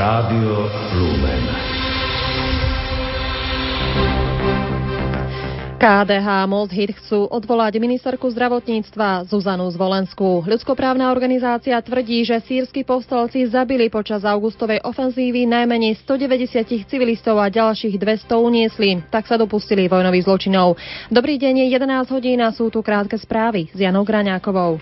Rádio 0.00 0.64
Lumen. 0.96 1.44
KDH 5.76 6.28
Most 6.48 6.72
Hit 6.72 6.96
chcú 6.96 7.28
odvolať 7.28 7.76
ministerku 7.76 8.32
zdravotníctva 8.32 9.28
Zuzanu 9.28 9.68
Zvolenskú. 9.68 10.40
Ľudskoprávna 10.48 11.12
organizácia 11.12 11.76
tvrdí, 11.84 12.24
že 12.24 12.40
sírsky 12.40 12.80
povstalci 12.80 13.44
zabili 13.44 13.92
počas 13.92 14.24
augustovej 14.24 14.80
ofenzívy 14.88 15.44
najmenej 15.44 16.00
190 16.00 16.88
civilistov 16.88 17.36
a 17.36 17.52
ďalších 17.52 18.00
200 18.00 18.40
uniesli. 18.40 19.04
Tak 19.12 19.28
sa 19.28 19.36
dopustili 19.36 19.84
vojnových 19.84 20.24
zločinov. 20.24 20.80
Dobrý 21.12 21.36
deň, 21.36 21.68
je 21.68 21.76
11 21.76 22.08
hodín 22.08 22.40
a 22.40 22.48
sú 22.56 22.72
tu 22.72 22.80
krátke 22.80 23.20
správy 23.20 23.68
s 23.68 23.76
Janou 23.76 24.08
Graňákovou. 24.08 24.80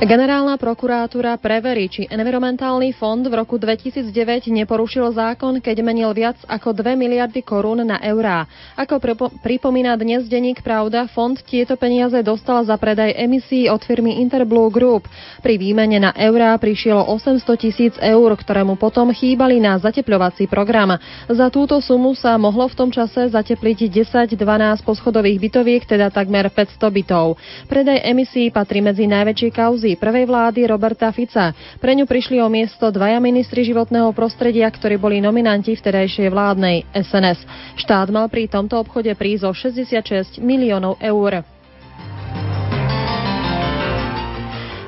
Generálna 0.00 0.56
prokurátora 0.56 1.36
preverí, 1.36 1.84
či 1.84 2.08
environmentálny 2.08 2.96
fond 2.96 3.20
v 3.20 3.36
roku 3.36 3.60
2009 3.60 4.48
neporušil 4.48 5.12
zákon, 5.12 5.60
keď 5.60 5.76
menil 5.84 6.08
viac 6.16 6.40
ako 6.48 6.72
2 6.72 6.96
miliardy 6.96 7.44
korún 7.44 7.84
na 7.84 8.00
eurá. 8.00 8.48
Ako 8.80 8.96
pripomína 9.44 9.92
dnes 10.00 10.24
denník 10.24 10.64
Pravda, 10.64 11.04
fond 11.04 11.36
tieto 11.44 11.76
peniaze 11.76 12.16
dostal 12.24 12.64
za 12.64 12.80
predaj 12.80 13.12
emisí 13.12 13.68
od 13.68 13.84
firmy 13.84 14.24
Interblue 14.24 14.72
Group. 14.72 15.04
Pri 15.44 15.60
výmene 15.60 16.00
na 16.00 16.16
eurá 16.16 16.56
prišielo 16.56 17.04
800 17.04 17.60
tisíc 17.60 17.92
eur, 18.00 18.32
ktoré 18.40 18.64
mu 18.64 18.80
potom 18.80 19.12
chýbali 19.12 19.60
na 19.60 19.76
zatepľovací 19.76 20.48
program. 20.48 20.96
Za 21.28 21.52
túto 21.52 21.76
sumu 21.84 22.16
sa 22.16 22.40
mohlo 22.40 22.72
v 22.72 22.72
tom 22.72 22.88
čase 22.88 23.28
zatepliť 23.28 23.92
10-12 24.08 24.32
poschodových 24.80 25.44
bytoviek, 25.44 25.84
teda 25.84 26.08
takmer 26.08 26.48
500 26.48 26.88
bytov. 26.88 27.36
Predaj 27.68 28.00
emisí 28.00 28.48
patrí 28.48 28.80
medzi 28.80 29.04
najväčšie 29.04 29.52
kauzy 29.52 29.89
funkcii 29.90 30.06
prvej 30.06 30.26
vlády 30.30 30.60
Roberta 30.70 31.10
Fica. 31.10 31.50
Pre 31.82 31.90
ňu 31.90 32.06
prišli 32.06 32.38
o 32.38 32.46
miesto 32.46 32.90
dvaja 32.94 33.18
ministri 33.18 33.66
životného 33.66 34.14
prostredia, 34.14 34.70
ktorí 34.70 34.94
boli 35.02 35.18
nominanti 35.18 35.74
vtedajšej 35.74 36.30
vládnej 36.30 36.86
SNS. 36.94 37.42
Štát 37.74 38.06
mal 38.14 38.30
pri 38.30 38.46
tomto 38.46 38.78
obchode 38.78 39.10
prísť 39.18 39.50
o 39.50 39.52
66 39.54 40.38
miliónov 40.38 40.94
eur. 41.02 41.42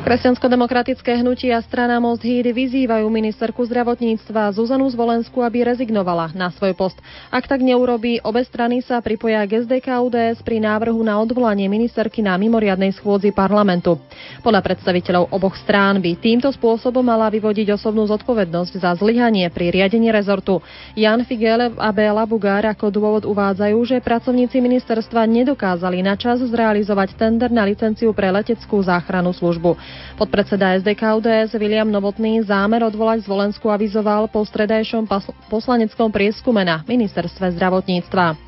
Kresťansko-demokratické 0.02 1.22
hnutie 1.22 1.54
a 1.54 1.62
strana 1.62 2.02
Most 2.02 2.26
Hídy 2.26 2.50
vyzývajú 2.50 3.06
ministerku 3.06 3.62
zdravotníctva 3.62 4.50
Zuzanu 4.50 4.90
Zvolenskú, 4.90 5.46
aby 5.46 5.62
rezignovala 5.62 6.34
na 6.34 6.50
svoj 6.50 6.74
post. 6.74 6.98
Ak 7.30 7.46
tak 7.46 7.62
neurobí, 7.62 8.18
obe 8.26 8.42
strany 8.42 8.82
sa 8.82 8.98
pripoja 8.98 9.46
k 9.46 9.62
SDK 9.62 10.02
UDS 10.02 10.42
pri 10.42 10.58
návrhu 10.58 10.98
na 11.06 11.22
odvolanie 11.22 11.70
ministerky 11.70 12.18
na 12.18 12.34
mimoriadnej 12.34 12.90
schôdzi 12.98 13.30
parlamentu. 13.30 13.94
Podľa 14.42 14.66
predstaviteľov 14.66 15.30
oboch 15.30 15.54
strán 15.62 16.02
by 16.02 16.18
týmto 16.18 16.50
spôsobom 16.50 17.06
mala 17.06 17.30
vyvodiť 17.30 17.70
osobnú 17.70 18.02
zodpovednosť 18.10 18.82
za 18.82 18.90
zlyhanie 18.98 19.46
pri 19.54 19.70
riadení 19.70 20.10
rezortu. 20.10 20.58
Jan 20.98 21.22
Figel 21.22 21.78
a 21.78 21.88
Béla 21.94 22.26
Bugár 22.26 22.66
ako 22.66 22.90
dôvod 22.90 23.22
uvádzajú, 23.22 23.78
že 23.86 24.02
pracovníci 24.02 24.58
ministerstva 24.58 25.30
nedokázali 25.30 26.02
na 26.02 26.18
čas 26.18 26.42
zrealizovať 26.42 27.14
tender 27.14 27.54
na 27.54 27.62
licenciu 27.62 28.10
pre 28.10 28.34
leteckú 28.34 28.82
záchranu 28.82 29.30
službu. 29.30 29.91
Podpredseda 30.16 30.76
SDK 30.78 31.02
UDS 31.18 31.56
William 31.56 31.88
Novotný 31.88 32.44
zámer 32.44 32.84
odvolať 32.84 33.24
Zvolensku 33.26 33.66
avizoval 33.72 34.28
po 34.28 34.44
stredajšom 34.44 35.08
poslaneckom 35.48 36.12
prieskume 36.12 36.62
na 36.62 36.84
ministerstve 36.84 37.56
zdravotníctva. 37.56 38.38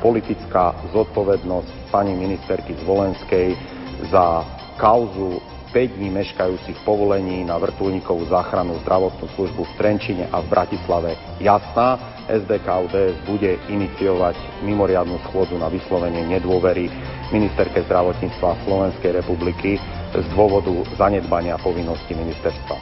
Politická 0.00 0.76
zodpovednosť 0.96 1.92
pani 1.92 2.16
ministerky 2.16 2.72
Zvolenskej 2.84 3.56
za 4.08 4.44
kauzu 4.80 5.44
5 5.70 6.02
dní 6.02 6.10
meškajúcich 6.10 6.82
povolení 6.82 7.46
na 7.46 7.54
vrtulníkovú 7.54 8.26
záchranu 8.26 8.82
zdravotnú 8.82 9.30
službu 9.38 9.62
v 9.62 9.72
Trenčine 9.78 10.26
a 10.34 10.42
v 10.42 10.50
Bratislave 10.50 11.14
jasná. 11.38 11.94
SDK 12.30 12.86
UDS 12.86 13.16
bude 13.26 13.58
iniciovať 13.70 14.38
mimoriadnu 14.62 15.18
schôdzu 15.30 15.58
na 15.58 15.66
vyslovenie 15.66 16.26
nedôvery 16.30 16.86
ministerke 17.30 17.82
zdravotníctva 17.86 18.66
Slovenskej 18.66 19.22
republiky 19.22 19.78
z 20.10 20.26
dôvodu 20.34 20.74
zanedbania 20.98 21.54
povinnosti 21.58 22.14
ministerstva. 22.14 22.76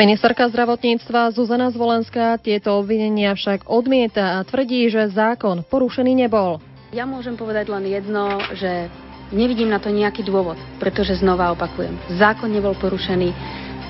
Ministerka 0.00 0.48
zdravotníctva 0.48 1.32
Zuzana 1.36 1.68
Zvolenská 1.68 2.40
tieto 2.40 2.80
obvinenia 2.80 3.36
však 3.36 3.68
odmieta 3.68 4.40
a 4.40 4.44
tvrdí, 4.48 4.88
že 4.88 5.12
zákon 5.12 5.62
porušený 5.68 6.26
nebol. 6.26 6.58
Ja 6.90 7.06
môžem 7.06 7.36
povedať 7.38 7.70
len 7.70 7.86
jedno, 7.86 8.40
že 8.56 8.90
nevidím 9.30 9.70
na 9.70 9.78
to 9.78 9.94
nejaký 9.94 10.26
dôvod, 10.26 10.58
pretože 10.82 11.22
znova 11.22 11.54
opakujem, 11.54 11.94
zákon 12.18 12.50
nebol 12.50 12.74
porušený, 12.74 13.30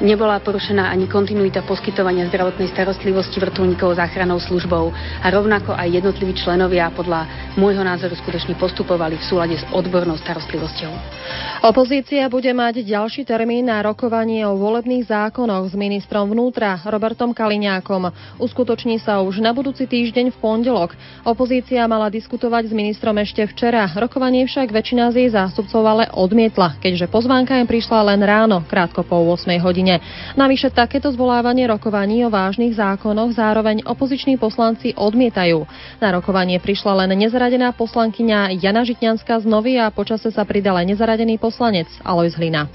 Nebola 0.01 0.41
porušená 0.41 0.89
ani 0.89 1.05
kontinuita 1.05 1.61
poskytovania 1.69 2.25
zdravotnej 2.33 2.73
starostlivosti 2.73 3.37
vrtulníkov 3.37 4.01
záchranou 4.01 4.41
službou 4.41 4.89
a 4.97 5.27
rovnako 5.29 5.77
aj 5.77 5.93
jednotliví 5.93 6.33
členovia 6.41 6.89
podľa 6.89 7.29
môjho 7.61 7.85
názoru 7.85 8.17
skutočne 8.17 8.57
postupovali 8.57 9.21
v 9.21 9.25
súlade 9.29 9.61
s 9.61 9.65
odbornou 9.69 10.17
starostlivosťou. 10.17 10.89
Opozícia 11.69 12.25
bude 12.33 12.49
mať 12.49 12.81
ďalší 12.81 13.29
termín 13.29 13.69
na 13.69 13.85
rokovanie 13.85 14.41
o 14.49 14.57
volebných 14.57 15.05
zákonoch 15.05 15.69
s 15.69 15.77
ministrom 15.77 16.33
vnútra 16.33 16.81
Robertom 16.81 17.37
Kaliňákom. 17.37 18.09
Uskutoční 18.41 19.05
sa 19.05 19.21
už 19.21 19.45
na 19.45 19.53
budúci 19.53 19.85
týždeň 19.85 20.33
v 20.33 20.41
pondelok. 20.41 20.97
Opozícia 21.29 21.85
mala 21.85 22.09
diskutovať 22.09 22.73
s 22.73 22.73
ministrom 22.73 23.21
ešte 23.21 23.45
včera. 23.53 23.85
Rokovanie 23.93 24.49
však 24.49 24.73
väčšina 24.73 25.13
z 25.13 25.29
jej 25.29 25.31
zástupcov 25.37 25.85
ale 25.85 26.09
odmietla, 26.17 26.81
keďže 26.81 27.13
pozvánka 27.13 27.61
im 27.61 27.69
prišla 27.69 28.17
len 28.17 28.25
ráno, 28.25 28.65
krátko 28.65 29.05
po 29.05 29.21
8 29.21 29.61
hodine 29.61 29.90
krajine. 29.99 30.37
Navyše 30.39 30.71
takéto 30.71 31.11
zvolávanie 31.11 31.67
rokovaní 31.67 32.23
o 32.23 32.31
vážnych 32.31 32.79
zákonoch 32.79 33.35
zároveň 33.35 33.83
opoziční 33.83 34.39
poslanci 34.39 34.95
odmietajú. 34.95 35.67
Na 35.99 36.15
rokovanie 36.15 36.63
prišla 36.63 37.05
len 37.05 37.19
nezaradená 37.19 37.75
poslankyňa 37.75 38.55
Jana 38.63 38.87
Žitňanská 38.87 39.43
z 39.43 39.47
Novy 39.51 39.83
a 39.83 39.91
počase 39.91 40.31
sa 40.31 40.47
pridal 40.47 40.79
aj 40.79 40.95
nezaradený 40.95 41.43
poslanec 41.43 41.91
Alois 42.07 42.35
Hlina. 42.39 42.71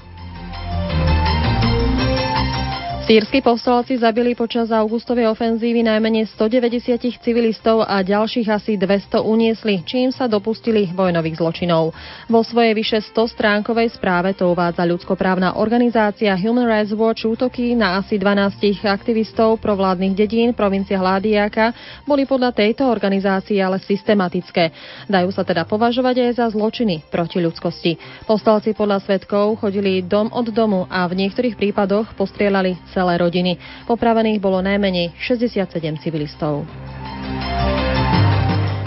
Sýrsky 3.06 3.38
povstalci 3.38 4.02
zabili 4.02 4.34
počas 4.34 4.66
augustovej 4.74 5.30
ofenzívy 5.30 5.86
najmenej 5.86 6.26
190 6.26 7.22
civilistov 7.22 7.86
a 7.86 8.02
ďalších 8.02 8.50
asi 8.50 8.74
200 8.74 9.22
uniesli, 9.22 9.86
čím 9.86 10.10
sa 10.10 10.26
dopustili 10.26 10.90
vojnových 10.90 11.38
zločinov. 11.38 11.94
Vo 12.26 12.42
svojej 12.42 12.74
vyše 12.74 12.98
100 12.98 13.30
stránkovej 13.30 13.94
správe 13.94 14.34
to 14.34 14.50
uvádza 14.50 14.82
ľudskoprávna 14.82 15.54
organizácia 15.54 16.34
Human 16.34 16.66
Rights 16.66 16.98
Watch 16.98 17.30
útoky 17.30 17.78
na 17.78 18.02
asi 18.02 18.18
12 18.18 18.82
aktivistov 18.82 19.62
provládnych 19.62 20.18
dedín 20.18 20.50
provincie 20.50 20.98
Hládiaka 20.98 21.78
boli 22.10 22.26
podľa 22.26 22.58
tejto 22.58 22.90
organizácie 22.90 23.62
ale 23.62 23.78
systematické. 23.86 24.74
Dajú 25.06 25.30
sa 25.30 25.46
teda 25.46 25.62
považovať 25.62 26.26
aj 26.26 26.42
za 26.42 26.46
zločiny 26.50 27.06
proti 27.06 27.38
ľudskosti. 27.38 28.02
Povstalci 28.26 28.74
podľa 28.74 28.98
svetkov 28.98 29.62
chodili 29.62 30.02
dom 30.02 30.26
od 30.34 30.50
domu 30.50 30.90
a 30.90 31.06
v 31.06 31.22
niektorých 31.22 31.54
prípadoch 31.54 32.10
postrielali 32.18 32.74
celé 32.96 33.20
rodiny. 33.20 33.60
Popravených 33.84 34.40
bolo 34.40 34.64
najmenej 34.64 35.12
67 35.20 36.00
civilistov. 36.00 36.64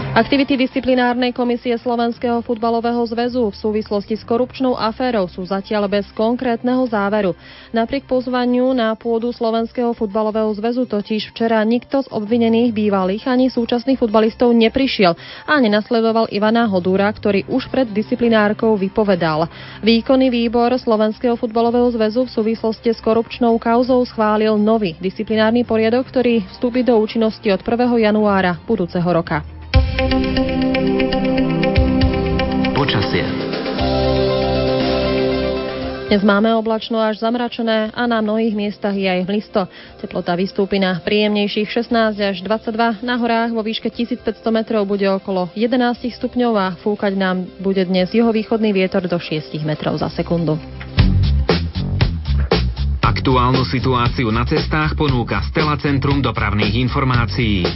Aktivity 0.10 0.58
disciplinárnej 0.58 1.30
komisie 1.38 1.78
Slovenského 1.78 2.42
futbalového 2.42 2.98
zväzu 3.06 3.54
v 3.54 3.54
súvislosti 3.54 4.18
s 4.18 4.26
korupčnou 4.26 4.74
aférou 4.74 5.30
sú 5.30 5.46
zatiaľ 5.46 5.86
bez 5.86 6.10
konkrétneho 6.18 6.82
záveru. 6.90 7.38
Napriek 7.70 8.10
pozvaniu 8.10 8.74
na 8.74 8.98
pôdu 8.98 9.30
Slovenského 9.30 9.94
futbalového 9.94 10.50
zväzu 10.58 10.90
totiž 10.90 11.30
včera 11.30 11.62
nikto 11.62 12.02
z 12.02 12.10
obvinených 12.10 12.74
bývalých 12.74 13.30
ani 13.30 13.54
súčasných 13.54 14.02
futbalistov 14.02 14.50
neprišiel 14.50 15.14
a 15.46 15.54
nenasledoval 15.62 16.34
Ivana 16.34 16.66
Hodúra, 16.66 17.06
ktorý 17.14 17.46
už 17.46 17.70
pred 17.70 17.86
disciplinárkou 17.94 18.82
vypovedal. 18.82 19.46
Výkonný 19.86 20.34
výbor 20.34 20.74
Slovenského 20.74 21.38
futbalového 21.38 21.86
zväzu 21.94 22.26
v 22.26 22.34
súvislosti 22.34 22.98
s 22.98 23.00
korupčnou 23.06 23.62
kauzou 23.62 24.02
schválil 24.10 24.58
nový 24.58 24.98
disciplinárny 24.98 25.70
poriadok, 25.70 26.10
ktorý 26.10 26.50
vstúpi 26.50 26.82
do 26.82 26.98
účinnosti 26.98 27.54
od 27.54 27.62
1. 27.62 28.10
januára 28.10 28.58
budúceho 28.66 29.06
roka. 29.06 29.59
Počasie. 32.72 33.28
Dnes 36.08 36.24
máme 36.24 36.56
oblačno 36.56 37.04
až 37.04 37.20
zamračené 37.20 37.92
a 37.92 38.08
na 38.08 38.24
mnohých 38.24 38.56
miestach 38.56 38.96
je 38.96 39.06
aj 39.06 39.28
hmlisto. 39.28 39.68
Teplota 40.00 40.40
vystúpi 40.40 40.80
na 40.80 41.04
príjemnejších 41.04 41.68
16 41.68 42.16
až 42.16 42.40
22. 42.48 43.04
Na 43.04 43.20
horách 43.20 43.52
vo 43.52 43.60
výške 43.60 43.92
1500 43.92 44.40
metrov 44.56 44.88
bude 44.88 45.04
okolo 45.06 45.52
11 45.52 45.76
stupňov 46.16 46.54
a 46.56 46.68
fúkať 46.80 47.20
nám 47.20 47.44
bude 47.60 47.84
dnes 47.84 48.08
juhovýchodný 48.16 48.72
vietor 48.72 49.04
do 49.04 49.20
6 49.20 49.52
metrov 49.68 50.00
za 50.00 50.08
sekundu. 50.08 50.56
Aktuálnu 53.04 53.68
situáciu 53.68 54.32
na 54.32 54.48
cestách 54.48 54.96
ponúka 54.96 55.44
Stela 55.52 55.76
Centrum 55.76 56.24
dopravných 56.24 56.88
informácií. 56.88 57.68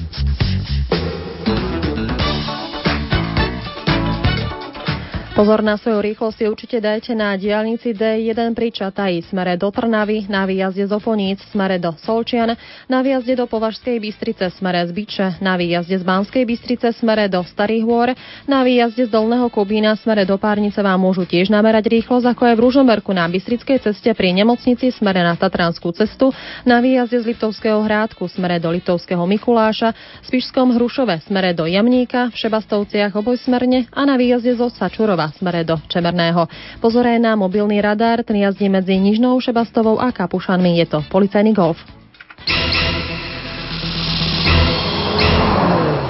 Pozor 5.34 5.66
na 5.66 5.82
svoju 5.82 5.98
rýchlosť 5.98 6.38
si 6.38 6.46
určite 6.46 6.78
dajte 6.78 7.18
na 7.18 7.34
diálnici 7.34 7.98
D1 7.98 8.54
pri 8.54 8.70
Čataji 8.70 9.26
smere 9.34 9.58
do 9.58 9.74
Trnavy, 9.74 10.30
na 10.30 10.46
výjazde 10.46 10.86
z 10.86 10.94
Oponíc 10.94 11.42
smere 11.50 11.82
do 11.82 11.90
Solčian, 12.06 12.54
na 12.86 13.02
výjazde 13.02 13.42
do 13.42 13.50
Považskej 13.50 13.98
Bystrice 13.98 14.54
smere 14.54 14.86
z 14.86 14.94
Biče, 14.94 15.42
na 15.42 15.58
výjazde 15.58 15.98
z 15.98 16.06
Banskej 16.06 16.46
Bystrice 16.46 16.94
smere 16.94 17.34
do 17.34 17.42
Starých 17.42 17.82
hôr, 17.82 18.14
na 18.46 18.62
výjazde 18.62 19.10
z 19.10 19.10
Dolného 19.10 19.50
Kubína 19.50 19.98
smere 19.98 20.22
do 20.22 20.38
Párnice 20.38 20.78
vám 20.86 21.02
môžu 21.02 21.26
tiež 21.26 21.50
namerať 21.50 21.90
rýchlosť, 21.90 22.30
ako 22.30 22.54
aj 22.54 22.54
v 22.54 22.64
Ružomberku 22.70 23.10
na 23.10 23.26
Bystrickej 23.26 23.90
ceste 23.90 24.14
pri 24.14 24.38
nemocnici 24.38 24.94
smere 24.94 25.26
na 25.26 25.34
Tatranskú 25.34 25.98
cestu, 25.98 26.30
na 26.62 26.78
výjazde 26.78 27.26
z 27.26 27.34
Liptovského 27.34 27.82
hrádku 27.82 28.30
smere 28.30 28.62
do 28.62 28.70
Liptovského 28.70 29.26
Mikuláša, 29.26 29.98
v 29.98 30.26
Spišskom 30.30 30.78
Hrušove 30.78 31.26
smere 31.26 31.58
do 31.58 31.66
Jamníka, 31.66 32.30
v 32.30 32.38
Šebastovciach 32.38 33.18
obojsmerne 33.18 33.90
a 33.90 34.06
na 34.06 34.14
výjazde 34.14 34.54
zo 34.62 34.70
Sačurova 34.70 35.23
Šebastova 35.24 35.40
smere 35.40 35.64
do 35.64 35.80
Čemerného. 35.88 36.48
Pozoré 36.84 37.16
na 37.16 37.40
mobilný 37.40 37.80
radar, 37.80 38.24
ten 38.28 38.44
jazdí 38.44 38.68
medzi 38.68 39.00
Nižnou 39.00 39.40
Šebastovou 39.40 40.00
a 40.00 40.12
Kapušanmi. 40.12 40.76
Je 40.84 40.86
to 40.90 41.00
policajný 41.08 41.56
golf. 41.56 41.80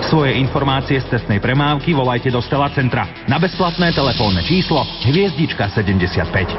Svoje 0.10 0.38
informácie 0.38 1.02
z 1.02 1.10
cestnej 1.10 1.42
premávky 1.42 1.94
volajte 1.94 2.30
do 2.30 2.42
Stela 2.42 2.70
Centra 2.74 3.06
na 3.26 3.42
bezplatné 3.42 3.94
telefónne 3.94 4.46
číslo 4.46 4.86
Hviezdička 5.06 5.70
75. 5.74 6.54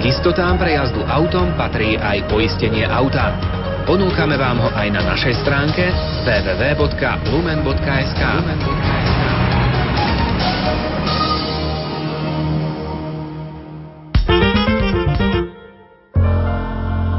K 0.00 0.02
istotám 0.04 0.60
pre 0.60 0.76
jazdu 0.76 1.00
autom 1.08 1.56
patrí 1.56 1.96
aj 1.96 2.28
poistenie 2.28 2.84
auta. 2.84 3.63
Ponúkame 3.84 4.40
vám 4.40 4.64
ho 4.64 4.72
aj 4.72 4.88
na 4.96 5.04
našej 5.12 5.44
stránke 5.44 5.92
www.lumen.sk. 6.24 8.22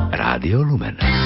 Rádio 0.10 0.66
Lumen. 0.66 1.25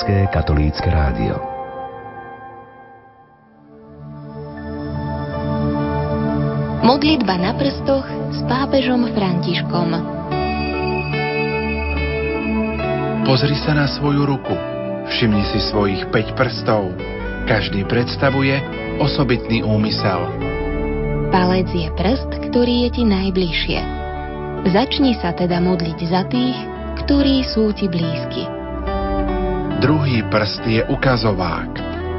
Slovenské 0.00 0.32
katolícke 0.32 0.88
rádio. 0.88 1.36
Modlitba 6.80 7.36
na 7.36 7.52
prstoch 7.52 8.08
s 8.32 8.40
pápežom 8.48 9.12
Františkom 9.12 9.92
Pozri 13.28 13.52
sa 13.60 13.76
na 13.76 13.84
svoju 13.92 14.24
ruku. 14.24 14.56
Všimni 15.12 15.44
si 15.52 15.60
svojich 15.68 16.08
5 16.08 16.32
prstov. 16.32 16.96
Každý 17.44 17.84
predstavuje 17.84 18.56
osobitný 19.04 19.60
úmysel. 19.60 20.24
Palec 21.28 21.68
je 21.76 21.92
prst, 21.92 22.48
ktorý 22.48 22.88
je 22.88 22.90
ti 22.96 23.04
najbližšie. 23.04 23.78
Začni 24.64 25.12
sa 25.20 25.36
teda 25.36 25.60
modliť 25.60 25.98
za 26.08 26.24
tých, 26.32 26.56
ktorí 27.04 27.44
sú 27.44 27.76
ti 27.76 27.84
blízki. 27.84 28.59
Druhý 29.80 30.20
prst 30.28 30.60
je 30.68 30.84
ukazovák. 30.92 31.72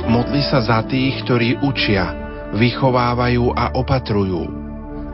Modli 0.10 0.41
sa 0.41 0.65
za 0.65 0.82
tých, 0.82 1.22
ktorí 1.22 1.62
učia, 1.62 2.10
vychovávajú 2.58 3.53
a 3.53 3.77
opatrujú. 3.77 4.50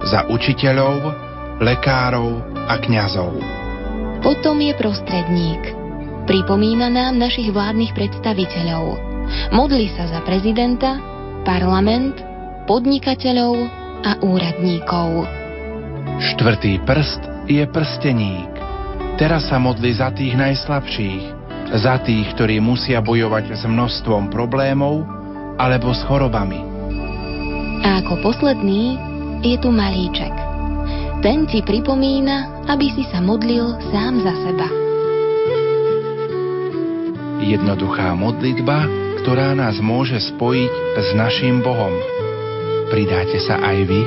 Za 0.08 0.32
učiteľov, 0.32 1.12
lekárov 1.60 2.39
a 2.56 2.80
kňazov. 2.80 3.36
Potom 4.24 4.63
je 4.63 4.72
prostredník. 4.80 5.60
Pripomína 6.24 6.88
nám 6.88 7.20
našich 7.20 7.51
vládnych 7.51 7.92
predstaviteľov. 7.92 8.96
Modli 9.51 9.92
sa 9.92 10.08
za 10.08 10.24
prezidenta, 10.24 11.04
parlament, 11.44 12.16
podnikateľov 12.63 13.56
a 14.08 14.24
úradníkov. 14.24 15.27
Štvrtý 16.32 16.80
prst 16.88 17.22
je 17.51 17.68
prsteník. 17.68 18.51
Teraz 19.20 19.51
sa 19.51 19.60
modli 19.60 19.92
za 19.92 20.16
tých 20.16 20.32
najslabších, 20.39 21.37
za 21.76 22.00
tých, 22.00 22.32
ktorí 22.36 22.64
musia 22.64 23.04
bojovať 23.04 23.60
s 23.60 23.64
množstvom 23.68 24.32
problémov 24.32 25.04
alebo 25.60 25.92
s 25.92 26.02
chorobami. 26.08 26.64
A 27.84 28.00
ako 28.04 28.24
posledný 28.24 28.96
je 29.44 29.58
tu 29.60 29.70
malíček. 29.70 30.32
Ten 31.26 31.50
ti 31.50 31.66
pripomína, 31.66 32.68
aby 32.70 32.94
si 32.94 33.04
sa 33.10 33.20
modlil 33.20 33.74
sám 33.90 34.22
za 34.22 34.34
seba. 34.46 34.68
Jednoduchá 37.42 38.14
modlitba, 38.14 38.86
ktorá 39.24 39.56
nás 39.58 39.82
môže 39.82 40.20
spojiť 40.20 40.72
s 41.00 41.10
našim 41.18 41.64
Bohom. 41.66 41.94
Pridáte 42.94 43.40
sa 43.44 43.60
aj 43.60 43.78
vy? 43.88 44.02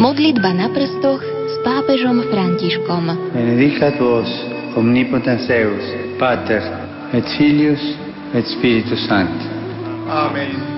Modlitba 0.00 0.50
na 0.52 0.68
prstoch 0.68 1.22
s 1.22 1.54
pápežom 1.62 2.26
Františkom. 2.28 3.34
Benedicat 3.34 3.96
vos 4.00 4.53
omnipotens 4.76 5.46
Deus, 5.46 5.84
Pater 6.18 6.62
et 7.12 7.24
Filius 7.36 7.98
et 8.34 8.46
Spiritus 8.46 9.06
Sancti. 9.08 10.73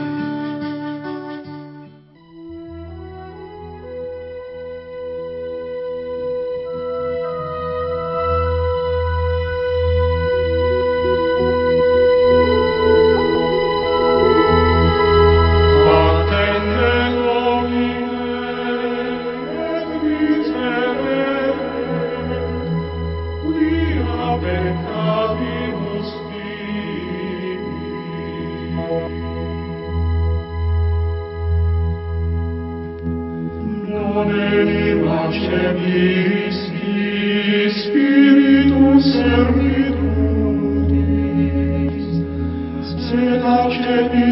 Amen. 43.99 44.27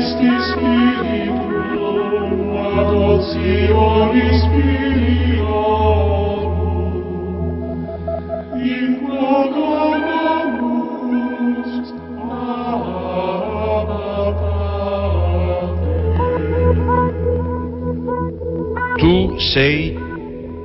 sei 19.54 19.96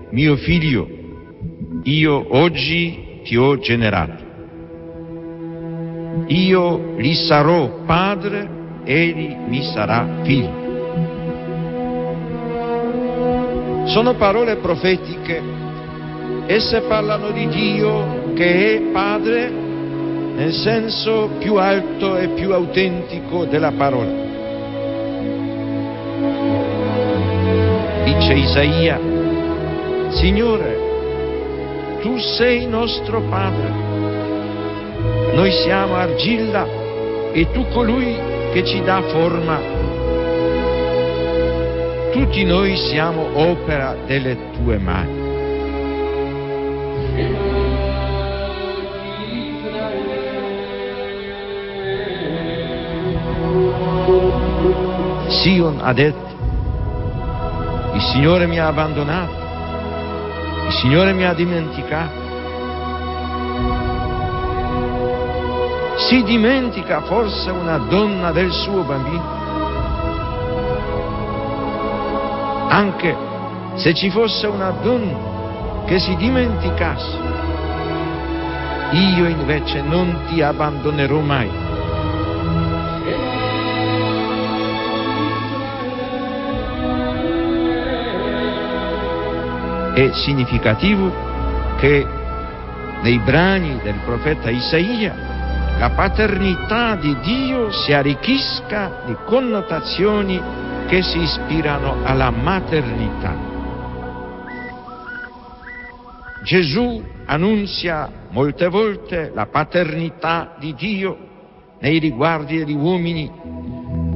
mio 0.09 0.35
figlio, 0.37 0.87
io 1.83 2.25
oggi 2.35 3.21
ti 3.23 3.37
ho 3.37 3.59
generato. 3.59 4.27
Io 6.27 6.95
gli 6.97 7.13
sarò 7.13 7.83
padre, 7.85 8.58
egli 8.83 9.35
mi 9.47 9.63
sarà 9.63 10.07
figlio. 10.23 10.67
Sono 13.85 14.13
parole 14.15 14.57
profetiche, 14.57 15.41
esse 16.45 16.81
parlano 16.81 17.31
di 17.31 17.47
Dio 17.47 18.33
che 18.33 18.75
è 18.75 18.81
padre 18.91 19.49
nel 20.39 20.53
senso 20.53 21.31
più 21.39 21.55
alto 21.55 22.15
e 22.15 22.29
più 22.29 22.53
autentico 22.53 23.45
della 23.45 23.71
parola. 23.71 24.27
Dice 28.05 28.33
Isaia, 28.33 28.99
Signore, 30.11 30.77
tu 32.01 32.17
sei 32.17 32.65
nostro 32.67 33.21
Padre, 33.21 33.69
noi 35.33 35.51
siamo 35.51 35.95
argilla 35.95 36.65
e 37.33 37.51
tu 37.51 37.67
colui 37.67 38.28
che 38.51 38.63
ci 38.65 38.81
dà 38.81 39.01
forma. 39.03 39.59
Tutti 42.11 42.43
noi 42.43 42.75
siamo 42.75 43.29
opera 43.33 43.95
delle 44.05 44.51
tue 44.53 44.77
mani. 44.77 45.27
Sion 55.27 55.79
ha 55.81 55.93
detto, 55.93 56.27
il 57.93 58.01
Signore 58.01 58.47
mi 58.47 58.59
ha 58.59 58.67
abbandonato, 58.67 59.33
il 60.67 60.73
Signore 60.73 61.13
mi 61.13 61.23
ha 61.23 61.33
dimenticato. 61.33 62.18
Si 66.07 66.23
dimentica 66.23 67.01
forse 67.01 67.51
una 67.51 67.77
donna 67.77 68.31
del 68.31 68.51
suo 68.51 68.83
bambino? 68.83 69.37
Anche 72.69 73.15
se 73.75 73.93
ci 73.93 74.09
fosse 74.09 74.47
una 74.47 74.71
donna 74.81 75.83
che 75.85 75.99
si 75.99 76.15
dimenticasse, 76.15 77.17
io 78.91 79.27
invece 79.27 79.81
non 79.81 80.23
ti 80.27 80.41
abbandonerò 80.41 81.19
mai. 81.19 81.49
È 89.93 90.11
significativo 90.13 91.11
che 91.77 92.07
nei 93.01 93.19
brani 93.19 93.79
del 93.83 93.99
profeta 94.05 94.49
Isaia 94.49 95.28
la 95.79 95.91
paternità 95.91 96.95
di 96.95 97.17
Dio 97.21 97.71
si 97.71 97.93
arricchisca 97.93 99.03
di 99.05 99.15
connotazioni 99.23 100.37
che 100.87 101.01
si 101.01 101.21
ispirano 101.21 102.03
alla 102.03 102.29
maternità. 102.31 103.33
Gesù 106.43 107.01
annunzia 107.25 108.11
molte 108.31 108.67
volte 108.67 109.31
la 109.33 109.45
paternità 109.45 110.55
di 110.59 110.73
Dio 110.73 111.17
nei 111.79 111.97
riguardi 111.97 112.57
degli 112.57 112.75
uomini, 112.75 113.31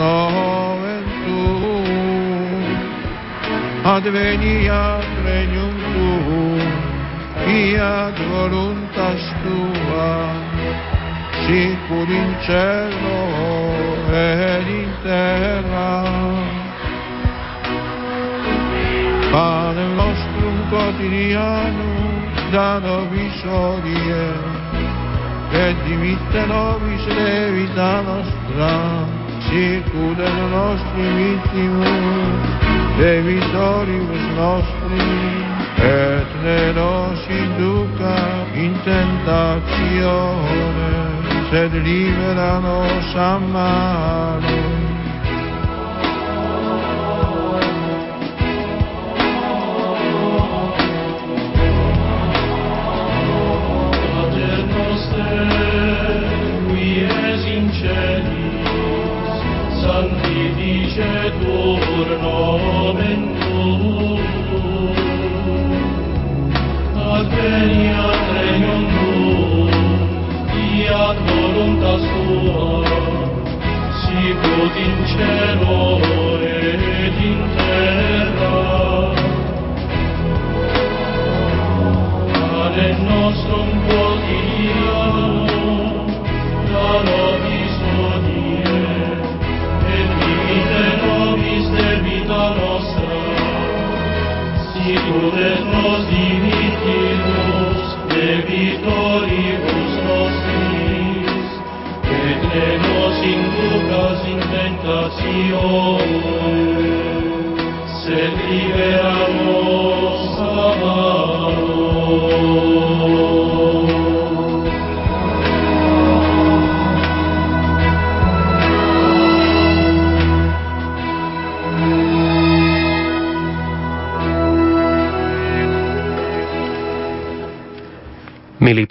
sanctificetur 0.00 0.30
noventur, 0.80 1.84
adveniat 3.84 5.04
regnum 5.24 5.76
tuum, 5.92 6.70
fiat 7.44 8.16
voluntas 8.32 9.22
tua, 9.42 10.12
sicur 11.44 12.08
in 12.08 12.30
cielo 12.46 13.20
ed 14.12 14.66
in 14.68 14.90
terra. 15.02 15.92
Pane 19.32 19.86
nostrum 19.94 20.56
quotidianum, 20.70 22.14
da 22.52 22.80
nobis 22.80 23.44
odie, 23.46 24.28
et 25.52 25.76
dimitte 25.86 26.42
nobis 26.46 27.04
levita 27.06 28.02
nostra, 28.02 29.19
sicur 29.48 30.16
et 30.18 30.38
nostri 30.52 31.06
vittimus, 31.16 32.48
debitoribus 32.98 34.26
nostri, 34.36 35.08
et 35.80 36.30
ne 36.44 36.62
nos 36.78 37.20
induca 37.28 38.18
in 38.54 38.72
tentatione, 38.84 40.92
sed 41.50 41.72
libera 41.82 42.52
nos 42.60 43.16
a 43.16 43.38
malo. 43.38 44.80
sanctificetur 57.80 58.39
nomen 60.60 61.00
tuum. 62.20 63.39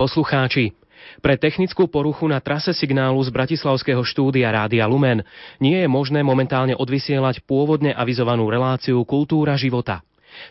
Poslucháči, 0.09 0.73
pre 1.21 1.37
technickú 1.37 1.85
poruchu 1.85 2.25
na 2.25 2.41
trase 2.41 2.73
signálu 2.73 3.21
z 3.21 3.29
Bratislavského 3.29 4.01
štúdia 4.01 4.49
Rádia 4.49 4.89
Lumen 4.89 5.21
nie 5.61 5.77
je 5.77 5.85
možné 5.85 6.25
momentálne 6.25 6.73
odvysielať 6.73 7.45
pôvodne 7.45 7.93
avizovanú 7.93 8.49
reláciu 8.49 9.05
Kultúra 9.05 9.53
života. 9.53 10.01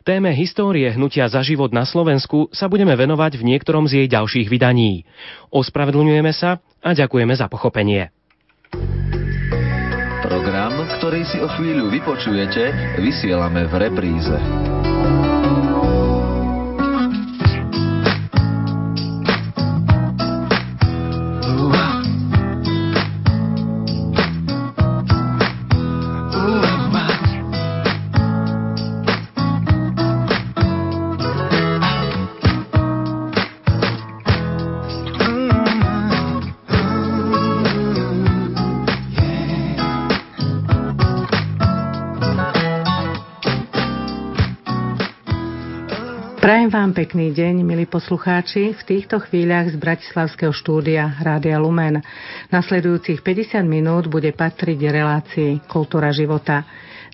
Téme 0.06 0.30
histórie 0.30 0.86
hnutia 0.94 1.26
za 1.26 1.42
život 1.42 1.74
na 1.74 1.82
Slovensku 1.82 2.54
sa 2.54 2.70
budeme 2.70 2.94
venovať 2.94 3.34
v 3.34 3.50
niektorom 3.50 3.90
z 3.90 4.06
jej 4.06 4.06
ďalších 4.06 4.46
vydaní. 4.46 5.02
Ospravedlňujeme 5.50 6.30
sa 6.30 6.62
a 6.78 6.94
ďakujeme 6.94 7.34
za 7.34 7.50
pochopenie. 7.50 8.14
Program, 10.22 10.86
ktorý 10.98 11.26
si 11.26 11.42
o 11.42 11.50
chvíľu 11.50 11.90
vypočujete, 11.90 12.94
vysielame 13.02 13.66
v 13.66 13.74
repríze. 13.74 14.77
Prajem 46.68 46.92
vám 46.92 47.00
pekný 47.00 47.32
deň, 47.32 47.64
milí 47.64 47.88
poslucháči, 47.88 48.76
v 48.76 48.82
týchto 48.84 49.16
chvíľach 49.24 49.72
z 49.72 49.80
Bratislavského 49.80 50.52
štúdia 50.52 51.16
Rádia 51.16 51.56
Lumen. 51.56 52.04
Nasledujúcich 52.52 53.24
50 53.24 53.64
minút 53.64 54.04
bude 54.04 54.28
patriť 54.36 54.76
relácii 54.76 55.64
Kultúra 55.64 56.12
života. 56.12 56.68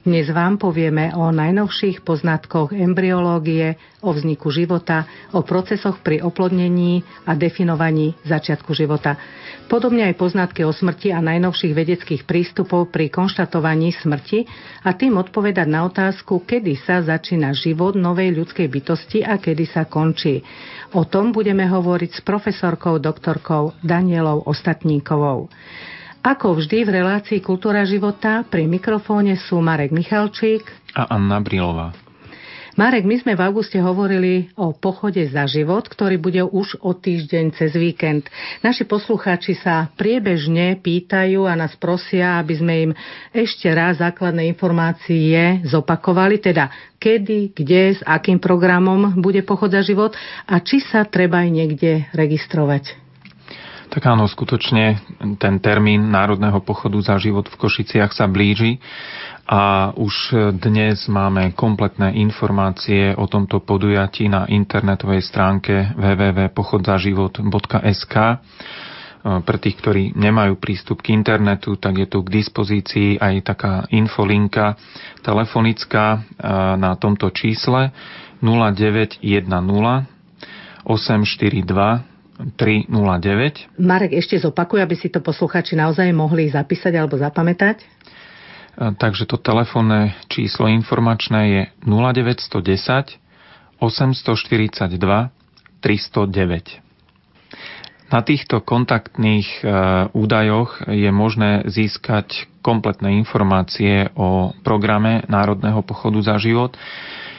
Dnes 0.05 0.29
vám 0.29 0.61
povieme 0.61 1.17
o 1.17 1.33
najnovších 1.33 2.05
poznatkoch 2.05 2.77
embryológie, 2.77 3.81
o 4.05 4.13
vzniku 4.13 4.53
života, 4.53 5.09
o 5.33 5.41
procesoch 5.41 6.05
pri 6.05 6.21
oplodnení 6.21 7.01
a 7.25 7.33
definovaní 7.33 8.13
začiatku 8.29 8.77
života. 8.77 9.17
Podobne 9.65 10.05
aj 10.05 10.21
poznatky 10.21 10.61
o 10.61 10.77
smrti 10.77 11.09
a 11.09 11.25
najnovších 11.25 11.73
vedeckých 11.73 12.29
prístupov 12.29 12.93
pri 12.93 13.09
konštatovaní 13.09 13.97
smrti 13.97 14.45
a 14.85 14.93
tým 14.93 15.17
odpovedať 15.17 15.73
na 15.73 15.89
otázku, 15.89 16.45
kedy 16.45 16.77
sa 16.85 17.01
začína 17.01 17.57
život 17.57 17.97
novej 17.97 18.37
ľudskej 18.37 18.69
bytosti 18.69 19.25
a 19.25 19.41
kedy 19.41 19.65
sa 19.65 19.89
končí. 19.89 20.45
O 20.93 21.09
tom 21.09 21.33
budeme 21.33 21.65
hovoriť 21.65 22.11
s 22.13 22.21
profesorkou 22.21 23.01
doktorkou 23.01 23.73
Danielou 23.81 24.45
Ostatníkovou. 24.45 25.49
Ako 26.25 26.57
vždy 26.57 26.89
v 26.89 27.05
relácii 27.05 27.45
Kultúra 27.45 27.85
života 27.85 28.49
pri 28.49 28.65
mikrofóne 28.65 29.37
sú 29.37 29.61
Marek 29.61 29.93
Michalčík 29.93 30.65
a 30.97 31.13
Anna 31.13 31.37
Brilová. 31.37 31.93
Marek, 32.81 33.05
my 33.05 33.21
sme 33.21 33.37
v 33.37 33.45
auguste 33.45 33.77
hovorili 33.77 34.49
o 34.57 34.73
pochode 34.73 35.21
za 35.29 35.45
život, 35.45 35.85
ktorý 35.85 36.17
bude 36.17 36.41
už 36.41 36.81
o 36.81 36.97
týždeň 36.97 37.53
cez 37.61 37.77
víkend. 37.77 38.33
Naši 38.65 38.89
poslucháči 38.89 39.53
sa 39.53 39.93
priebežne 40.01 40.81
pýtajú 40.81 41.45
a 41.45 41.53
nás 41.61 41.77
prosia, 41.77 42.41
aby 42.41 42.55
sme 42.57 42.75
im 42.89 42.91
ešte 43.29 43.69
raz 43.69 44.01
základné 44.01 44.49
informácie 44.49 45.61
zopakovali, 45.69 46.41
teda 46.41 46.73
kedy, 46.97 47.53
kde, 47.53 47.95
s 47.95 48.03
akým 48.03 48.41
programom 48.41 49.13
bude 49.21 49.45
pochod 49.45 49.69
za 49.69 49.85
život 49.85 50.17
a 50.49 50.57
či 50.65 50.81
sa 50.81 51.05
treba 51.05 51.45
aj 51.45 51.51
niekde 51.53 52.09
registrovať. 52.17 53.04
Tak 53.95 54.11
áno, 54.11 54.27
skutočne 54.27 54.99
ten 55.39 55.63
termín 55.63 56.11
Národného 56.11 56.59
pochodu 56.67 56.99
za 56.99 57.15
život 57.15 57.47
v 57.47 57.55
Košiciach 57.55 58.11
sa 58.11 58.27
blíži 58.27 58.83
a 59.47 59.95
už 59.95 60.35
dnes 60.59 61.07
máme 61.07 61.55
kompletné 61.55 62.11
informácie 62.19 63.15
o 63.15 63.31
tomto 63.31 63.63
podujatí 63.63 64.27
na 64.27 64.51
internetovej 64.51 65.23
stránke 65.23 65.95
www.pochodzaživot.sk. 65.95 68.15
Pre 69.23 69.59
tých, 69.63 69.77
ktorí 69.79 70.19
nemajú 70.19 70.59
prístup 70.59 70.99
k 70.99 71.15
internetu, 71.15 71.79
tak 71.79 71.95
je 71.95 72.11
tu 72.11 72.27
k 72.27 72.35
dispozícii 72.35 73.23
aj 73.23 73.47
taká 73.47 73.87
infolinka 73.95 74.75
telefonická 75.23 76.19
na 76.83 76.99
tomto 76.99 77.31
čísle 77.31 77.95
0910 78.43 79.23
842 80.83 82.14
309. 82.35 83.79
Marek, 83.79 84.13
ešte 84.19 84.39
zopakuj, 84.39 84.83
aby 84.83 84.95
si 84.99 85.09
to 85.11 85.23
posluchači 85.23 85.79
naozaj 85.79 86.11
mohli 86.11 86.51
zapísať 86.51 86.93
alebo 86.99 87.15
zapamätať. 87.15 87.77
E, 87.81 87.87
takže 88.99 89.31
to 89.31 89.39
telefónne 89.39 90.19
číslo 90.27 90.67
informačné 90.67 91.41
je 91.49 91.63
0910 91.87 93.23
842 93.79 94.91
309. 95.83 96.85
Na 98.13 98.21
týchto 98.21 98.61
kontaktných 98.63 99.65
údajoch 100.13 100.87
je 100.87 101.11
možné 101.11 101.67
získať 101.67 102.47
kompletné 102.63 103.17
informácie 103.19 104.13
o 104.15 104.55
programe 104.63 105.27
Národného 105.27 105.83
pochodu 105.83 106.21
za 106.23 106.37
život. 106.39 106.77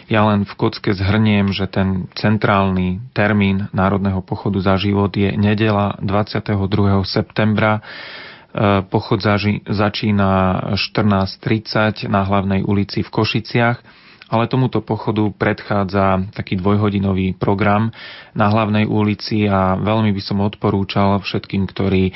Ja 0.06 0.22
len 0.30 0.46
v 0.46 0.54
kocke 0.54 0.94
zhrniem, 0.94 1.50
že 1.50 1.66
ten 1.66 2.06
centrálny 2.14 3.02
termín 3.18 3.66
Národného 3.74 4.22
pochodu 4.22 4.62
za 4.62 4.78
život 4.78 5.10
je 5.18 5.34
nedela 5.34 5.98
22. 5.98 6.62
septembra 7.02 7.82
Pochod 8.88 9.20
začína 9.68 10.32
14.30 10.80 12.08
na 12.08 12.24
hlavnej 12.24 12.64
ulici 12.64 13.04
v 13.04 13.10
Košiciach 13.12 13.78
ale 14.26 14.50
tomuto 14.50 14.82
pochodu 14.82 15.30
predchádza 15.38 16.34
taký 16.34 16.58
dvojhodinový 16.58 17.38
program 17.38 17.94
na 18.34 18.50
hlavnej 18.50 18.90
ulici 18.90 19.46
a 19.46 19.78
veľmi 19.78 20.10
by 20.10 20.22
som 20.22 20.42
odporúčal 20.42 21.22
všetkým, 21.22 21.70
ktorí 21.70 22.10
e, 22.10 22.14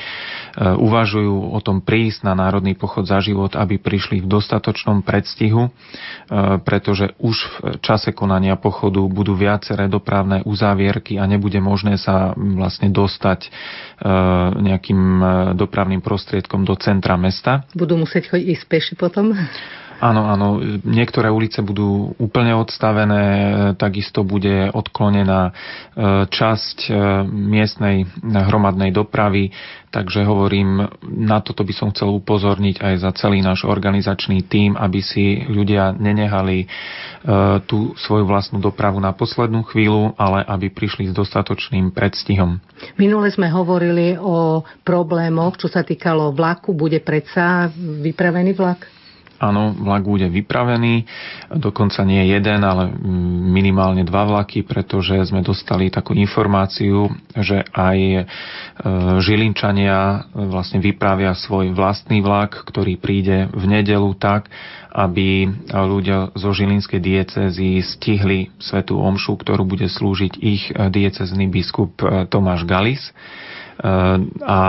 uvažujú 0.58 1.54
o 1.54 1.60
tom 1.62 1.86
prísť 1.86 2.26
na 2.26 2.34
Národný 2.34 2.74
pochod 2.74 3.06
za 3.06 3.22
život, 3.22 3.54
aby 3.54 3.78
prišli 3.78 4.26
v 4.26 4.28
dostatočnom 4.28 5.06
predstihu, 5.06 5.69
e, 5.69 5.72
pretože 6.65 7.13
už 7.22 7.36
v 7.38 7.56
čase 7.86 8.10
konania 8.10 8.58
pochodu 8.58 9.00
budú 9.06 9.38
viaceré 9.38 9.86
dopravné 9.86 10.41
uzávierky 10.50 11.22
a 11.22 11.30
nebude 11.30 11.62
možné 11.62 12.02
sa 12.02 12.34
vlastne 12.34 12.89
dostať 12.89 13.39
e, 13.45 13.50
nejakým 14.65 15.02
dopravným 15.54 16.02
prostriedkom 16.02 16.65
do 16.65 16.74
centra 16.74 17.15
mesta. 17.22 17.69
Budú 17.78 18.02
musieť 18.02 18.34
ísť 18.34 18.65
peši 18.65 18.93
potom? 18.98 19.38
Áno, 20.00 20.32
áno. 20.32 20.64
Niektoré 20.88 21.28
ulice 21.28 21.60
budú 21.60 22.16
úplne 22.16 22.56
odstavené, 22.56 23.24
takisto 23.76 24.24
bude 24.24 24.72
odklonená 24.72 25.52
e, 25.52 25.54
časť 26.32 26.78
e, 26.88 26.92
miestnej 27.28 28.08
hromadnej 28.24 28.96
dopravy, 28.96 29.52
takže 29.92 30.24
hovorím, 30.24 30.88
na 31.04 31.44
toto 31.44 31.68
by 31.68 31.74
som 31.76 31.92
chcel 31.92 32.16
upozorniť 32.16 32.80
aj 32.80 32.94
za 33.04 33.12
celý 33.20 33.44
náš 33.44 33.68
organizačný 33.68 34.48
tím, 34.48 34.80
aby 34.80 35.04
si 35.04 35.44
ľudia 35.52 35.92
nenehali 35.92 36.64
e, 36.64 36.68
tú 37.68 37.92
svoju 38.00 38.24
vlastnú 38.24 38.64
dopravu 38.64 39.04
na 39.04 39.12
poslednú 39.12 39.68
chvíľu, 39.68 40.16
ale 40.16 40.48
aby 40.48 40.72
prišli 40.72 41.12
s 41.12 41.14
dostatočným 41.14 41.92
predstihom. 41.92 42.64
Minule 42.96 43.28
sme 43.36 43.52
hovorili 43.52 44.16
o 44.16 44.64
problémoch, 44.88 45.60
čo 45.60 45.68
sa 45.68 45.84
týkalo 45.84 46.32
vlaku. 46.32 46.72
Bude 46.72 47.04
predsa 47.04 47.68
vypravený 47.76 48.56
vlak? 48.56 48.99
Áno, 49.39 49.71
vlak 49.71 50.04
bude 50.04 50.28
vypravený, 50.28 51.08
dokonca 51.63 52.04
nie 52.04 52.28
jeden, 52.28 52.60
ale 52.60 52.91
minimálne 53.49 54.04
dva 54.04 54.28
vlaky, 54.28 54.67
pretože 54.67 55.15
sme 55.32 55.39
dostali 55.39 55.88
takú 55.88 56.12
informáciu, 56.12 57.08
že 57.39 57.63
aj 57.71 57.97
e, 57.99 58.21
Žilinčania 59.23 60.28
vlastne 60.36 60.84
vypravia 60.84 61.32
svoj 61.32 61.71
vlastný 61.71 62.19
vlak, 62.19 62.67
ktorý 62.67 62.99
príde 62.99 63.47
v 63.56 63.63
nedelu 63.63 64.12
tak, 64.19 64.52
aby 64.91 65.47
ľudia 65.71 66.36
zo 66.36 66.52
Žilinskej 66.52 66.99
diecezy 66.99 67.80
stihli 67.80 68.52
svetú 68.60 68.99
omšu, 68.99 69.39
ktorú 69.39 69.63
bude 69.63 69.88
slúžiť 69.88 70.34
ich 70.36 70.67
diecezný 70.67 71.47
biskup 71.47 71.95
e, 72.04 72.28
Tomáš 72.28 72.67
Galis 72.67 73.15
a 74.44 74.60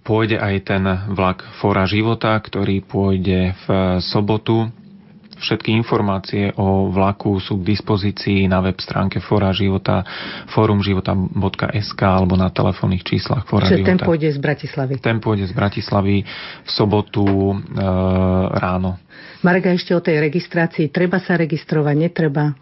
pôjde 0.00 0.40
aj 0.40 0.54
ten 0.64 0.84
vlak 1.12 1.44
Fora 1.60 1.84
života, 1.84 2.32
ktorý 2.40 2.80
pôjde 2.80 3.52
v 3.52 3.66
sobotu. 4.00 4.72
Všetky 5.34 5.76
informácie 5.76 6.54
o 6.56 6.88
vlaku 6.88 7.36
sú 7.42 7.60
k 7.60 7.76
dispozícii 7.76 8.48
na 8.48 8.64
web 8.64 8.80
stránke 8.80 9.20
Fora 9.20 9.52
života 9.52 10.00
forumživota.sk 10.48 12.00
alebo 12.00 12.40
na 12.40 12.48
telefónnych 12.48 13.04
číslach 13.04 13.44
Fora 13.44 13.68
Čiže 13.68 13.84
života. 13.84 13.90
ten 13.92 14.00
pôjde 14.00 14.28
z 14.32 14.38
Bratislavy. 14.40 14.92
Ten 15.02 15.18
pôjde 15.20 15.44
z 15.44 15.52
Bratislavy 15.52 16.24
v 16.64 16.70
sobotu 16.70 17.26
e, 17.26 17.56
ráno. 18.56 18.96
Marga, 19.44 19.76
ešte 19.76 19.92
o 19.92 20.00
tej 20.00 20.24
registrácii. 20.24 20.88
Treba 20.88 21.20
sa 21.20 21.36
registrovať, 21.36 21.94
netreba? 22.00 22.56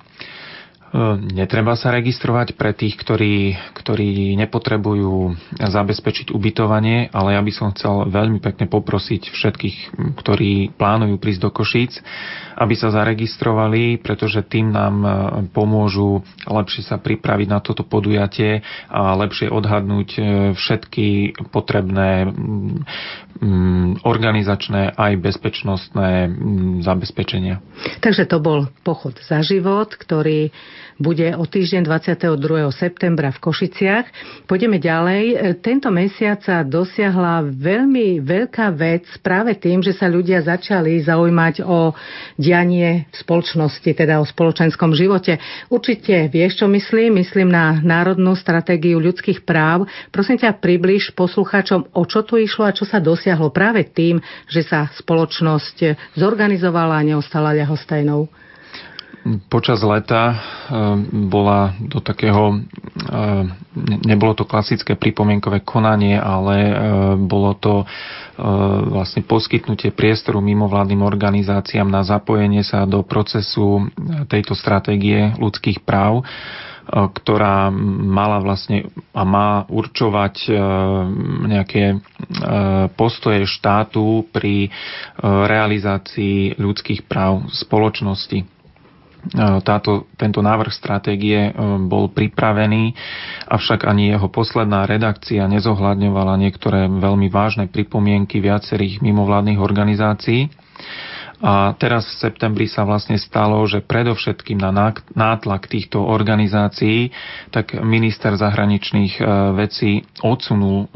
Netreba 1.33 1.73
sa 1.73 1.89
registrovať 1.89 2.53
pre 2.53 2.77
tých, 2.77 3.01
ktorí, 3.01 3.57
ktorí 3.73 4.37
nepotrebujú 4.37 5.41
zabezpečiť 5.57 6.29
ubytovanie, 6.29 7.09
ale 7.17 7.33
ja 7.33 7.41
by 7.41 7.53
som 7.53 7.73
chcel 7.73 8.13
veľmi 8.13 8.45
pekne 8.45 8.69
poprosiť 8.69 9.33
všetkých, 9.33 9.77
ktorí 10.21 10.77
plánujú 10.77 11.17
prísť 11.17 11.49
do 11.49 11.51
Košíc, 11.51 11.97
aby 12.61 12.77
sa 12.77 12.93
zaregistrovali, 12.93 14.05
pretože 14.05 14.45
tým 14.45 14.69
nám 14.69 14.97
pomôžu 15.57 16.21
lepšie 16.45 16.85
sa 16.85 17.01
pripraviť 17.01 17.49
na 17.49 17.65
toto 17.65 17.89
podujatie 17.89 18.61
a 18.93 19.17
lepšie 19.17 19.49
odhadnúť 19.49 20.09
e, 20.17 20.21
všetky 20.53 21.07
potrebné 21.49 22.29
organizačné 24.05 24.95
aj 24.95 25.13
bezpečnostné 25.19 26.31
zabezpečenia. 26.85 27.59
Takže 27.99 28.29
to 28.31 28.39
bol 28.39 28.71
pochod 28.87 29.19
za 29.19 29.43
život, 29.43 29.91
ktorý 29.99 30.55
bude 31.03 31.35
o 31.35 31.43
týždeň 31.43 31.83
22. 31.83 32.71
septembra 32.71 33.35
v 33.35 33.43
Košiciach. 33.43 34.07
Pôjdeme 34.47 34.79
ďalej. 34.79 35.59
Tento 35.59 35.91
mesiac 35.91 36.39
sa 36.47 36.63
dosiahla 36.63 37.43
veľmi 37.43 38.23
veľká 38.23 38.71
vec 38.71 39.11
práve 39.19 39.59
tým, 39.59 39.83
že 39.83 39.91
sa 39.91 40.07
ľudia 40.07 40.39
začali 40.47 41.03
zaujímať 41.03 41.67
o 41.67 41.91
dianie 42.39 43.11
v 43.11 43.17
spoločnosti, 43.19 43.91
teda 43.91 44.23
o 44.23 44.25
spoločenskom 44.25 44.95
živote. 44.95 45.43
Určite 45.67 46.31
vieš, 46.31 46.63
čo 46.63 46.71
myslím. 46.71 47.19
Myslím 47.19 47.51
na 47.51 47.83
Národnú 47.83 48.39
stratégiu 48.39 49.03
ľudských 49.03 49.43
práv. 49.43 49.91
Prosím 50.15 50.39
ťa, 50.39 50.55
približ 50.63 51.19
poslucháčom, 51.19 51.91
o 51.91 52.03
čo 52.07 52.23
tu 52.23 52.39
išlo 52.39 52.71
a 52.71 52.77
čo 52.77 52.87
sa 52.87 53.03
dosiahlo 53.03 53.51
práve 53.51 53.83
tým, 53.83 54.23
že 54.47 54.63
sa 54.63 54.87
spoločnosť 54.95 56.15
zorganizovala 56.15 57.03
a 57.03 57.07
neostala 57.07 57.51
ľahostajnou. 57.51 58.42
Počas 59.23 59.79
leta 59.87 60.35
e, 60.35 60.37
bola 61.31 61.79
do 61.79 62.03
takého, 62.03 62.59
e, 62.59 62.61
nebolo 64.03 64.35
to 64.35 64.43
klasické 64.43 64.99
pripomienkové 64.99 65.63
konanie, 65.63 66.19
ale 66.19 66.57
e, 66.59 66.75
bolo 67.23 67.55
to 67.55 67.87
vlastne 68.83 69.23
poskytnutie 69.23 69.93
priestoru 69.95 70.41
mimovládnym 70.43 71.05
organizáciám 71.05 71.87
na 71.87 72.03
zapojenie 72.03 72.65
sa 72.67 72.89
do 72.89 73.05
procesu 73.07 73.87
tejto 74.27 74.57
stratégie 74.57 75.37
ľudských 75.39 75.85
práv 75.85 76.27
ktorá 76.83 77.71
mala 78.03 78.43
vlastne 78.43 78.91
a 79.15 79.23
má 79.23 79.63
určovať 79.71 80.51
nejaké 81.47 82.03
postoje 82.99 83.47
štátu 83.47 84.27
pri 84.35 84.67
realizácii 85.23 86.59
ľudských 86.59 87.07
práv 87.07 87.47
spoločnosti. 87.55 88.62
E, 89.23 89.63
táto, 89.63 90.11
tento 90.19 90.43
návrh 90.43 90.75
stratégie 90.75 91.51
e, 91.51 91.53
bol 91.87 92.11
pripravený, 92.11 92.91
avšak 93.47 93.87
ani 93.87 94.11
jeho 94.11 94.27
posledná 94.27 94.83
redakcia 94.83 95.47
nezohľadňovala 95.47 96.35
niektoré 96.43 96.91
veľmi 96.91 97.31
vážne 97.31 97.71
pripomienky 97.71 98.43
viacerých 98.43 98.99
mimovládnych 98.99 99.63
organizácií. 99.63 100.51
A 101.43 101.75
teraz 101.75 102.07
v 102.07 102.19
septembri 102.23 102.71
sa 102.71 102.87
vlastne 102.87 103.19
stalo, 103.19 103.59
že 103.67 103.83
predovšetkým 103.83 104.63
na 104.63 104.71
nátlak 105.15 105.67
týchto 105.67 105.99
organizácií, 105.99 107.11
tak 107.51 107.79
minister 107.79 108.35
zahraničných 108.35 109.15
e, 109.19 109.23
vecí 109.55 109.93
odsunul 110.23 110.91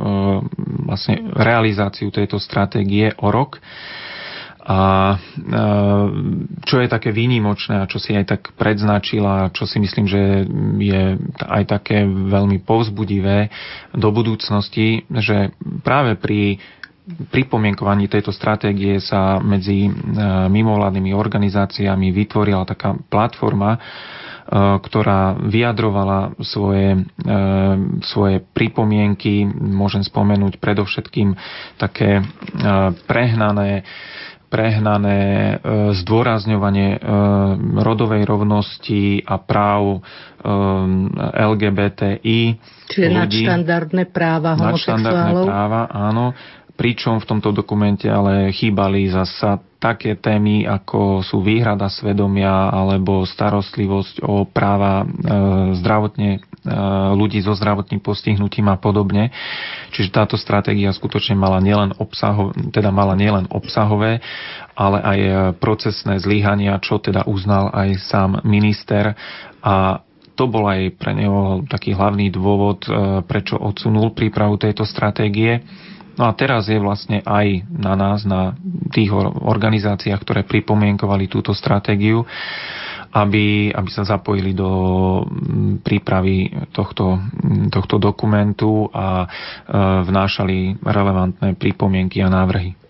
vlastne 0.86 1.30
realizáciu 1.34 2.10
tejto 2.10 2.42
stratégie 2.42 3.10
o 3.22 3.30
rok 3.30 3.58
a 4.66 5.14
čo 6.66 6.82
je 6.82 6.90
také 6.90 7.14
výnimočné 7.14 7.78
a 7.78 7.86
čo 7.86 8.02
si 8.02 8.18
aj 8.18 8.26
tak 8.26 8.42
predznačila, 8.58 9.54
čo 9.54 9.62
si 9.62 9.78
myslím, 9.78 10.10
že 10.10 10.42
je 10.82 11.02
aj 11.38 11.62
také 11.70 12.02
veľmi 12.02 12.66
povzbudivé 12.66 13.46
do 13.94 14.10
budúcnosti, 14.10 15.06
že 15.06 15.54
práve 15.86 16.18
pri 16.18 16.58
pripomienkovaní 17.06 18.10
tejto 18.10 18.34
stratégie 18.34 18.98
sa 18.98 19.38
medzi 19.38 19.86
mimovládnymi 20.50 21.14
organizáciami 21.14 22.10
vytvorila 22.10 22.66
taká 22.66 22.98
platforma, 23.06 23.78
ktorá 24.82 25.38
vyjadrovala 25.42 26.34
svoje, 26.42 27.06
svoje 28.02 28.42
pripomienky, 28.50 29.46
môžem 29.54 30.02
spomenúť 30.02 30.58
predovšetkým 30.58 31.34
také 31.78 32.26
prehnané 33.06 33.86
prehnané 34.56 35.20
e, 35.20 35.54
zdôrazňovanie 36.00 36.96
e, 36.96 36.98
rodovej 37.76 38.24
rovnosti 38.24 39.20
a 39.20 39.36
práv 39.36 39.82
e, 39.92 40.48
LGBTI. 41.44 42.40
Čiže 42.88 43.06
ľudí, 43.12 43.44
nadštandardné 43.44 44.08
práva 44.08 44.56
homosexuálov. 44.56 44.72
Nadštandardné 44.72 45.44
práva, 45.44 45.80
áno. 45.92 46.32
Pričom 46.72 47.20
v 47.20 47.28
tomto 47.28 47.52
dokumente 47.52 48.08
ale 48.08 48.48
chýbali 48.52 49.12
zasa 49.12 49.60
také 49.76 50.16
témy, 50.16 50.64
ako 50.64 51.20
sú 51.20 51.44
výhrada 51.44 51.86
svedomia 51.92 52.72
alebo 52.72 53.24
starostlivosť 53.28 54.24
o 54.24 54.48
práva 54.48 55.02
e, 55.02 55.06
zdravotne 55.78 56.44
ľudí 57.14 57.38
so 57.42 57.54
zdravotným 57.54 58.02
postihnutím 58.02 58.66
a 58.66 58.76
podobne. 58.76 59.30
Čiže 59.94 60.10
táto 60.10 60.34
stratégia 60.34 60.90
skutočne 60.90 61.38
mala 61.38 61.62
nielen, 61.62 61.94
obsaho, 61.96 62.50
teda 62.74 62.90
mala 62.90 63.14
nielen 63.14 63.46
obsahové, 63.54 64.18
ale 64.74 64.98
aj 64.98 65.18
procesné 65.62 66.18
zlyhania, 66.18 66.82
čo 66.82 66.98
teda 66.98 67.24
uznal 67.30 67.70
aj 67.70 67.88
sám 68.02 68.30
minister 68.42 69.14
a 69.62 70.02
to 70.36 70.44
bol 70.52 70.68
aj 70.68 71.00
pre 71.00 71.16
neho 71.16 71.64
taký 71.64 71.96
hlavný 71.96 72.28
dôvod, 72.28 72.84
prečo 73.24 73.56
odsunul 73.56 74.12
prípravu 74.12 74.60
tejto 74.60 74.84
stratégie. 74.84 75.64
No 76.16 76.24
a 76.24 76.32
teraz 76.32 76.72
je 76.72 76.80
vlastne 76.80 77.20
aj 77.20 77.68
na 77.68 77.92
nás, 77.92 78.24
na 78.24 78.56
tých 78.88 79.12
organizáciách, 79.12 80.20
ktoré 80.24 80.40
pripomienkovali 80.48 81.28
túto 81.28 81.52
stratégiu, 81.52 82.24
aby, 83.12 83.72
aby 83.72 83.90
sa 83.92 84.04
zapojili 84.04 84.52
do 84.52 84.70
mm, 85.24 85.84
prípravy 85.84 86.52
tohto, 86.72 87.16
mm, 87.16 87.68
tohto 87.72 87.96
dokumentu 87.96 88.88
a 88.92 89.24
e, 89.24 89.26
vnášali 90.04 90.84
relevantné 90.84 91.56
pripomienky 91.56 92.20
a 92.20 92.28
návrhy. 92.28 92.85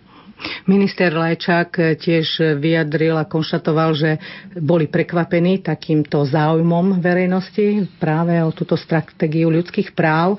Minister 0.66 1.14
Lajčák 1.14 1.96
tiež 1.96 2.58
vyjadril 2.60 3.16
a 3.16 3.24
konštatoval, 3.24 3.90
že 3.96 4.10
boli 4.58 4.90
prekvapení 4.90 5.64
takýmto 5.64 6.26
záujmom 6.26 6.98
verejnosti 7.00 7.86
práve 7.96 8.36
o 8.42 8.52
túto 8.52 8.74
stratégiu 8.74 9.48
ľudských 9.48 9.96
práv 9.96 10.36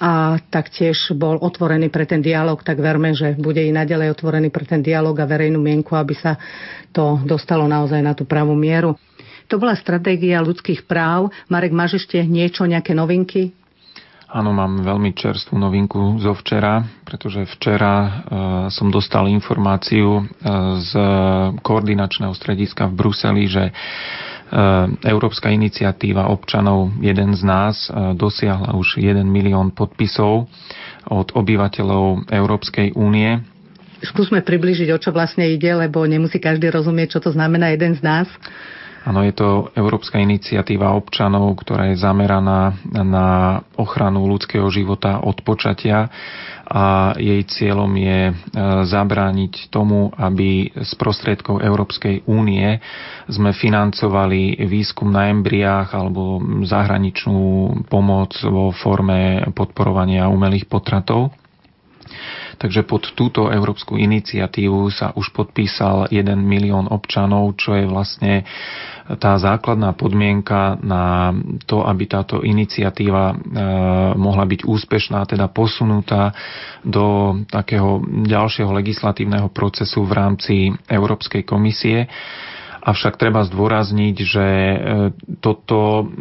a 0.00 0.38
taktiež 0.48 1.12
bol 1.18 1.36
otvorený 1.42 1.92
pre 1.92 2.08
ten 2.08 2.24
dialog, 2.24 2.62
tak 2.62 2.80
verme, 2.80 3.12
že 3.12 3.36
bude 3.36 3.60
i 3.60 3.74
naďalej 3.74 4.14
otvorený 4.16 4.48
pre 4.48 4.64
ten 4.64 4.80
dialog 4.80 5.18
a 5.20 5.28
verejnú 5.28 5.60
mienku, 5.60 5.92
aby 5.92 6.14
sa 6.16 6.38
to 6.94 7.20
dostalo 7.26 7.66
naozaj 7.66 8.00
na 8.00 8.14
tú 8.14 8.24
pravú 8.24 8.54
mieru. 8.56 8.96
To 9.52 9.60
bola 9.60 9.76
stratégia 9.76 10.40
ľudských 10.40 10.88
práv. 10.88 11.28
Marek, 11.52 11.76
máš 11.76 12.00
ešte 12.00 12.22
niečo, 12.24 12.64
nejaké 12.64 12.96
novinky? 12.96 13.52
Áno, 14.34 14.50
mám 14.50 14.82
veľmi 14.82 15.14
čerstvú 15.14 15.54
novinku 15.54 16.18
zo 16.18 16.34
včera, 16.34 16.82
pretože 17.06 17.46
včera 17.54 17.94
e, 17.94 18.10
som 18.66 18.90
dostal 18.90 19.30
informáciu 19.30 20.18
e, 20.18 20.22
z 20.82 20.90
koordinačného 21.62 22.34
strediska 22.34 22.90
v 22.90 22.98
Bruseli, 22.98 23.46
že 23.46 23.70
e, 23.70 23.72
Európska 25.06 25.54
iniciatíva 25.54 26.34
občanov 26.34 26.98
Jeden 26.98 27.30
z 27.38 27.46
nás 27.46 27.86
dosiahla 28.18 28.74
už 28.74 28.98
1 28.98 29.22
milión 29.22 29.70
podpisov 29.70 30.50
od 31.06 31.30
obyvateľov 31.30 32.26
Európskej 32.26 32.98
únie. 32.98 33.38
Skúsme 34.02 34.42
približiť, 34.42 34.90
o 34.90 34.98
čo 34.98 35.14
vlastne 35.14 35.46
ide, 35.46 35.78
lebo 35.78 36.02
nemusí 36.10 36.42
každý 36.42 36.74
rozumieť, 36.74 37.16
čo 37.16 37.20
to 37.22 37.30
znamená 37.30 37.70
jeden 37.70 37.94
z 37.94 38.02
nás. 38.02 38.26
Áno, 39.04 39.20
je 39.20 39.36
to 39.36 39.48
Európska 39.72 40.16
iniciatíva 40.16 40.96
občanov, 40.96 41.60
ktorá 41.60 41.92
je 41.92 42.00
zameraná 42.00 42.72
na 42.88 43.28
ochranu 43.76 44.24
ľudského 44.24 44.64
života 44.68 45.20
od 45.20 45.44
počatia 45.44 46.08
a 46.64 47.12
jej 47.14 47.44
cieľom 47.44 47.92
je 47.92 48.20
e, 48.24 48.34
zabrániť 48.82 49.68
tomu, 49.68 50.08
aby 50.10 50.72
z 50.72 50.92
prostriedkov 50.96 51.60
Európskej 51.60 52.24
únie 52.24 52.80
sme 53.28 53.52
financovali 53.52 54.56
výskum 54.64 55.12
na 55.12 55.28
embriách 55.28 55.92
alebo 55.92 56.40
zahraničnú 56.64 57.44
pomoc 57.84 58.32
vo 58.40 58.72
forme 58.72 59.44
podporovania 59.52 60.26
umelých 60.26 60.64
potratov. 60.64 61.28
Takže 62.64 62.80
pod 62.88 63.12
túto 63.12 63.52
európsku 63.52 64.00
iniciatívu 64.00 64.88
sa 64.88 65.12
už 65.12 65.36
podpísal 65.36 66.08
1 66.08 66.24
milión 66.32 66.88
občanov, 66.88 67.60
čo 67.60 67.76
je 67.76 67.84
vlastne 67.84 68.48
tá 69.20 69.36
základná 69.36 69.92
podmienka 69.92 70.80
na 70.80 71.28
to, 71.68 71.84
aby 71.84 72.08
táto 72.08 72.40
iniciatíva 72.40 73.24
e, 73.28 73.34
mohla 74.16 74.48
byť 74.48 74.64
úspešná, 74.64 75.28
teda 75.28 75.52
posunutá 75.52 76.32
do 76.80 77.36
takého 77.52 78.00
ďalšieho 78.24 78.72
legislatívneho 78.72 79.52
procesu 79.52 80.00
v 80.00 80.12
rámci 80.16 80.54
Európskej 80.88 81.44
komisie. 81.44 82.08
Avšak 82.84 83.16
treba 83.16 83.40
zdôrazniť, 83.48 84.16
že 84.20 84.46
e, 84.46 84.76
toto 85.40 86.04
e, 86.04 86.20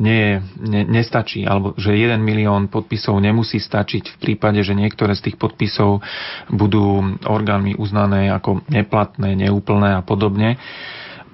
nie, 0.00 0.40
ne, 0.56 0.82
nestačí, 0.88 1.44
alebo 1.44 1.76
že 1.76 1.92
1 1.92 2.16
milión 2.16 2.72
podpisov 2.72 3.20
nemusí 3.20 3.60
stačiť 3.60 4.16
v 4.16 4.16
prípade, 4.16 4.64
že 4.64 4.72
niektoré 4.72 5.12
z 5.12 5.28
tých 5.28 5.36
podpisov 5.36 6.00
budú 6.48 7.20
orgánmi 7.28 7.76
uznané 7.76 8.32
ako 8.32 8.64
neplatné, 8.72 9.36
neúplné 9.36 9.92
a 9.92 10.00
podobne. 10.00 10.56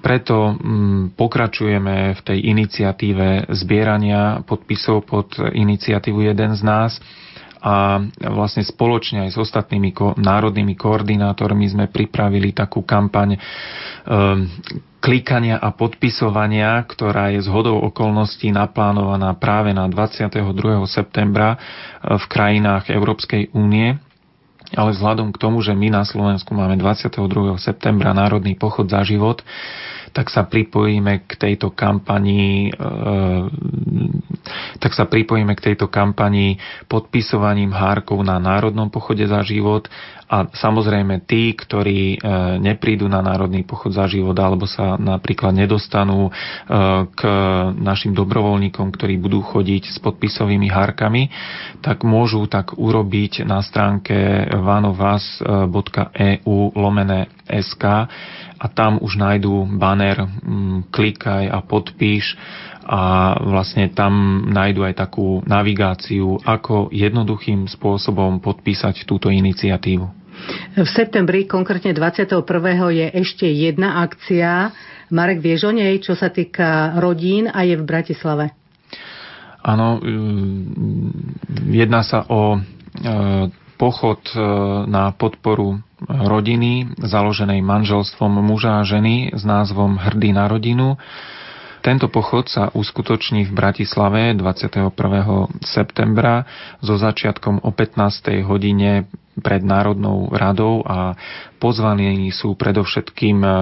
Preto 0.03 0.55
mm, 0.55 1.15
pokračujeme 1.15 2.19
v 2.19 2.21
tej 2.23 2.39
iniciatíve 2.51 3.51
zbierania 3.55 4.43
podpisov 4.43 5.07
pod 5.07 5.39
iniciatívu 5.39 6.19
Jeden 6.19 6.51
z 6.59 6.61
nás 6.67 6.91
a 7.59 7.99
vlastne 8.31 8.63
spoločne 8.63 9.27
aj 9.27 9.35
s 9.35 9.37
ostatnými 9.37 9.91
ko- 9.91 10.15
národnými 10.15 10.79
koordinátormi 10.79 11.67
sme 11.67 11.91
pripravili 11.91 12.55
takú 12.55 12.87
kampaň 12.87 13.35
e, 13.35 13.39
klikania 15.03 15.59
a 15.59 15.75
podpisovania, 15.75 16.79
ktorá 16.87 17.35
je 17.35 17.43
z 17.43 17.49
hodou 17.51 17.83
okolností 17.83 18.51
naplánovaná 18.55 19.35
práve 19.35 19.75
na 19.75 19.91
22. 19.91 20.39
septembra 20.87 21.55
e, 21.55 21.57
v 22.15 22.25
krajinách 22.31 22.87
Európskej 22.87 23.51
únie. 23.51 23.99
Ale 24.69 24.93
vzhľadom 24.93 25.33
k 25.33 25.41
tomu, 25.41 25.65
že 25.65 25.73
my 25.73 25.89
na 25.89 26.05
Slovensku 26.05 26.53
máme 26.53 26.77
22. 26.77 27.57
septembra 27.57 28.13
Národný 28.13 28.53
pochod 28.53 28.85
za 28.85 29.01
život, 29.01 29.41
tak 30.11 30.33
sa 30.33 30.45
pripojíme 30.45 31.25
k 31.25 31.31
tejto 31.37 31.73
kampani 31.73 32.69
e, 32.69 32.71
tak 34.79 34.95
sa 34.95 35.05
pripojíme 35.05 35.55
k 35.55 35.61
tejto 35.71 35.87
kampani 35.91 36.57
podpisovaním 36.87 37.71
hárkov 37.75 38.23
na 38.23 38.39
Národnom 38.39 38.89
pochode 38.89 39.27
za 39.27 39.43
život. 39.43 39.87
A 40.29 40.45
samozrejme 40.45 41.25
tí, 41.25 41.57
ktorí 41.57 42.15
e, 42.15 42.17
neprídu 42.61 43.09
na 43.09 43.17
Národný 43.17 43.65
pochod 43.65 43.89
za 43.89 44.05
život 44.05 44.37
alebo 44.37 44.69
sa 44.69 44.93
napríklad 44.93 45.57
nedostanú 45.57 46.29
e, 46.29 46.31
k 47.09 47.21
našim 47.73 48.13
dobrovoľníkom, 48.13 48.93
ktorí 48.93 49.17
budú 49.17 49.41
chodiť 49.41 49.89
s 49.89 49.97
podpisovými 49.97 50.69
hárkami, 50.69 51.33
tak 51.81 52.05
môžu 52.05 52.45
tak 52.45 52.77
urobiť 52.77 53.41
na 53.41 53.65
stránke 53.65 54.45
vanovas.eu 54.53 56.57
lomené 56.77 57.25
SK 57.49 58.05
a 58.59 58.65
tam 58.67 58.99
už 58.99 59.15
nájdú 59.15 59.79
banner 59.79 60.27
mm, 60.27 60.91
klikaj 60.91 61.47
a 61.47 61.63
podpíš 61.63 62.35
a 62.89 63.33
vlastne 63.39 63.87
tam 63.93 64.43
nájdu 64.49 64.83
aj 64.83 64.97
takú 64.97 65.39
navigáciu, 65.45 66.41
ako 66.43 66.89
jednoduchým 66.91 67.69
spôsobom 67.69 68.41
podpísať 68.43 69.05
túto 69.05 69.29
iniciatívu. 69.29 70.19
V 70.73 70.89
septembri, 70.89 71.45
konkrétne 71.45 71.93
21. 71.93 72.41
je 72.89 73.07
ešte 73.13 73.45
jedna 73.45 74.01
akcia. 74.07 74.73
Marek, 75.11 75.43
vieš 75.43 75.69
o 75.69 75.71
nej, 75.75 75.99
čo 76.01 76.15
sa 76.15 76.33
týka 76.33 76.97
rodín 76.97 77.51
a 77.51 77.61
je 77.61 77.75
v 77.77 77.83
Bratislave? 77.83 78.55
Áno, 79.59 79.99
jedná 81.67 82.01
sa 82.01 82.23
o 82.31 82.55
e, 82.55 82.59
pochod 83.75 84.23
e, 84.31 84.39
na 84.87 85.11
podporu 85.11 85.83
rodiny, 86.07 86.95
založenej 86.99 87.59
manželstvom 87.59 88.39
muža 88.39 88.79
a 88.79 88.87
ženy 88.87 89.35
s 89.35 89.43
názvom 89.43 89.99
Hrdý 89.99 90.31
na 90.31 90.47
rodinu. 90.47 90.95
Tento 91.79 92.11
pochod 92.11 92.51
sa 92.51 92.67
uskutoční 92.75 93.47
v 93.47 93.55
Bratislave 93.55 94.35
21. 94.35 94.91
septembra 95.63 96.43
so 96.83 96.99
začiatkom 96.99 97.63
o 97.63 97.71
15. 97.71 98.43
hodine 98.43 99.07
pred 99.39 99.63
Národnou 99.63 100.27
radou 100.35 100.83
a 100.83 101.15
pozvaní 101.63 102.27
sú 102.35 102.59
predovšetkým 102.59 103.39
e, 103.39 103.47
e, 103.47 103.55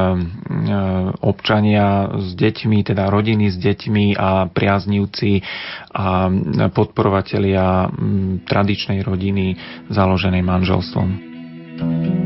občania 1.22 2.10
s 2.18 2.34
deťmi, 2.34 2.82
teda 2.82 3.14
rodiny 3.14 3.54
s 3.54 3.58
deťmi 3.62 4.18
a 4.18 4.50
priaznivci 4.50 5.46
a 5.94 6.34
podporovatelia 6.74 7.94
tradičnej 8.50 9.06
rodiny 9.06 9.54
založenej 9.94 10.42
manželstvom. 10.42 11.08
thank 11.78 12.10
you 12.10 12.17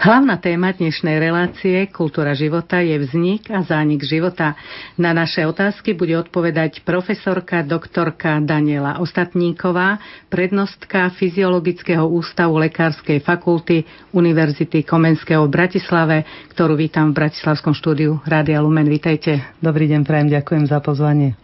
Hlavná 0.00 0.40
téma 0.40 0.72
dnešnej 0.72 1.20
relácie 1.20 1.84
Kultúra 1.92 2.32
života 2.32 2.80
je 2.80 2.96
vznik 3.04 3.52
a 3.52 3.60
zánik 3.60 4.00
života. 4.00 4.56
Na 4.96 5.12
naše 5.12 5.44
otázky 5.44 5.92
bude 5.92 6.16
odpovedať 6.16 6.88
profesorka 6.88 7.60
doktorka 7.60 8.40
Daniela 8.40 8.96
Ostatníková, 9.04 10.00
prednostka 10.32 11.12
Fyziologického 11.12 12.08
ústavu 12.08 12.56
Lekárskej 12.64 13.20
fakulty 13.20 13.84
Univerzity 14.16 14.88
Komenského 14.88 15.44
v 15.44 15.52
Bratislave, 15.52 16.24
ktorú 16.56 16.80
vítam 16.80 17.12
v 17.12 17.20
Bratislavskom 17.20 17.76
štúdiu 17.76 18.24
Rádia 18.24 18.64
Lumen. 18.64 18.88
Vítajte. 18.88 19.52
Dobrý 19.60 19.84
deň, 19.84 20.08
prajem, 20.08 20.32
ďakujem 20.32 20.64
za 20.64 20.80
pozvanie. 20.80 21.36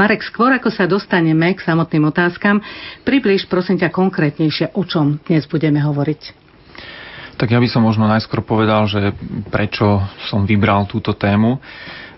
Marek, 0.00 0.24
skôr 0.24 0.48
ako 0.56 0.72
sa 0.72 0.88
dostaneme 0.88 1.52
k 1.52 1.60
samotným 1.60 2.08
otázkam, 2.08 2.64
približ 3.04 3.52
prosím 3.52 3.76
ťa 3.76 3.92
konkrétnejšie, 3.92 4.72
o 4.80 4.88
čom 4.88 5.20
dnes 5.28 5.44
budeme 5.44 5.84
hovoriť. 5.84 6.47
Tak 7.38 7.54
ja 7.54 7.62
by 7.62 7.70
som 7.70 7.86
možno 7.86 8.10
najskôr 8.10 8.42
povedal, 8.42 8.90
že 8.90 9.14
prečo 9.46 10.02
som 10.26 10.42
vybral 10.42 10.90
túto 10.90 11.14
tému. 11.14 11.62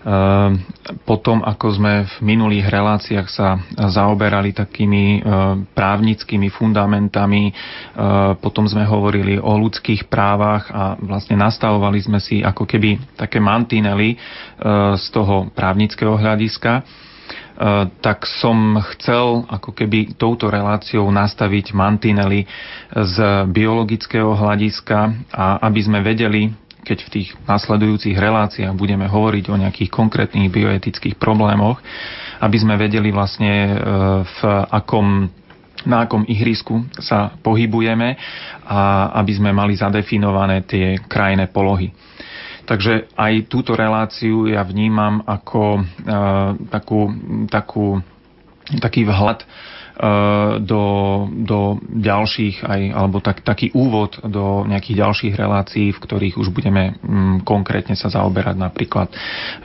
Ehm, 0.01 0.65
potom, 1.05 1.45
ako 1.45 1.77
sme 1.77 1.93
v 2.09 2.15
minulých 2.25 2.65
reláciách 2.73 3.27
sa 3.29 3.61
zaoberali 3.93 4.49
takými 4.49 5.21
ehm, 5.21 5.69
právnickými 5.77 6.49
fundamentami, 6.49 7.53
ehm, 7.53 7.53
potom 8.41 8.65
sme 8.65 8.81
hovorili 8.81 9.37
o 9.37 9.53
ľudských 9.61 10.09
právach 10.09 10.73
a 10.73 10.97
vlastne 10.97 11.37
nastavovali 11.37 12.01
sme 12.01 12.17
si 12.17 12.41
ako 12.41 12.65
keby 12.65 13.13
také 13.13 13.37
mantinely 13.37 14.17
z 14.97 15.05
toho 15.13 15.53
právnického 15.53 16.17
hľadiska 16.17 16.81
tak 18.01 18.25
som 18.25 18.81
chcel 18.93 19.45
ako 19.45 19.77
keby 19.77 20.17
touto 20.17 20.49
reláciou 20.49 21.05
nastaviť 21.13 21.77
mantinely 21.77 22.49
z 22.89 23.15
biologického 23.53 24.33
hľadiska 24.33 25.29
a 25.29 25.61
aby 25.69 25.79
sme 25.85 26.01
vedeli, 26.01 26.49
keď 26.81 26.97
v 27.05 27.09
tých 27.13 27.27
nasledujúcich 27.45 28.17
reláciách 28.17 28.73
budeme 28.73 29.05
hovoriť 29.05 29.45
o 29.53 29.59
nejakých 29.61 29.93
konkrétnych 29.93 30.49
bioetických 30.49 31.21
problémoch, 31.21 31.77
aby 32.41 32.57
sme 32.57 32.81
vedeli 32.81 33.13
vlastne 33.13 33.53
eh, 33.53 33.77
v 34.25 34.39
akom 34.73 35.29
na 35.81 36.05
akom 36.05 36.21
ihrisku 36.29 36.85
sa 37.01 37.33
pohybujeme 37.41 38.13
a 38.69 39.09
aby 39.17 39.33
sme 39.33 39.49
mali 39.49 39.73
zadefinované 39.73 40.61
tie 40.61 41.01
krajné 41.09 41.49
polohy. 41.49 41.89
Takže 42.65 43.09
aj 43.17 43.49
túto 43.49 43.73
reláciu 43.73 44.45
ja 44.45 44.61
vnímam 44.61 45.25
ako 45.25 45.81
uh, 45.81 46.55
takú, 46.69 47.09
takú, 47.49 47.99
taký 48.79 49.01
vhľad 49.03 49.43
uh, 49.43 50.61
do, 50.61 50.83
do 51.41 51.59
ďalších 51.81 52.61
aj, 52.61 52.81
alebo 52.93 53.17
tak, 53.19 53.41
taký 53.41 53.73
úvod 53.73 54.21
do 54.23 54.63
nejakých 54.69 54.97
ďalších 55.01 55.33
relácií, 55.33 55.89
v 55.89 55.99
ktorých 55.99 56.35
už 56.37 56.53
budeme 56.53 56.95
um, 57.01 57.41
konkrétne 57.41 57.97
sa 57.97 58.13
zaoberať 58.13 58.55
napríklad 58.55 59.09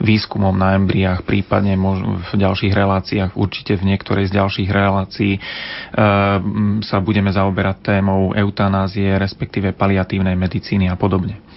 výskumom 0.01 0.57
na 0.57 0.73
embriách, 0.75 1.21
prípadne 1.21 1.77
v 1.77 2.31
ďalších 2.33 2.73
reláciách, 2.73 3.37
určite 3.37 3.77
v 3.77 3.93
niektorej 3.93 4.33
z 4.33 4.41
ďalších 4.41 4.69
relácií 4.73 5.33
uh, 5.37 6.41
sa 6.81 6.97
budeme 6.97 7.29
zaoberať 7.29 7.97
témou 7.97 8.33
eutanázie, 8.33 9.15
respektíve 9.15 9.77
paliatívnej 9.77 10.33
medicíny 10.33 10.89
a 10.89 10.97
podobne. 10.97 11.56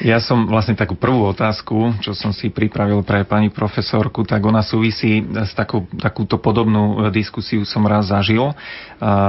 Ja 0.00 0.16
som 0.16 0.48
vlastne 0.48 0.72
takú 0.72 0.96
prvú 0.96 1.28
otázku, 1.28 2.00
čo 2.00 2.16
som 2.16 2.32
si 2.32 2.48
pripravil 2.48 3.04
pre 3.04 3.20
pani 3.28 3.52
profesorku, 3.52 4.24
tak 4.24 4.40
ona 4.40 4.64
súvisí 4.64 5.20
s 5.20 5.52
takú, 5.52 5.84
takúto 6.00 6.40
podobnú 6.40 7.04
e, 7.04 7.12
diskusiu 7.12 7.68
som 7.68 7.84
raz 7.84 8.08
zažil. 8.08 8.56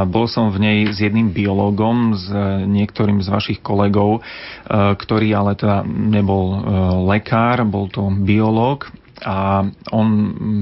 Bol 0.08 0.26
som 0.32 0.48
v 0.48 0.64
nej 0.64 0.78
s 0.88 1.04
jedným 1.04 1.36
biológom, 1.36 2.16
s 2.16 2.24
niektorým 2.72 3.20
z 3.20 3.28
vašich 3.28 3.60
kolegov, 3.60 4.20
e, 4.20 4.96
ktorý 4.96 5.36
ale 5.36 5.60
teda 5.60 5.84
nebol 5.84 6.46
e, 6.56 6.60
lekár, 7.04 7.68
bol 7.68 7.92
to 7.92 8.08
biológ 8.24 8.88
a 9.28 9.68
on 9.92 10.08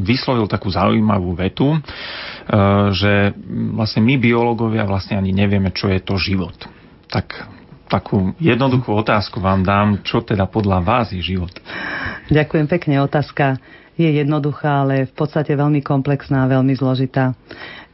vyslovil 0.02 0.50
takú 0.50 0.68
zaujímavú 0.68 1.32
vetu, 1.32 1.80
že 2.92 3.32
vlastne 3.72 4.04
my 4.04 4.20
biológovia 4.20 4.84
vlastne 4.84 5.16
ani 5.16 5.32
nevieme, 5.32 5.72
čo 5.72 5.88
je 5.88 6.04
to 6.04 6.20
život. 6.20 6.60
Tak 7.08 7.59
takú 7.90 8.38
jednoduchú 8.38 8.94
otázku 8.94 9.42
vám 9.42 9.66
dám, 9.66 10.06
čo 10.06 10.22
teda 10.22 10.46
podľa 10.46 10.86
vás 10.86 11.10
je 11.10 11.20
život? 11.20 11.52
Ďakujem 12.30 12.70
pekne. 12.70 13.02
Otázka 13.02 13.58
je 13.98 14.08
jednoduchá, 14.08 14.86
ale 14.86 15.10
v 15.10 15.14
podstate 15.18 15.58
veľmi 15.58 15.82
komplexná 15.82 16.46
a 16.46 16.52
veľmi 16.54 16.72
zložitá. 16.78 17.34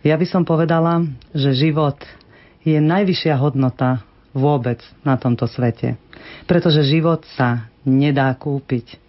Ja 0.06 0.20
by 0.20 0.28
som 0.28 0.44
povedala, 0.44 1.02
že 1.34 1.56
život 1.56 1.98
je 2.62 2.78
najvyššia 2.78 3.34
hodnota 3.40 4.06
vôbec 4.36 4.84
na 5.02 5.16
tomto 5.16 5.48
svete. 5.48 5.96
Pretože 6.46 6.86
život 6.86 7.24
sa 7.40 7.72
nedá 7.88 8.30
kúpiť. 8.36 9.00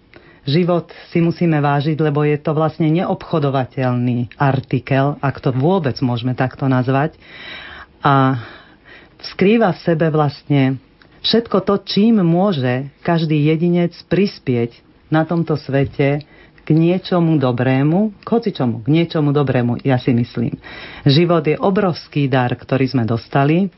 Život 0.47 0.95
si 1.11 1.19
musíme 1.19 1.59
vážiť, 1.59 1.99
lebo 1.99 2.23
je 2.23 2.39
to 2.39 2.55
vlastne 2.55 2.87
neobchodovateľný 2.95 4.39
artikel, 4.39 5.19
ak 5.19 5.43
to 5.43 5.51
vôbec 5.51 5.99
môžeme 5.99 6.39
takto 6.39 6.71
nazvať. 6.71 7.19
A 7.99 8.47
skrýva 9.35 9.75
v 9.75 9.83
sebe 9.83 10.07
vlastne 10.11 10.79
všetko 11.27 11.67
to, 11.67 11.75
čím 11.83 12.23
môže 12.23 12.91
každý 13.03 13.51
jedinec 13.51 13.95
prispieť 14.07 14.79
na 15.11 15.27
tomto 15.27 15.59
svete 15.59 16.23
k 16.67 16.69
niečomu 16.75 17.39
dobrému, 17.39 18.27
k 18.27 18.27
hocičomu, 18.27 18.83
k 18.83 18.89
niečomu 18.91 19.31
dobrému, 19.31 19.87
ja 19.87 20.03
si 20.03 20.11
myslím. 20.11 20.59
Život 21.07 21.47
je 21.47 21.55
obrovský 21.55 22.27
dar, 22.27 22.51
ktorý 22.51 22.91
sme 22.91 23.07
dostali 23.07 23.71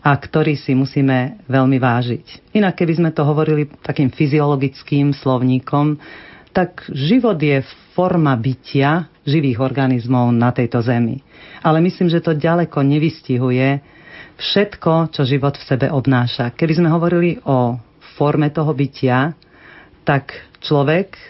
a 0.00 0.16
ktorý 0.16 0.56
si 0.56 0.72
musíme 0.72 1.44
veľmi 1.44 1.76
vážiť. 1.76 2.56
Inak 2.56 2.80
keby 2.80 2.96
sme 2.96 3.10
to 3.12 3.28
hovorili 3.28 3.68
takým 3.84 4.08
fyziologickým 4.08 5.12
slovníkom, 5.12 6.00
tak 6.56 6.88
život 6.88 7.36
je 7.36 7.60
forma 7.92 8.32
bytia 8.40 9.12
živých 9.28 9.60
organizmov 9.60 10.32
na 10.32 10.48
tejto 10.56 10.80
zemi. 10.80 11.20
Ale 11.60 11.84
myslím, 11.84 12.08
že 12.08 12.24
to 12.24 12.32
ďaleko 12.32 12.80
nevystihuje 12.80 13.99
všetko, 14.40 15.12
čo 15.12 15.28
život 15.28 15.60
v 15.60 15.66
sebe 15.68 15.86
obnáša. 15.92 16.56
Keby 16.56 16.80
sme 16.80 16.88
hovorili 16.88 17.36
o 17.44 17.76
forme 18.16 18.48
toho 18.48 18.72
bytia, 18.72 19.36
tak 20.02 20.32
človek 20.64 21.08
e, 21.12 21.20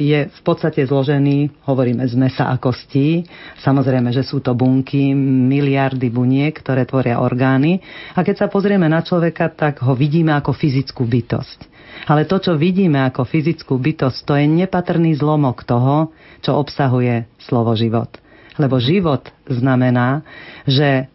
je 0.00 0.20
v 0.26 0.40
podstate 0.42 0.80
zložený, 0.82 1.66
hovoríme 1.68 2.02
z 2.08 2.14
mesa 2.16 2.48
a 2.48 2.56
kostí. 2.56 3.22
Samozrejme, 3.60 4.10
že 4.10 4.24
sú 4.24 4.40
to 4.40 4.56
bunky, 4.56 5.12
miliardy 5.14 6.08
buniek, 6.08 6.56
ktoré 6.56 6.88
tvoria 6.88 7.20
orgány. 7.20 7.78
A 8.16 8.24
keď 8.24 8.46
sa 8.46 8.46
pozrieme 8.48 8.88
na 8.88 9.04
človeka, 9.04 9.52
tak 9.52 9.84
ho 9.84 9.92
vidíme 9.92 10.32
ako 10.32 10.56
fyzickú 10.56 11.04
bytosť. 11.04 11.68
Ale 12.08 12.24
to, 12.24 12.40
čo 12.40 12.56
vidíme 12.56 12.96
ako 13.04 13.28
fyzickú 13.28 13.76
bytosť, 13.76 14.18
to 14.24 14.32
je 14.40 14.46
nepatrný 14.48 15.12
zlomok 15.20 15.68
toho, 15.68 16.16
čo 16.40 16.56
obsahuje 16.56 17.28
slovo 17.36 17.76
život. 17.76 18.08
Lebo 18.56 18.80
život 18.80 19.28
znamená, 19.44 20.24
že 20.64 21.12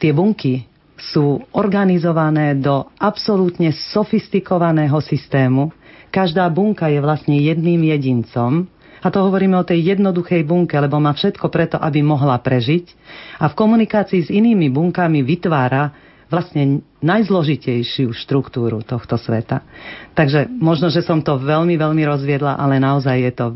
tie 0.00 0.16
bunky 0.16 0.64
sú 0.96 1.44
organizované 1.52 2.56
do 2.56 2.88
absolútne 2.96 3.72
sofistikovaného 3.72 4.96
systému, 5.04 5.72
Každá 6.10 6.50
bunka 6.50 6.90
je 6.90 6.98
vlastne 6.98 7.38
jedným 7.38 7.86
jedincom, 7.86 8.66
a 9.00 9.08
to 9.08 9.24
hovoríme 9.24 9.56
o 9.56 9.64
tej 9.64 9.96
jednoduchej 9.96 10.44
bunke, 10.44 10.76
lebo 10.76 11.00
má 11.00 11.16
všetko 11.16 11.48
preto, 11.48 11.80
aby 11.80 12.04
mohla 12.04 12.36
prežiť. 12.36 12.92
A 13.40 13.48
v 13.48 13.56
komunikácii 13.56 14.28
s 14.28 14.28
inými 14.28 14.68
bunkami 14.68 15.24
vytvára 15.24 15.88
vlastne 16.28 16.84
najzložitejšiu 17.00 18.12
štruktúru 18.12 18.84
tohto 18.84 19.16
sveta. 19.16 19.64
Takže 20.12 20.52
možno, 20.52 20.92
že 20.92 21.00
som 21.00 21.24
to 21.24 21.40
veľmi, 21.40 21.80
veľmi 21.80 22.02
rozviedla, 22.04 22.60
ale 22.60 22.76
naozaj 22.76 23.16
je 23.24 23.32
to 23.32 23.46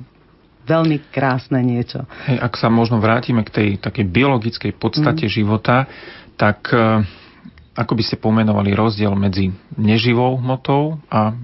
veľmi 0.64 1.12
krásne 1.12 1.60
niečo. 1.60 2.08
Hej, 2.24 2.40
ak 2.40 2.56
sa 2.56 2.72
možno 2.72 2.96
vrátime 2.96 3.44
k 3.44 3.52
tej 3.52 3.68
takej 3.84 4.08
biologickej 4.08 4.72
podstate 4.80 5.28
mm. 5.28 5.32
života, 5.32 5.84
tak 6.36 6.70
uh 6.72 7.02
ako 7.74 7.92
by 7.98 8.02
ste 8.06 8.22
pomenovali 8.22 8.70
rozdiel 8.70 9.18
medzi 9.18 9.50
neživou 9.74 10.38
hmotou 10.38 11.02
a 11.10 11.34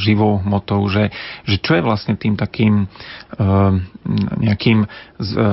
živou 0.00 0.40
hmotou, 0.40 0.88
že, 0.88 1.12
že 1.44 1.60
čo 1.60 1.76
je 1.76 1.82
vlastne 1.84 2.16
tým 2.16 2.40
takým 2.40 2.84
e, 2.84 2.86
nejakým 4.40 4.88
z, 5.20 5.30
e, 5.36 5.48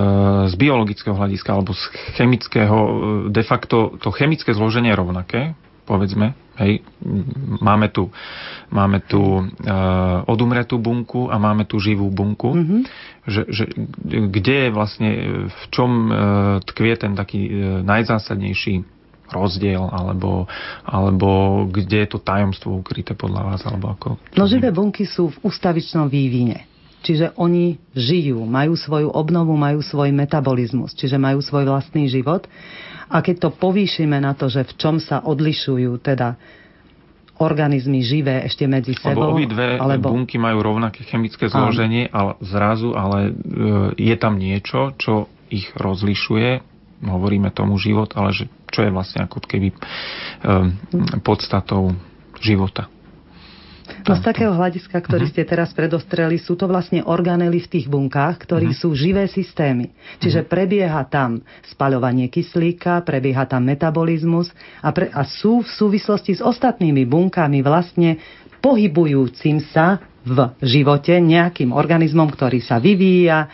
z 0.48 0.54
biologického 0.56 1.16
hľadiska 1.16 1.52
alebo 1.52 1.76
z 1.76 1.84
chemického, 2.16 2.78
e, 2.80 2.92
de 3.28 3.44
facto 3.44 4.00
to 4.00 4.10
chemické 4.16 4.56
zloženie 4.56 4.96
rovnaké, 4.96 5.52
povedzme, 5.84 6.32
hej, 6.64 6.86
máme 7.62 7.90
tu, 7.90 8.10
máme 8.70 9.02
tu 9.06 9.20
e, 9.20 9.44
odumretú 10.30 10.78
bunku 10.78 11.28
a 11.28 11.42
máme 11.42 11.66
tu 11.66 11.82
živú 11.82 12.08
bunku, 12.14 12.54
mm-hmm. 12.54 12.82
že, 13.26 13.42
že, 13.50 13.66
kde 14.06 14.56
je 14.68 14.70
vlastne, 14.70 15.10
v 15.50 15.64
čom 15.74 15.90
e, 15.90 16.10
tkvie 16.66 16.94
ten 16.98 17.14
taký 17.18 17.42
e, 17.50 17.52
najzásadnejší 17.84 19.02
rozdiel, 19.32 19.88
alebo, 19.88 20.46
alebo 20.84 21.64
kde 21.72 22.04
je 22.04 22.10
to 22.12 22.20
tajomstvo 22.20 22.84
ukryté 22.84 23.16
podľa 23.16 23.42
vás? 23.56 23.62
Alebo 23.64 23.96
ako? 23.96 24.08
No 24.36 24.44
živé 24.46 24.70
bunky 24.76 25.08
sú 25.08 25.32
v 25.32 25.38
ustavičnom 25.48 26.12
vývine. 26.12 26.68
Čiže 27.02 27.34
oni 27.34 27.82
žijú, 27.98 28.46
majú 28.46 28.78
svoju 28.78 29.10
obnovu, 29.10 29.58
majú 29.58 29.82
svoj 29.82 30.14
metabolizmus, 30.14 30.94
čiže 30.94 31.18
majú 31.18 31.42
svoj 31.42 31.66
vlastný 31.66 32.06
život. 32.06 32.46
A 33.12 33.20
keď 33.20 33.36
to 33.48 33.50
povýšime 33.52 34.18
na 34.24 34.32
to, 34.32 34.48
že 34.48 34.64
v 34.64 34.74
čom 34.80 34.96
sa 35.04 35.20
odlišujú 35.22 36.00
teda 36.00 36.40
organizmy 37.42 38.06
živé 38.06 38.46
ešte 38.46 38.70
medzi 38.70 38.94
sebou. 38.94 39.34
Lebo 39.34 39.50
dve 39.50 39.82
alebo... 39.82 40.14
bunky 40.14 40.38
majú 40.38 40.62
rovnaké 40.62 41.02
chemické 41.04 41.50
zloženie, 41.50 42.08
ale 42.14 42.38
zrazu, 42.40 42.94
ale 42.94 43.30
e, 43.30 43.32
je 43.98 44.16
tam 44.16 44.38
niečo, 44.38 44.94
čo 45.02 45.26
ich 45.50 45.74
rozlišuje, 45.74 46.62
hovoríme 47.02 47.50
tomu 47.50 47.82
život, 47.82 48.14
ale 48.14 48.32
že 48.32 48.46
čo 48.70 48.86
je 48.86 48.94
vlastne 48.94 49.26
ako 49.26 49.42
keby 49.44 49.74
um, 49.74 50.72
podstatou 51.26 51.92
života. 52.40 52.88
No 54.02 54.18
z 54.18 54.24
takého 54.26 54.54
hľadiska, 54.54 54.98
ktorý 54.98 55.30
uh-huh. 55.30 55.36
ste 55.38 55.44
teraz 55.46 55.70
predostreli, 55.78 56.42
sú 56.42 56.58
to 56.58 56.66
vlastne 56.66 57.06
organely 57.06 57.62
v 57.62 57.72
tých 57.78 57.86
bunkách, 57.86 58.42
ktorí 58.44 58.74
uh-huh. 58.74 58.82
sú 58.82 58.98
živé 58.98 59.30
systémy. 59.30 59.94
Čiže 60.18 60.46
uh-huh. 60.46 60.52
prebieha 60.52 61.02
tam 61.06 61.46
spaľovanie 61.70 62.28
kyslíka, 62.34 63.06
prebieha 63.06 63.46
tam 63.46 63.70
metabolizmus 63.70 64.50
a, 64.82 64.90
pre, 64.90 65.14
a 65.14 65.22
sú 65.26 65.62
v 65.62 65.70
súvislosti 65.70 66.38
s 66.38 66.42
ostatnými 66.42 67.06
bunkami 67.06 67.62
vlastne 67.62 68.18
pohybujúcim 68.62 69.62
sa 69.74 70.02
v 70.22 70.38
živote 70.62 71.18
nejakým 71.18 71.74
organizmom, 71.74 72.30
ktorý 72.30 72.62
sa 72.62 72.78
vyvíja, 72.78 73.50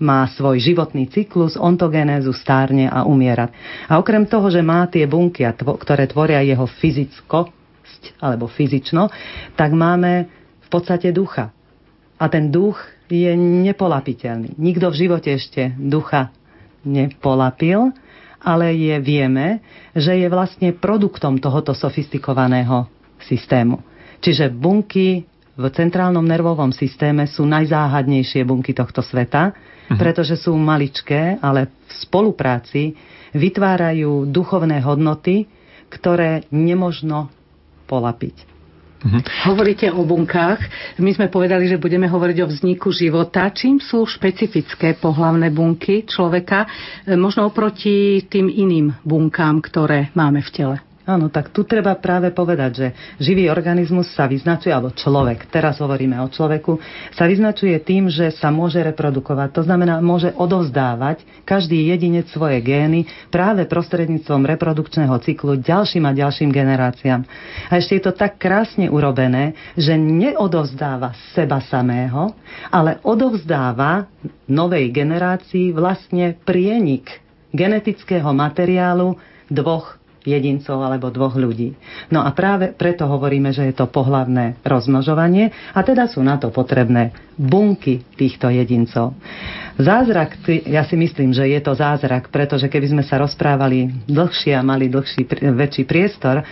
má 0.00 0.24
svoj 0.32 0.56
životný 0.58 1.12
cyklus, 1.12 1.60
ontogenézu, 1.60 2.32
stárne 2.32 2.88
a 2.88 3.04
umiera. 3.04 3.52
A 3.84 4.00
okrem 4.00 4.24
toho, 4.24 4.48
že 4.48 4.64
má 4.64 4.88
tie 4.88 5.04
bunky, 5.04 5.44
ktoré 5.60 6.08
tvoria 6.08 6.40
jeho 6.40 6.64
fyzickosť 8.00 8.22
alebo 8.22 8.48
fyzično, 8.48 9.12
tak 9.56 9.72
máme 9.72 10.28
v 10.64 10.68
podstate 10.72 11.12
ducha. 11.12 11.52
A 12.20 12.28
ten 12.28 12.52
duch 12.52 12.76
je 13.08 13.32
nepolapiteľný. 13.36 14.56
Nikto 14.60 14.92
v 14.92 14.98
živote 15.06 15.30
ešte 15.32 15.72
ducha 15.76 16.30
nepolapil, 16.84 17.92
ale 18.40 18.72
je, 18.72 18.96
vieme, 19.00 19.60
že 19.92 20.16
je 20.16 20.28
vlastne 20.32 20.72
produktom 20.72 21.36
tohoto 21.40 21.76
sofistikovaného 21.76 22.88
systému. 23.20 23.84
Čiže 24.20 24.48
bunky 24.52 25.24
v 25.60 25.64
centrálnom 25.68 26.24
nervovom 26.24 26.72
systéme 26.72 27.28
sú 27.28 27.44
najzáhadnejšie 27.44 28.44
bunky 28.48 28.72
tohto 28.72 29.04
sveta 29.04 29.52
Mhm. 29.90 29.98
pretože 29.98 30.38
sú 30.38 30.54
maličké, 30.54 31.42
ale 31.42 31.66
v 31.66 31.92
spolupráci 32.06 32.94
vytvárajú 33.34 34.30
duchovné 34.30 34.78
hodnoty, 34.86 35.50
ktoré 35.90 36.46
nemožno 36.54 37.26
polapiť. 37.90 38.50
Mhm. 39.00 39.48
Hovoríte 39.48 39.88
o 39.88 40.04
bunkách. 40.04 40.60
My 41.00 41.10
sme 41.16 41.32
povedali, 41.32 41.64
že 41.64 41.80
budeme 41.80 42.04
hovoriť 42.04 42.38
o 42.44 42.50
vzniku 42.52 42.92
života. 42.92 43.48
Čím 43.48 43.80
sú 43.80 44.04
špecifické 44.04 44.92
pohlavné 45.00 45.48
bunky 45.48 46.04
človeka, 46.04 46.68
e, 47.08 47.16
možno 47.16 47.48
oproti 47.48 48.28
tým 48.28 48.52
iným 48.52 48.92
bunkám, 49.00 49.64
ktoré 49.64 50.12
máme 50.12 50.44
v 50.44 50.50
tele? 50.52 50.76
Áno, 51.08 51.32
tak 51.32 51.48
tu 51.48 51.64
treba 51.64 51.96
práve 51.96 52.28
povedať, 52.28 52.70
že 52.76 52.86
živý 53.16 53.48
organizmus 53.48 54.12
sa 54.12 54.28
vyznačuje, 54.28 54.68
alebo 54.68 54.92
človek, 54.92 55.48
teraz 55.48 55.80
hovoríme 55.80 56.20
o 56.20 56.28
človeku, 56.28 56.76
sa 57.16 57.24
vyznačuje 57.24 57.72
tým, 57.80 58.12
že 58.12 58.28
sa 58.36 58.52
môže 58.52 58.84
reprodukovať. 58.84 59.48
To 59.56 59.62
znamená, 59.64 60.04
môže 60.04 60.28
odovzdávať 60.36 61.24
každý 61.48 61.88
jedinec 61.88 62.28
svoje 62.28 62.60
gény 62.60 63.08
práve 63.32 63.64
prostredníctvom 63.64 64.44
reprodukčného 64.44 65.16
cyklu 65.24 65.56
ďalším 65.64 66.04
a 66.04 66.12
ďalším 66.12 66.52
generáciám. 66.52 67.24
A 67.72 67.80
ešte 67.80 67.96
je 67.96 68.04
to 68.04 68.12
tak 68.12 68.36
krásne 68.36 68.92
urobené, 68.92 69.56
že 69.80 69.96
neodovzdáva 69.96 71.16
seba 71.32 71.64
samého, 71.64 72.36
ale 72.68 73.00
odovzdáva 73.00 74.04
novej 74.44 74.92
generácii 74.92 75.72
vlastne 75.72 76.36
prienik 76.44 77.08
genetického 77.56 78.30
materiálu 78.30 79.16
dvoch 79.50 79.99
jedincov 80.24 80.80
alebo 80.80 81.08
dvoch 81.08 81.36
ľudí. 81.36 81.72
No 82.12 82.20
a 82.24 82.30
práve 82.36 82.72
preto 82.72 83.08
hovoríme, 83.08 83.52
že 83.52 83.68
je 83.70 83.74
to 83.76 83.88
pohlavné 83.88 84.60
rozmnožovanie 84.60 85.52
a 85.72 85.80
teda 85.80 86.08
sú 86.08 86.20
na 86.20 86.36
to 86.36 86.52
potrebné 86.52 87.12
bunky 87.40 88.04
týchto 88.16 88.52
jedincov. 88.52 89.16
Zázrak, 89.80 90.36
ja 90.68 90.84
si 90.84 90.96
myslím, 91.00 91.32
že 91.32 91.48
je 91.48 91.60
to 91.64 91.72
zázrak, 91.72 92.28
pretože 92.28 92.68
keby 92.68 92.92
sme 92.92 93.02
sa 93.04 93.16
rozprávali 93.16 93.88
dlhšie 94.04 94.52
a 94.52 94.60
mali 94.60 94.92
dlhší, 94.92 95.24
väčší 95.56 95.88
priestor, 95.88 96.44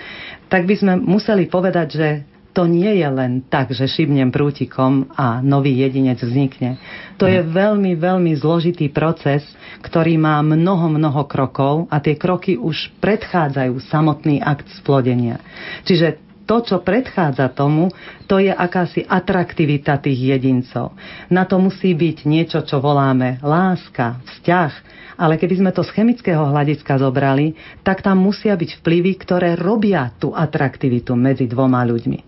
tak 0.48 0.64
by 0.64 0.74
sme 0.80 0.92
museli 0.96 1.44
povedať, 1.44 1.88
že 1.92 2.08
to 2.52 2.66
nie 2.66 2.98
je 2.98 3.08
len 3.08 3.44
tak, 3.46 3.70
že 3.70 3.86
šibnem 3.86 4.34
prútikom 4.34 5.06
a 5.14 5.38
nový 5.44 5.78
jedinec 5.78 6.18
vznikne. 6.18 6.80
To 7.20 7.30
je 7.30 7.38
veľmi, 7.44 7.94
veľmi 7.94 8.32
zložitý 8.34 8.90
proces, 8.90 9.46
ktorý 9.84 10.18
má 10.18 10.42
mnoho, 10.42 10.90
mnoho 10.90 11.22
krokov 11.30 11.86
a 11.86 12.02
tie 12.02 12.18
kroky 12.18 12.58
už 12.58 12.90
predchádzajú 12.98 13.78
samotný 13.86 14.42
akt 14.42 14.66
splodenia. 14.74 15.38
Čiže 15.86 16.18
to, 16.48 16.64
čo 16.64 16.80
predchádza 16.80 17.52
tomu, 17.52 17.92
to 18.24 18.40
je 18.40 18.48
akási 18.48 19.04
atraktivita 19.04 20.00
tých 20.00 20.32
jedincov. 20.32 20.96
Na 21.28 21.44
to 21.44 21.60
musí 21.60 21.92
byť 21.92 22.24
niečo, 22.24 22.64
čo 22.64 22.80
voláme 22.80 23.36
láska, 23.44 24.24
vzťah, 24.24 24.72
ale 25.20 25.36
keby 25.36 25.60
sme 25.60 25.70
to 25.76 25.84
z 25.84 25.92
chemického 25.92 26.48
hľadiska 26.48 26.96
zobrali, 26.96 27.52
tak 27.84 28.00
tam 28.00 28.24
musia 28.24 28.56
byť 28.56 28.80
vplyvy, 28.80 29.12
ktoré 29.20 29.60
robia 29.60 30.08
tú 30.16 30.32
atraktivitu 30.32 31.12
medzi 31.12 31.44
dvoma 31.44 31.84
ľuďmi 31.84 32.27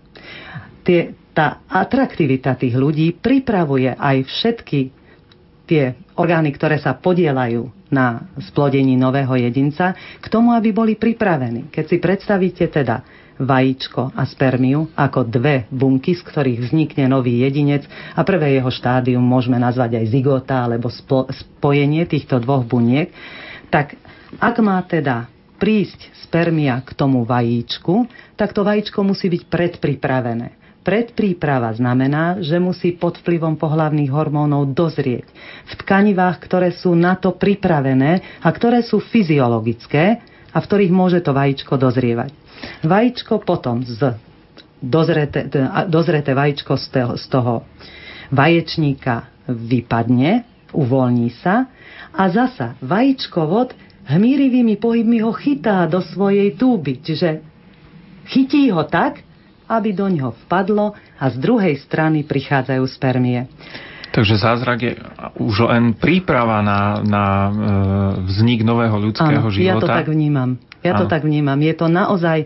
tie, 0.83 1.15
tá 1.31 1.63
atraktivita 1.67 2.57
tých 2.59 2.75
ľudí 2.75 3.15
pripravuje 3.17 3.93
aj 3.95 4.17
všetky 4.27 4.79
tie 5.69 5.95
orgány, 6.19 6.51
ktoré 6.51 6.75
sa 6.83 6.97
podielajú 6.99 7.71
na 7.87 8.27
splodení 8.51 8.99
nového 8.99 9.31
jedinca, 9.39 9.95
k 10.19 10.27
tomu, 10.27 10.51
aby 10.51 10.75
boli 10.75 10.99
pripravení. 10.99 11.71
Keď 11.71 11.85
si 11.87 11.97
predstavíte 11.99 12.67
teda 12.67 13.03
vajíčko 13.41 14.13
a 14.13 14.21
spermiu 14.27 14.91
ako 14.93 15.25
dve 15.25 15.65
bunky, 15.71 16.13
z 16.13 16.21
ktorých 16.27 16.59
vznikne 16.69 17.09
nový 17.09 17.41
jedinec 17.41 17.87
a 18.13 18.21
prvé 18.21 18.59
jeho 18.59 18.69
štádium 18.69 19.23
môžeme 19.23 19.57
nazvať 19.57 19.97
aj 19.97 20.05
zigota 20.11 20.67
alebo 20.67 20.93
spo, 20.93 21.25
spojenie 21.31 22.05
týchto 22.05 22.37
dvoch 22.37 22.67
buniek, 22.67 23.09
tak 23.73 23.97
ak 24.37 24.55
má 24.61 24.77
teda 24.85 25.31
prísť 25.57 26.13
spermia 26.25 26.81
k 26.85 26.93
tomu 26.93 27.25
vajíčku, 27.25 28.05
tak 28.37 28.53
to 28.53 28.61
vajíčko 28.65 29.01
musí 29.01 29.29
byť 29.29 29.43
predpripravené. 29.49 30.60
Predpríprava 30.81 31.69
znamená, 31.77 32.41
že 32.41 32.57
musí 32.57 32.97
pod 32.97 33.21
vplyvom 33.21 33.53
pohlavných 33.53 34.09
hormónov 34.09 34.73
dozrieť 34.73 35.29
v 35.69 35.73
tkanivách, 35.85 36.41
ktoré 36.41 36.73
sú 36.73 36.97
na 36.97 37.13
to 37.13 37.37
pripravené 37.37 38.41
a 38.41 38.49
ktoré 38.49 38.81
sú 38.81 38.97
fyziologické 38.97 40.17
a 40.49 40.57
v 40.57 40.65
ktorých 40.65 40.89
môže 40.89 41.21
to 41.21 41.37
vajíčko 41.37 41.77
dozrievať. 41.77 42.33
Vajíčko 42.81 43.45
potom 43.45 43.85
z 43.85 44.17
dozreté, 44.81 45.45
dozreté 45.85 46.33
vajíčko 46.33 46.73
z 46.73 46.85
toho, 46.89 47.13
z 47.13 47.25
toho 47.29 47.53
vaječníka 48.33 49.29
vypadne, 49.45 50.49
uvoľní 50.73 51.29
sa 51.45 51.69
a 52.09 52.25
zasa 52.25 52.73
vajíčkovod 52.81 53.77
hmírivými 54.09 54.81
pohybmi 54.81 55.21
ho 55.21 55.29
chytá 55.35 55.85
do 55.85 56.01
svojej 56.01 56.57
túby. 56.57 56.99
Čiže 57.05 57.43
chytí 58.27 58.73
ho 58.73 58.81
tak, 58.89 59.21
aby 59.71 59.95
do 59.95 60.11
ňoho 60.11 60.35
vpadlo 60.45 60.91
a 61.15 61.25
z 61.31 61.35
druhej 61.39 61.79
strany 61.79 62.27
prichádzajú 62.27 62.83
spermie. 62.91 63.47
Takže 64.11 64.35
zázrak 64.35 64.79
je 64.83 64.93
už 65.39 65.71
len 65.71 65.95
príprava 65.95 66.59
na, 66.59 66.99
na 66.99 67.25
e, 67.25 67.51
vznik 68.27 68.59
nového 68.67 68.99
ľudského 68.99 69.39
Áno, 69.39 69.55
života. 69.55 69.71
ja 69.71 69.75
to 69.79 69.87
tak 69.87 70.07
vnímam. 70.11 70.59
Ja 70.83 70.93
to 70.99 71.05
tak 71.07 71.23
vnímam. 71.23 71.55
Je 71.63 71.71
to 71.71 71.87
naozaj 71.87 72.43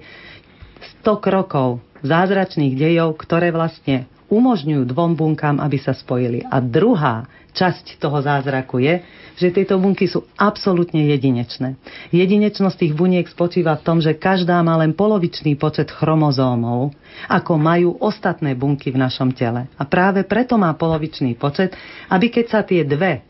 100 1.02 1.26
krokov 1.26 1.82
zázračných 2.06 2.78
dejov, 2.78 3.18
ktoré 3.18 3.50
vlastne 3.50 4.06
umožňujú 4.30 4.86
dvom 4.86 5.18
bunkám, 5.18 5.58
aby 5.58 5.82
sa 5.82 5.98
spojili. 5.98 6.46
A 6.46 6.62
druhá 6.62 7.26
časť 7.56 7.98
toho 7.98 8.20
zázraku 8.20 8.84
je, 8.84 9.02
že 9.36 9.52
tieto 9.52 9.76
bunky 9.80 10.08
sú 10.08 10.24
absolútne 10.40 11.12
jedinečné. 11.12 11.76
Jedinečnosť 12.12 12.78
tých 12.88 12.94
buniek 12.96 13.28
spočíva 13.28 13.76
v 13.76 13.84
tom, 13.84 13.98
že 14.00 14.16
každá 14.16 14.60
má 14.64 14.80
len 14.80 14.96
polovičný 14.96 15.60
počet 15.60 15.92
chromozómov, 15.92 16.96
ako 17.28 17.54
majú 17.60 18.00
ostatné 18.00 18.56
bunky 18.56 18.92
v 18.92 19.02
našom 19.02 19.36
tele. 19.36 19.68
A 19.76 19.84
práve 19.84 20.24
preto 20.24 20.56
má 20.56 20.72
polovičný 20.76 21.36
počet, 21.36 21.76
aby 22.08 22.32
keď 22.32 22.46
sa 22.48 22.62
tie 22.64 22.88
dve 22.88 23.24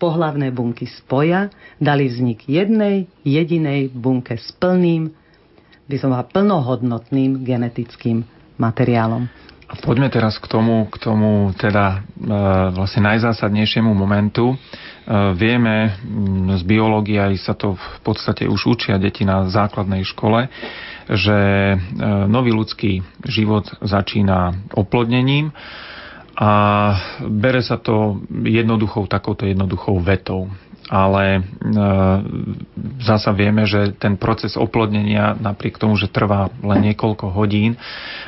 pohlavné 0.00 0.48
bunky 0.54 0.88
spoja, 0.88 1.52
dali 1.76 2.08
vznik 2.08 2.48
jednej 2.48 3.10
jedinej 3.26 3.92
bunke 3.92 4.38
s 4.38 4.54
plným, 4.56 5.12
by 5.90 5.96
som 5.98 6.14
bola 6.14 6.24
plnohodnotným 6.24 7.42
genetickým 7.42 8.22
materiálom. 8.56 9.26
Poďme 9.78 10.10
teraz 10.10 10.42
k 10.42 10.50
tomu, 10.50 10.90
k 10.90 10.98
tomu 10.98 11.54
teda 11.54 12.02
e, 12.02 12.26
vlastne 12.74 13.06
najzásadnejšiemu 13.06 13.94
momentu. 13.94 14.50
E, 14.50 14.56
vieme 15.38 15.94
z 16.58 16.62
biológie, 16.66 17.22
aj 17.22 17.34
sa 17.38 17.54
to 17.54 17.78
v 17.78 17.98
podstate 18.02 18.50
už 18.50 18.66
učia 18.66 18.98
deti 18.98 19.22
na 19.22 19.46
základnej 19.46 20.02
škole, 20.02 20.50
že 21.06 21.38
e, 21.74 21.76
nový 22.26 22.50
ľudský 22.50 23.06
život 23.22 23.70
začína 23.78 24.74
oplodnením 24.74 25.54
a 26.34 26.50
bere 27.30 27.62
sa 27.62 27.78
to 27.78 28.26
jednoduchou, 28.42 29.06
takouto 29.06 29.46
jednoduchou 29.46 30.02
vetou 30.02 30.50
ale 30.90 31.38
e, 31.38 31.40
zasa 32.98 33.30
vieme, 33.30 33.62
že 33.62 33.94
ten 33.94 34.18
proces 34.18 34.58
oplodnenia 34.58 35.38
napriek 35.38 35.78
tomu, 35.78 35.94
že 35.94 36.10
trvá 36.10 36.50
len 36.66 36.90
niekoľko 36.90 37.30
hodín, 37.30 37.78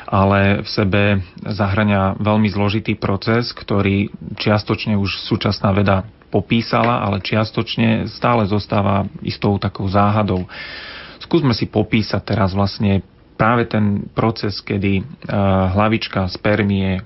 ale 0.07 0.63
v 0.63 0.69
sebe 0.71 1.01
zahrania 1.43 2.15
veľmi 2.23 2.47
zložitý 2.47 2.95
proces, 2.95 3.51
ktorý 3.51 4.07
čiastočne 4.39 4.95
už 4.95 5.27
súčasná 5.27 5.75
veda 5.75 6.07
popísala, 6.31 7.03
ale 7.03 7.19
čiastočne 7.19 8.07
stále 8.07 8.47
zostáva 8.47 9.11
istou 9.19 9.59
takou 9.59 9.83
záhadou. 9.91 10.47
Skúsme 11.19 11.51
si 11.51 11.67
popísať 11.67 12.23
teraz 12.23 12.55
vlastne 12.55 13.03
práve 13.35 13.67
ten 13.67 14.07
proces, 14.15 14.63
kedy 14.63 14.93
e, 14.97 15.03
hlavička 15.75 16.31
spermie 16.31 17.03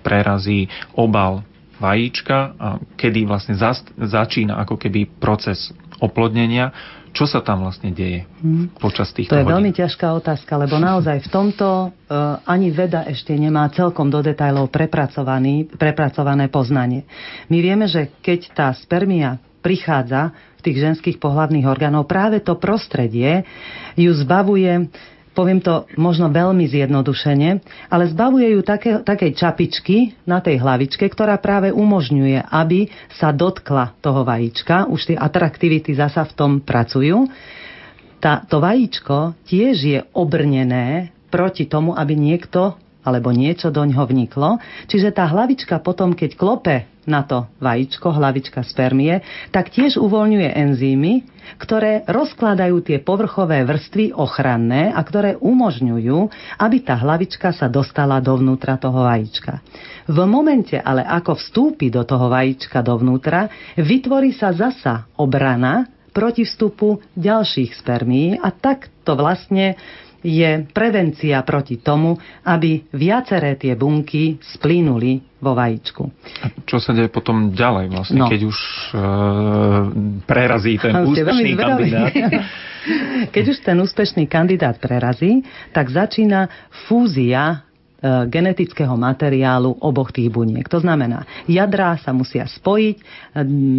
prerazí 0.00 0.72
obal 0.96 1.44
vajíčka 1.82 2.38
a 2.54 2.68
kedy 2.94 3.26
vlastne 3.26 3.58
začína 3.98 4.62
ako 4.62 4.78
keby 4.78 5.10
proces 5.18 5.74
oplodnenia, 5.98 6.70
čo 7.12 7.28
sa 7.28 7.44
tam 7.44 7.68
vlastne 7.68 7.92
deje 7.92 8.24
hmm. 8.24 8.80
počas 8.80 9.12
týchto 9.12 9.36
To 9.36 9.38
je 9.38 9.44
hodín? 9.44 9.54
veľmi 9.58 9.72
ťažká 9.76 10.06
otázka, 10.16 10.56
lebo 10.56 10.80
naozaj 10.80 11.20
v 11.20 11.28
tomto 11.28 11.66
uh, 11.68 12.40
ani 12.48 12.72
veda 12.72 13.04
ešte 13.04 13.36
nemá 13.36 13.68
celkom 13.68 14.08
do 14.08 14.24
detajlov 14.24 14.72
prepracované 15.76 16.46
poznanie. 16.48 17.04
My 17.52 17.60
vieme, 17.60 17.84
že 17.84 18.08
keď 18.24 18.40
tá 18.56 18.68
spermia 18.72 19.36
prichádza 19.60 20.32
v 20.58 20.60
tých 20.64 20.78
ženských 20.80 21.16
pohľadných 21.20 21.68
orgánov, 21.68 22.08
práve 22.08 22.40
to 22.40 22.56
prostredie 22.56 23.44
ju 23.94 24.10
zbavuje 24.16 24.88
poviem 25.32 25.60
to 25.60 25.88
možno 25.96 26.28
veľmi 26.28 26.64
zjednodušene, 26.68 27.50
ale 27.88 28.04
zbavuje 28.08 28.52
ju 28.56 28.60
také, 28.60 29.00
takej 29.00 29.32
čapičky 29.36 29.96
na 30.28 30.44
tej 30.44 30.60
hlavičke, 30.60 31.04
ktorá 31.08 31.40
práve 31.40 31.72
umožňuje, 31.72 32.48
aby 32.52 32.88
sa 33.16 33.32
dotkla 33.32 33.96
toho 34.04 34.22
vajíčka. 34.22 34.88
Už 34.88 35.12
tie 35.12 35.16
atraktivity 35.16 35.96
zasa 35.96 36.24
v 36.28 36.32
tom 36.36 36.52
pracujú. 36.60 37.26
Tá, 38.22 38.44
to 38.46 38.62
vajíčko 38.62 39.34
tiež 39.48 39.76
je 39.82 39.98
obrnené 40.14 41.10
proti 41.32 41.66
tomu, 41.66 41.96
aby 41.96 42.14
niekto 42.14 42.78
alebo 43.02 43.34
niečo 43.34 43.74
do 43.74 43.82
ňoho 43.82 44.06
vniklo. 44.06 44.62
Čiže 44.86 45.10
tá 45.10 45.26
hlavička 45.26 45.82
potom, 45.82 46.14
keď 46.14 46.38
klope 46.38 46.86
na 47.04 47.26
to 47.26 47.50
vajíčko, 47.58 48.14
hlavička 48.14 48.62
spermie, 48.62 49.22
tak 49.50 49.74
tiež 49.74 49.98
uvoľňuje 49.98 50.48
enzymy, 50.54 51.26
ktoré 51.58 52.06
rozkladajú 52.06 52.78
tie 52.86 53.02
povrchové 53.02 53.66
vrstvy 53.66 54.14
ochranné 54.14 54.94
a 54.94 55.00
ktoré 55.02 55.34
umožňujú, 55.38 56.18
aby 56.62 56.76
tá 56.80 56.94
hlavička 56.98 57.50
sa 57.50 57.66
dostala 57.66 58.22
dovnútra 58.22 58.78
toho 58.78 59.02
vajíčka. 59.02 59.58
V 60.06 60.18
momente 60.26 60.78
ale 60.78 61.02
ako 61.02 61.38
vstúpi 61.38 61.90
do 61.90 62.06
toho 62.06 62.30
vajíčka 62.30 62.82
dovnútra, 62.82 63.50
vytvorí 63.78 64.34
sa 64.34 64.54
zasa 64.54 65.10
obrana 65.18 65.86
proti 66.12 66.44
vstupu 66.44 67.00
ďalších 67.16 67.72
spermí 67.80 68.36
a 68.38 68.52
tak 68.52 68.92
to 69.02 69.16
vlastne 69.16 69.74
je 70.22 70.66
prevencia 70.70 71.42
proti 71.42 71.82
tomu, 71.82 72.14
aby 72.46 72.86
viaceré 72.94 73.58
tie 73.58 73.74
bunky 73.74 74.38
splínuli 74.38 75.18
vo 75.42 75.58
vajíčku. 75.58 76.02
A 76.42 76.46
čo 76.62 76.78
sa 76.78 76.94
deje 76.94 77.10
potom 77.10 77.50
ďalej 77.50 77.86
vlastne, 77.90 78.22
no. 78.22 78.30
keď 78.30 78.40
už 78.46 78.58
e, 78.58 78.98
prerazí 80.22 80.78
ten 80.78 80.94
úspešný 81.10 81.52
kandidát? 81.58 82.12
keď 83.34 83.44
už 83.50 83.58
ten 83.66 83.76
úspešný 83.82 84.24
kandidát 84.30 84.78
prerazí, 84.78 85.42
tak 85.74 85.90
začína 85.90 86.46
fúzia 86.86 87.66
genetického 88.26 88.98
materiálu 88.98 89.78
oboch 89.78 90.10
tých 90.10 90.26
buniek. 90.26 90.66
To 90.66 90.82
znamená, 90.82 91.22
jadrá 91.46 91.94
sa 92.02 92.10
musia 92.10 92.50
spojiť, 92.50 92.96
e, 92.98 93.02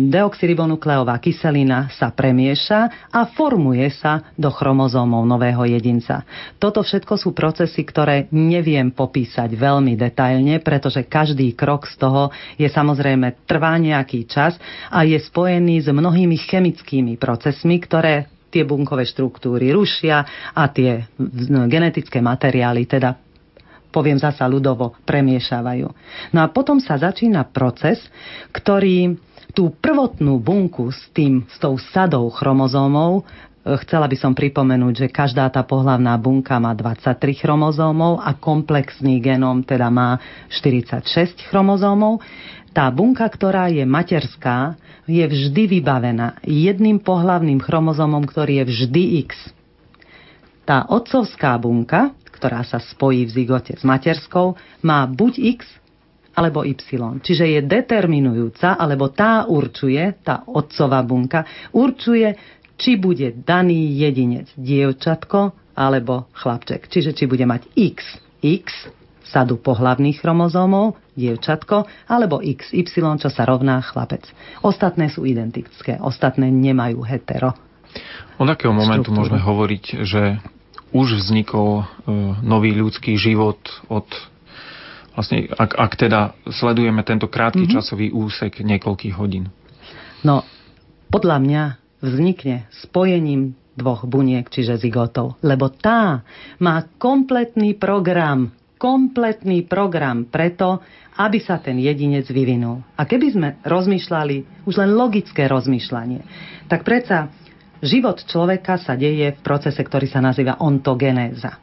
deoxyribonukleová 0.08 1.20
kyselina 1.20 1.92
sa 1.92 2.16
premieša 2.16 3.12
a 3.12 3.28
formuje 3.36 3.84
sa 3.92 4.32
do 4.40 4.48
chromozómov 4.48 5.28
nového 5.28 5.68
jedinca. 5.68 6.24
Toto 6.56 6.80
všetko 6.80 7.20
sú 7.20 7.36
procesy, 7.36 7.84
ktoré 7.84 8.32
neviem 8.32 8.96
popísať 8.96 9.52
veľmi 9.60 10.00
detailne, 10.00 10.64
pretože 10.64 11.04
každý 11.04 11.52
krok 11.52 11.84
z 11.92 12.00
toho 12.00 12.32
je 12.56 12.72
samozrejme 12.72 13.44
trvá 13.44 13.76
nejaký 13.76 14.24
čas 14.24 14.56
a 14.88 15.04
je 15.04 15.20
spojený 15.20 15.84
s 15.84 15.88
mnohými 15.92 16.40
chemickými 16.40 17.20
procesmi, 17.20 17.76
ktoré 17.84 18.32
tie 18.54 18.70
bunkové 18.70 19.10
štruktúry 19.10 19.74
rušia 19.74 20.22
a 20.54 20.70
tie 20.70 21.10
genetické 21.66 22.22
materiály 22.22 22.86
teda 22.86 23.18
poviem 23.94 24.18
zasa 24.18 24.50
ľudovo, 24.50 24.98
premiešavajú. 25.06 25.88
No 26.34 26.40
a 26.42 26.50
potom 26.50 26.82
sa 26.82 26.98
začína 26.98 27.46
proces, 27.54 28.02
ktorý 28.50 29.14
tú 29.54 29.70
prvotnú 29.78 30.42
bunku 30.42 30.90
s, 30.90 31.14
tým, 31.14 31.46
s 31.46 31.62
tou 31.62 31.78
sadou 31.78 32.26
chromozómov 32.34 33.22
e, 33.22 33.78
Chcela 33.86 34.10
by 34.10 34.18
som 34.18 34.34
pripomenúť, 34.34 35.06
že 35.06 35.14
každá 35.14 35.46
tá 35.54 35.62
pohlavná 35.62 36.18
bunka 36.18 36.58
má 36.58 36.74
23 36.74 37.38
chromozómov 37.38 38.18
a 38.20 38.34
komplexný 38.34 39.22
genóm 39.22 39.62
teda 39.62 39.94
má 39.94 40.18
46 40.50 41.38
chromozómov. 41.54 42.20
Tá 42.74 42.90
bunka, 42.90 43.30
ktorá 43.30 43.70
je 43.70 43.86
materská, 43.86 44.74
je 45.06 45.22
vždy 45.22 45.80
vybavená 45.80 46.42
jedným 46.42 46.98
pohlavným 46.98 47.62
chromozómom, 47.62 48.26
ktorý 48.26 48.64
je 48.64 48.66
vždy 48.74 49.04
X. 49.30 49.54
Tá 50.64 50.88
otcovská 50.90 51.60
bunka, 51.60 52.16
ktorá 52.44 52.60
sa 52.68 52.84
spojí 52.84 53.24
v 53.24 53.32
zigote 53.40 53.72
s 53.80 53.88
materskou, 53.88 54.60
má 54.84 55.08
buď 55.08 55.56
X 55.56 55.64
alebo 56.36 56.68
Y. 56.68 56.76
Čiže 57.24 57.48
je 57.48 57.60
determinujúca, 57.64 58.76
alebo 58.76 59.08
tá 59.16 59.48
určuje, 59.48 60.20
tá 60.28 60.44
otcová 60.44 61.00
bunka, 61.08 61.48
určuje, 61.72 62.36
či 62.76 63.00
bude 63.00 63.32
daný 63.48 63.96
jedinec 63.96 64.52
dievčatko 64.60 65.56
alebo 65.72 66.28
chlapček. 66.36 66.92
Čiže 66.92 67.16
či 67.16 67.32
bude 67.32 67.48
mať 67.48 67.64
X, 67.80 68.20
X, 68.44 68.92
sadu 69.24 69.56
pohlavných 69.56 70.20
chromozómov, 70.20 71.00
dievčatko, 71.16 71.88
alebo 72.12 72.44
XY, 72.44 73.24
čo 73.24 73.32
sa 73.32 73.48
rovná 73.48 73.80
chlapec. 73.80 74.28
Ostatné 74.68 75.08
sú 75.08 75.24
identické, 75.24 75.96
ostatné 75.96 76.52
nemajú 76.52 77.08
hetero. 77.08 77.56
Od 78.36 78.52
akého 78.52 78.76
momentu 78.76 79.16
môžeme 79.16 79.40
hovoriť, 79.40 79.84
že 80.04 80.44
už 80.94 81.20
vznikol 81.20 81.84
e, 81.84 81.86
nový 82.46 82.78
ľudský 82.78 83.18
život 83.18 83.60
od 83.90 84.06
vlastne, 85.18 85.50
ak, 85.50 85.72
ak 85.78 85.92
teda 85.98 86.38
sledujeme 86.50 87.02
tento 87.06 87.30
krátky 87.30 87.66
mm-hmm. 87.66 87.76
časový 87.78 88.08
úsek 88.14 88.62
niekoľkých 88.62 89.16
hodín? 89.18 89.50
No, 90.26 90.46
podľa 91.14 91.38
mňa 91.42 91.64
vznikne 92.02 92.70
spojením 92.86 93.54
dvoch 93.74 94.06
buniek, 94.06 94.46
čiže 94.50 94.78
zigotov, 94.78 95.42
lebo 95.42 95.70
tá 95.74 96.22
má 96.62 96.86
kompletný 97.02 97.74
program, 97.74 98.54
kompletný 98.78 99.66
program 99.66 100.30
preto, 100.30 100.82
aby 101.18 101.42
sa 101.42 101.62
ten 101.62 101.78
jedinec 101.78 102.26
vyvinul. 102.30 102.82
A 102.98 103.06
keby 103.06 103.28
sme 103.34 103.50
rozmýšľali, 103.66 104.66
už 104.66 104.76
len 104.78 104.92
logické 104.94 105.46
rozmýšľanie, 105.50 106.22
tak 106.70 106.86
predsa 106.86 107.34
život 107.84 108.24
človeka 108.24 108.80
sa 108.80 108.96
deje 108.96 109.36
v 109.36 109.44
procese, 109.44 109.84
ktorý 109.84 110.08
sa 110.08 110.24
nazýva 110.24 110.58
ontogenéza. 110.64 111.60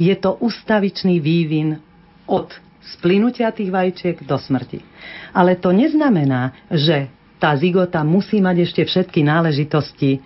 Je 0.00 0.16
to 0.16 0.40
ustavičný 0.40 1.20
vývin 1.20 1.76
od 2.24 2.48
splynutia 2.96 3.52
tých 3.52 3.68
vajíčiek 3.68 4.24
do 4.24 4.40
smrti. 4.40 4.80
Ale 5.36 5.60
to 5.60 5.76
neznamená, 5.76 6.56
že 6.72 7.12
tá 7.36 7.52
zigota 7.60 8.00
musí 8.00 8.40
mať 8.40 8.56
ešte 8.64 8.82
všetky 8.88 9.20
náležitosti 9.20 10.24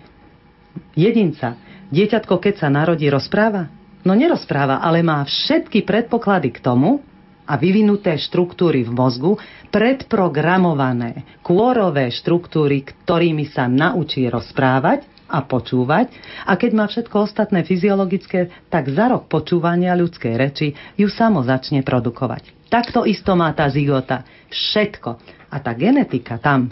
jedinca. 0.95 1.59
Dieťatko, 1.91 2.39
keď 2.39 2.65
sa 2.65 2.69
narodí, 2.71 3.11
rozpráva? 3.11 3.67
No 4.07 4.15
nerozpráva, 4.15 4.79
ale 4.79 5.03
má 5.03 5.21
všetky 5.27 5.83
predpoklady 5.83 6.55
k 6.55 6.63
tomu, 6.63 7.03
a 7.45 7.61
vyvinuté 7.61 8.17
štruktúry 8.17 8.81
v 8.81 8.91
mozgu, 8.91 9.37
predprogramované 9.69 11.37
kôrové 11.45 12.09
štruktúry, 12.09 12.81
ktorými 12.81 13.45
sa 13.53 13.69
naučí 13.69 14.25
rozprávať 14.25 15.14
a 15.25 15.41
počúvať 15.41 16.13
a 16.45 16.53
keď 16.53 16.71
má 16.73 16.85
všetko 16.85 17.15
ostatné 17.25 17.65
fyziologické, 17.65 18.69
tak 18.69 18.93
za 18.93 19.09
rok 19.09 19.25
počúvania 19.25 19.97
ľudskej 19.97 20.33
reči 20.37 20.67
ju 20.95 21.09
samo 21.09 21.41
začne 21.41 21.81
produkovať. 21.81 22.69
Takto 22.69 23.05
isto 23.05 23.33
má 23.33 23.53
tá 23.53 23.69
zigota. 23.69 24.25
Všetko. 24.49 25.09
A 25.49 25.55
tá 25.61 25.71
genetika 25.73 26.37
tam 26.37 26.69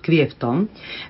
tkvie 0.00 0.32
v 0.32 0.34
tom, 0.40 0.56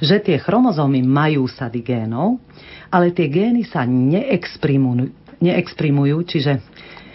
že 0.02 0.18
tie 0.18 0.36
chromozómy 0.42 1.02
majú 1.06 1.46
sady 1.46 1.82
génov, 1.86 2.42
ale 2.90 3.14
tie 3.14 3.30
gény 3.30 3.62
sa 3.62 3.86
neexprimujú, 3.86 5.14
neexprimujú 5.38 6.16
čiže 6.26 6.58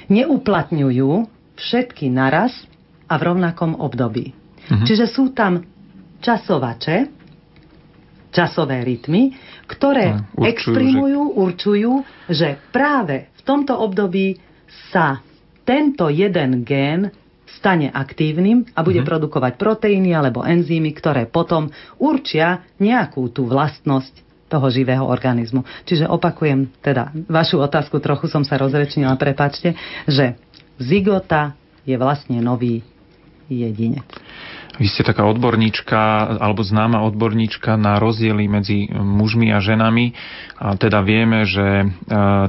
neuplatňujú 0.08 1.12
všetky 1.60 2.08
naraz 2.08 2.56
a 3.12 3.20
v 3.20 3.26
rovnakom 3.32 3.76
období. 3.76 4.32
Mhm. 4.72 4.86
Čiže 4.88 5.06
sú 5.12 5.36
tam 5.36 5.62
časovače, 6.24 7.12
časové 8.34 8.84
rytmy, 8.84 9.32
ktoré 9.66 10.22
určujú, 10.34 10.46
exprimujú, 10.46 11.22
že... 11.22 11.36
určujú, 11.42 11.92
že 12.30 12.50
práve 12.70 13.30
v 13.38 13.42
tomto 13.42 13.74
období 13.78 14.38
sa 14.94 15.22
tento 15.66 16.10
jeden 16.14 16.62
gén 16.62 17.10
stane 17.58 17.90
aktívnym 17.90 18.70
a 18.78 18.86
bude 18.86 19.02
mm-hmm. 19.02 19.10
produkovať 19.10 19.54
proteíny 19.58 20.14
alebo 20.14 20.46
enzymy, 20.46 20.94
ktoré 20.94 21.26
potom 21.26 21.74
určia 21.98 22.62
nejakú 22.78 23.26
tú 23.34 23.50
vlastnosť 23.50 24.26
toho 24.46 24.70
živého 24.70 25.02
organizmu. 25.02 25.66
Čiže 25.90 26.06
opakujem 26.06 26.70
teda 26.86 27.10
vašu 27.26 27.58
otázku, 27.58 27.98
trochu 27.98 28.30
som 28.30 28.46
sa 28.46 28.62
rozrečnila, 28.62 29.18
prepačte, 29.18 29.74
že 30.06 30.38
zigota 30.78 31.58
je 31.82 31.98
vlastne 31.98 32.38
nový 32.38 32.86
jedinec. 33.50 34.06
Vy 34.76 34.88
ste 34.92 35.08
taká 35.08 35.24
odborníčka, 35.28 36.36
alebo 36.40 36.60
známa 36.60 37.04
odborníčka 37.08 37.80
na 37.80 37.96
rozdiely 38.02 38.46
medzi 38.52 38.92
mužmi 38.92 39.52
a 39.56 39.64
ženami. 39.64 40.12
A 40.56 40.80
teda 40.80 41.04
vieme, 41.04 41.44
že 41.44 41.84
e, 41.84 41.86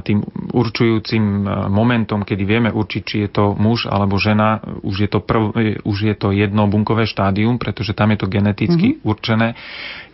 tým 0.03 0.23
určujúcim 0.55 1.23
e, 1.23 1.67
momentom, 1.67 2.23
kedy 2.23 2.43
vieme 2.47 2.69
určiť, 2.71 3.01
či 3.03 3.15
je 3.27 3.29
to 3.31 3.45
muž 3.55 3.87
alebo 3.87 4.15
žena, 4.15 4.63
už 4.83 5.07
je 5.07 5.09
to, 5.11 5.19
prv, 5.19 5.43
e, 5.55 5.75
už 5.83 5.97
je 6.07 6.15
to 6.15 6.31
jedno 6.31 6.71
bunkové 6.71 7.03
štádium, 7.03 7.59
pretože 7.59 7.91
tam 7.91 8.15
je 8.15 8.19
to 8.23 8.31
geneticky 8.31 8.95
mm-hmm. 8.95 9.07
určené 9.07 9.59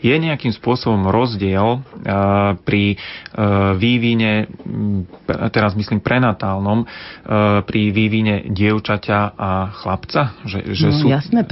je 0.04 0.12
nejakým 0.20 0.52
spôsobom 0.52 1.08
rozdiel 1.08 1.80
pri 2.68 3.00
vývine, 3.80 4.52
teraz 5.56 5.80
myslím 5.80 6.04
prenatálnom, 6.04 6.84
pri 7.64 7.82
vývine 7.96 8.52
dievčaťa 8.52 9.20
a 9.40 9.72
chlapca? 9.72 10.36
Že, 10.44 10.60
že 10.76 10.88
no, 10.92 10.98
sú... 11.00 11.06
Jasné, 11.08 11.48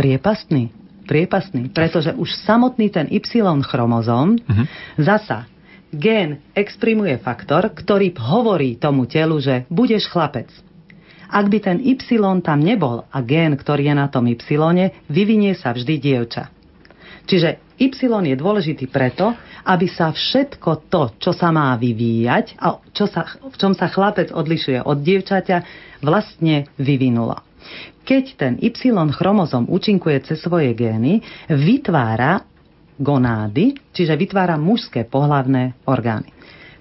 priepastný. 0.52 0.64
Priepastný, 1.02 1.64
pretože 1.74 2.12
už 2.14 2.30
samotný 2.46 2.88
ten 2.94 3.08
Y 3.10 3.26
chromozóm 3.66 4.38
uh-huh. 4.38 4.66
zasa 4.96 5.50
gén 5.92 6.40
exprimuje 6.56 7.20
faktor, 7.20 7.68
ktorý 7.68 8.16
hovorí 8.16 8.80
tomu 8.80 9.10
telu, 9.10 9.42
že 9.44 9.68
budeš 9.68 10.08
chlapec. 10.08 10.48
Ak 11.32 11.48
by 11.48 11.58
ten 11.60 11.78
Y 11.84 12.00
tam 12.44 12.60
nebol 12.64 13.08
a 13.08 13.18
gén, 13.24 13.56
ktorý 13.56 13.92
je 13.92 13.96
na 13.96 14.08
tom 14.08 14.28
Y, 14.28 14.40
vyvinie 15.12 15.56
sa 15.56 15.76
vždy 15.76 15.96
dievča. 16.00 16.48
Čiže 17.28 17.60
Y 17.82 17.98
je 17.98 18.36
dôležitý 18.38 18.86
preto, 18.88 19.36
aby 19.68 19.90
sa 19.90 20.14
všetko 20.14 20.88
to, 20.88 21.04
čo 21.20 21.32
sa 21.34 21.50
má 21.52 21.76
vyvíjať 21.76 22.56
a 22.62 22.78
čo 22.94 23.10
sa, 23.10 23.26
v 23.26 23.56
čom 23.58 23.74
sa 23.76 23.90
chlapec 23.92 24.32
odlišuje 24.32 24.86
od 24.86 25.02
dievčaťa, 25.02 25.58
vlastne 26.06 26.72
vyvinulo. 26.80 27.51
Keď 28.02 28.24
ten 28.36 28.54
Y 28.60 28.76
chromozom 29.14 29.70
účinkuje 29.70 30.22
cez 30.26 30.42
svoje 30.42 30.74
gény, 30.74 31.22
vytvára 31.48 32.44
gonády, 33.02 33.78
čiže 33.94 34.14
vytvára 34.14 34.62
mužské 34.62 35.06
pohlavné 35.06 35.74
orgány. 35.90 36.30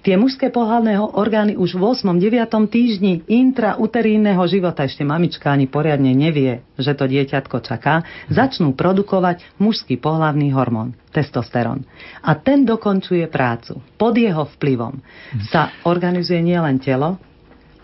Tie 0.01 0.17
mužské 0.17 0.49
pohľadné 0.49 0.97
orgány 0.97 1.61
už 1.61 1.77
v 1.77 1.93
8. 1.93 2.17
9. 2.17 2.73
týždni 2.73 3.21
intrauterínneho 3.29 4.41
života, 4.49 4.89
ešte 4.89 5.05
mamička 5.05 5.53
ani 5.53 5.69
poriadne 5.69 6.17
nevie, 6.17 6.65
že 6.81 6.97
to 6.97 7.05
dieťatko 7.05 7.61
čaká, 7.61 8.01
začnú 8.33 8.73
produkovať 8.73 9.45
mužský 9.61 10.01
pohľavný 10.01 10.57
hormón, 10.57 10.97
testosterón. 11.13 11.85
A 12.25 12.33
ten 12.33 12.65
dokončuje 12.65 13.29
prácu. 13.29 13.85
Pod 14.01 14.17
jeho 14.17 14.49
vplyvom 14.57 15.05
sa 15.53 15.69
organizuje 15.85 16.41
nielen 16.41 16.81
telo, 16.81 17.21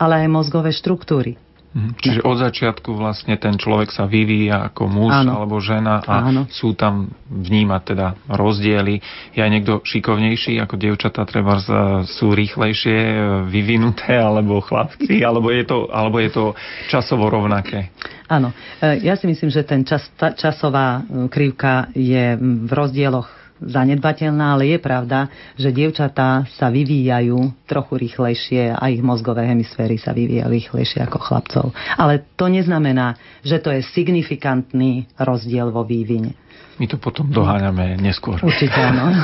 ale 0.00 0.24
aj 0.24 0.32
mozgové 0.32 0.72
štruktúry. 0.72 1.36
Mhm. 1.76 2.00
Čiže 2.00 2.20
od 2.24 2.40
začiatku 2.40 2.96
vlastne 2.96 3.36
ten 3.36 3.60
človek 3.60 3.92
sa 3.92 4.08
vyvíja 4.08 4.72
ako 4.72 4.88
muž 4.88 5.12
Áno. 5.12 5.36
alebo 5.36 5.60
žena 5.60 6.00
a 6.00 6.24
Áno. 6.24 6.48
sú 6.48 6.72
tam 6.72 7.12
vnímať 7.28 7.82
teda 7.92 8.16
rozdiely. 8.32 9.04
Je 9.36 9.44
aj 9.44 9.50
niekto 9.52 9.84
šikovnejší 9.84 10.56
ako 10.56 10.80
dievčatá, 10.80 11.28
treba 11.28 11.60
sú 12.08 12.32
rýchlejšie 12.32 12.96
e, 12.96 13.16
vyvinuté 13.52 14.16
alebo 14.16 14.64
chlapci, 14.64 15.20
alebo 15.20 15.52
je 15.52 15.68
to, 15.68 15.92
alebo 15.92 16.16
je 16.16 16.32
to 16.32 16.44
časovo 16.88 17.28
rovnaké? 17.28 17.92
Áno, 18.32 18.56
e, 18.80 19.04
ja 19.04 19.12
si 19.20 19.28
myslím, 19.28 19.52
že 19.52 19.60
ten 19.68 19.84
čas, 19.84 20.08
časová 20.16 21.04
e, 21.04 21.28
krivka 21.28 21.92
je 21.92 22.40
v 22.40 22.70
rozdieloch 22.72 23.45
zanedbateľná, 23.60 24.56
ale 24.56 24.76
je 24.76 24.78
pravda, 24.80 25.32
že 25.56 25.72
dievčatá 25.72 26.44
sa 26.56 26.68
vyvíjajú 26.68 27.64
trochu 27.64 27.94
rýchlejšie 27.96 28.76
a 28.76 28.84
ich 28.92 29.00
mozgové 29.00 29.48
hemisféry 29.48 29.96
sa 29.96 30.12
vyvíjajú 30.12 30.50
rýchlejšie 30.50 31.00
ako 31.04 31.18
chlapcov. 31.20 31.64
Ale 31.96 32.24
to 32.36 32.52
neznamená, 32.52 33.16
že 33.40 33.60
to 33.60 33.72
je 33.72 33.80
signifikantný 33.82 35.08
rozdiel 35.16 35.72
vo 35.72 35.84
vývine. 35.84 36.36
My 36.76 36.84
to 36.84 37.00
potom 37.00 37.32
doháňame 37.32 37.96
neskôr. 37.96 38.36
Určite 38.44 38.76
áno. 38.76 39.08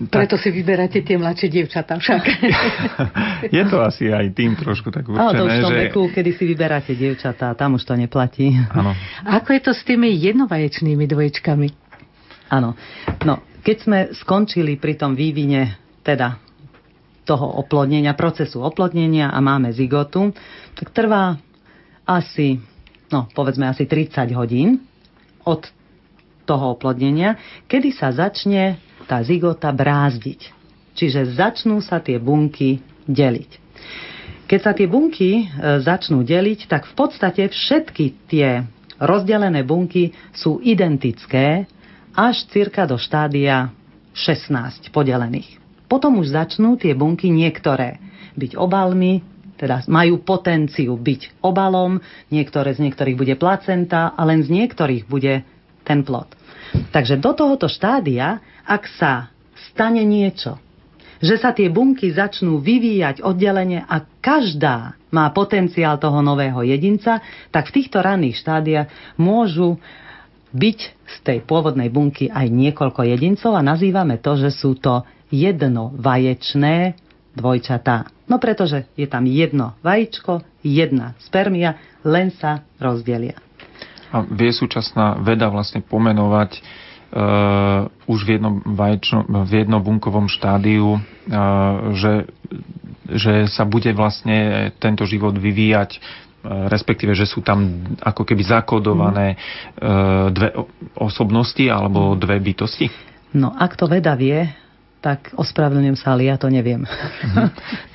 Preto 0.00 0.40
si 0.40 0.48
vyberáte 0.48 1.04
tie 1.04 1.20
mladšie 1.20 1.52
dievčatá 1.52 2.00
však. 2.00 2.22
je 3.56 3.62
to 3.68 3.84
asi 3.84 4.08
aj 4.08 4.32
tým 4.32 4.56
trošku 4.56 4.88
tak 4.88 5.04
určené, 5.04 5.20
Ale 5.20 5.32
to 5.36 5.44
už 5.44 5.52
v 5.52 5.60
tom 5.60 5.72
že... 5.76 5.80
veku, 5.84 6.02
kedy 6.08 6.30
si 6.32 6.44
vyberáte 6.48 6.92
dievčatá, 6.96 7.52
tam 7.52 7.76
už 7.76 7.84
to 7.84 7.92
neplatí. 8.00 8.56
Áno. 8.72 8.96
Ako 9.28 9.52
je 9.52 9.60
to 9.60 9.72
s 9.76 9.84
tými 9.84 10.08
jednovaječnými 10.16 11.04
dvojčkami? 11.04 11.79
Áno. 12.50 12.74
No, 13.22 13.34
keď 13.62 13.76
sme 13.78 13.98
skončili 14.12 14.74
pri 14.76 14.98
tom 14.98 15.14
vývine, 15.14 15.78
teda 16.02 16.36
toho 17.22 17.46
oplodnenia, 17.62 18.18
procesu 18.18 18.58
oplodnenia 18.58 19.30
a 19.30 19.38
máme 19.38 19.70
zigotu, 19.70 20.34
tak 20.74 20.90
trvá 20.90 21.38
asi, 22.02 22.58
no 23.14 23.30
povedzme 23.30 23.70
asi 23.70 23.86
30 23.86 24.34
hodín 24.34 24.82
od 25.46 25.62
toho 26.42 26.74
oplodnenia, 26.74 27.38
kedy 27.70 27.94
sa 27.94 28.10
začne 28.10 28.82
tá 29.06 29.22
zigota 29.22 29.70
brázdiť. 29.70 30.50
Čiže 30.98 31.38
začnú 31.38 31.78
sa 31.78 32.02
tie 32.02 32.18
bunky 32.18 32.82
deliť. 33.06 33.50
Keď 34.50 34.60
sa 34.60 34.74
tie 34.74 34.90
bunky 34.90 35.30
e, 35.38 35.44
začnú 35.78 36.26
deliť, 36.26 36.66
tak 36.66 36.90
v 36.90 36.94
podstate 36.98 37.46
všetky 37.46 38.26
tie 38.26 38.66
rozdelené 38.98 39.62
bunky 39.62 40.10
sú 40.34 40.58
identické 40.58 41.70
až 42.20 42.44
cirka 42.52 42.84
do 42.84 43.00
štádia 43.00 43.72
16 44.12 44.92
podelených. 44.92 45.56
Potom 45.88 46.20
už 46.20 46.36
začnú 46.36 46.76
tie 46.76 46.92
bunky 46.92 47.32
niektoré 47.32 47.96
byť 48.36 48.60
obalmi, 48.60 49.24
teda 49.56 49.88
majú 49.88 50.20
potenciu 50.20 51.00
byť 51.00 51.40
obalom, 51.40 51.96
niektoré 52.28 52.76
z 52.76 52.84
niektorých 52.84 53.16
bude 53.16 53.34
placenta 53.40 54.12
a 54.12 54.20
len 54.28 54.44
z 54.44 54.52
niektorých 54.52 55.08
bude 55.08 55.40
ten 55.88 56.04
plod. 56.04 56.28
Takže 56.92 57.16
do 57.16 57.32
tohoto 57.32 57.66
štádia, 57.66 58.38
ak 58.68 58.84
sa 59.00 59.32
stane 59.72 60.04
niečo, 60.04 60.60
že 61.20 61.36
sa 61.36 61.52
tie 61.52 61.68
bunky 61.68 62.12
začnú 62.12 62.60
vyvíjať 62.60 63.20
oddelenie 63.20 63.84
a 63.84 64.00
každá 64.24 64.96
má 65.12 65.28
potenciál 65.32 66.00
toho 66.00 66.24
nového 66.24 66.64
jedinca, 66.64 67.20
tak 67.52 67.68
v 67.68 67.80
týchto 67.80 68.00
ranných 68.00 68.40
štádiách 68.40 68.88
môžu 69.20 69.76
byť 70.50 70.78
z 71.06 71.16
tej 71.22 71.38
pôvodnej 71.46 71.90
bunky 71.90 72.30
aj 72.30 72.46
niekoľko 72.50 73.06
jedincov 73.06 73.54
a 73.54 73.62
nazývame 73.62 74.18
to, 74.18 74.38
že 74.38 74.50
sú 74.54 74.78
to 74.78 75.06
jednovaječné 75.30 76.98
dvojčatá. 77.34 78.10
No 78.26 78.42
pretože 78.42 78.86
je 78.98 79.06
tam 79.06 79.26
jedno 79.26 79.78
vajíčko, 79.82 80.42
jedna 80.62 81.14
spermia, 81.22 81.78
len 82.02 82.34
sa 82.34 82.66
rozdelia. 82.78 83.38
A 84.10 84.26
vie 84.26 84.50
súčasná 84.50 85.22
veda 85.22 85.46
vlastne 85.46 85.86
pomenovať 85.86 86.58
uh, 86.58 87.86
už 88.10 88.26
v, 88.26 88.38
jednom 88.38 88.58
vajčno, 88.62 89.46
v 89.46 89.52
jednobunkovom 89.66 90.26
štádiu, 90.26 90.98
uh, 90.98 91.00
že, 91.94 92.26
že 93.06 93.34
sa 93.46 93.62
bude 93.62 93.94
vlastne 93.94 94.70
tento 94.82 95.06
život 95.06 95.38
vyvíjať 95.38 96.02
respektíve, 96.44 97.12
že 97.12 97.28
sú 97.28 97.44
tam 97.44 97.84
ako 98.00 98.24
keby 98.24 98.42
zakodované 98.48 99.36
uh, 99.36 100.32
dve 100.32 100.56
osobnosti 100.96 101.64
alebo 101.68 102.16
dve 102.16 102.40
bytosti? 102.40 102.88
No, 103.36 103.52
ak 103.52 103.76
to 103.76 103.86
veda 103.86 104.16
vie, 104.16 104.48
tak 105.00 105.32
ospravedlňujem 105.36 105.98
sa, 106.00 106.12
ale 106.16 106.28
ja 106.28 106.36
to 106.36 106.48
neviem. 106.52 106.84
Mhm. 106.84 107.48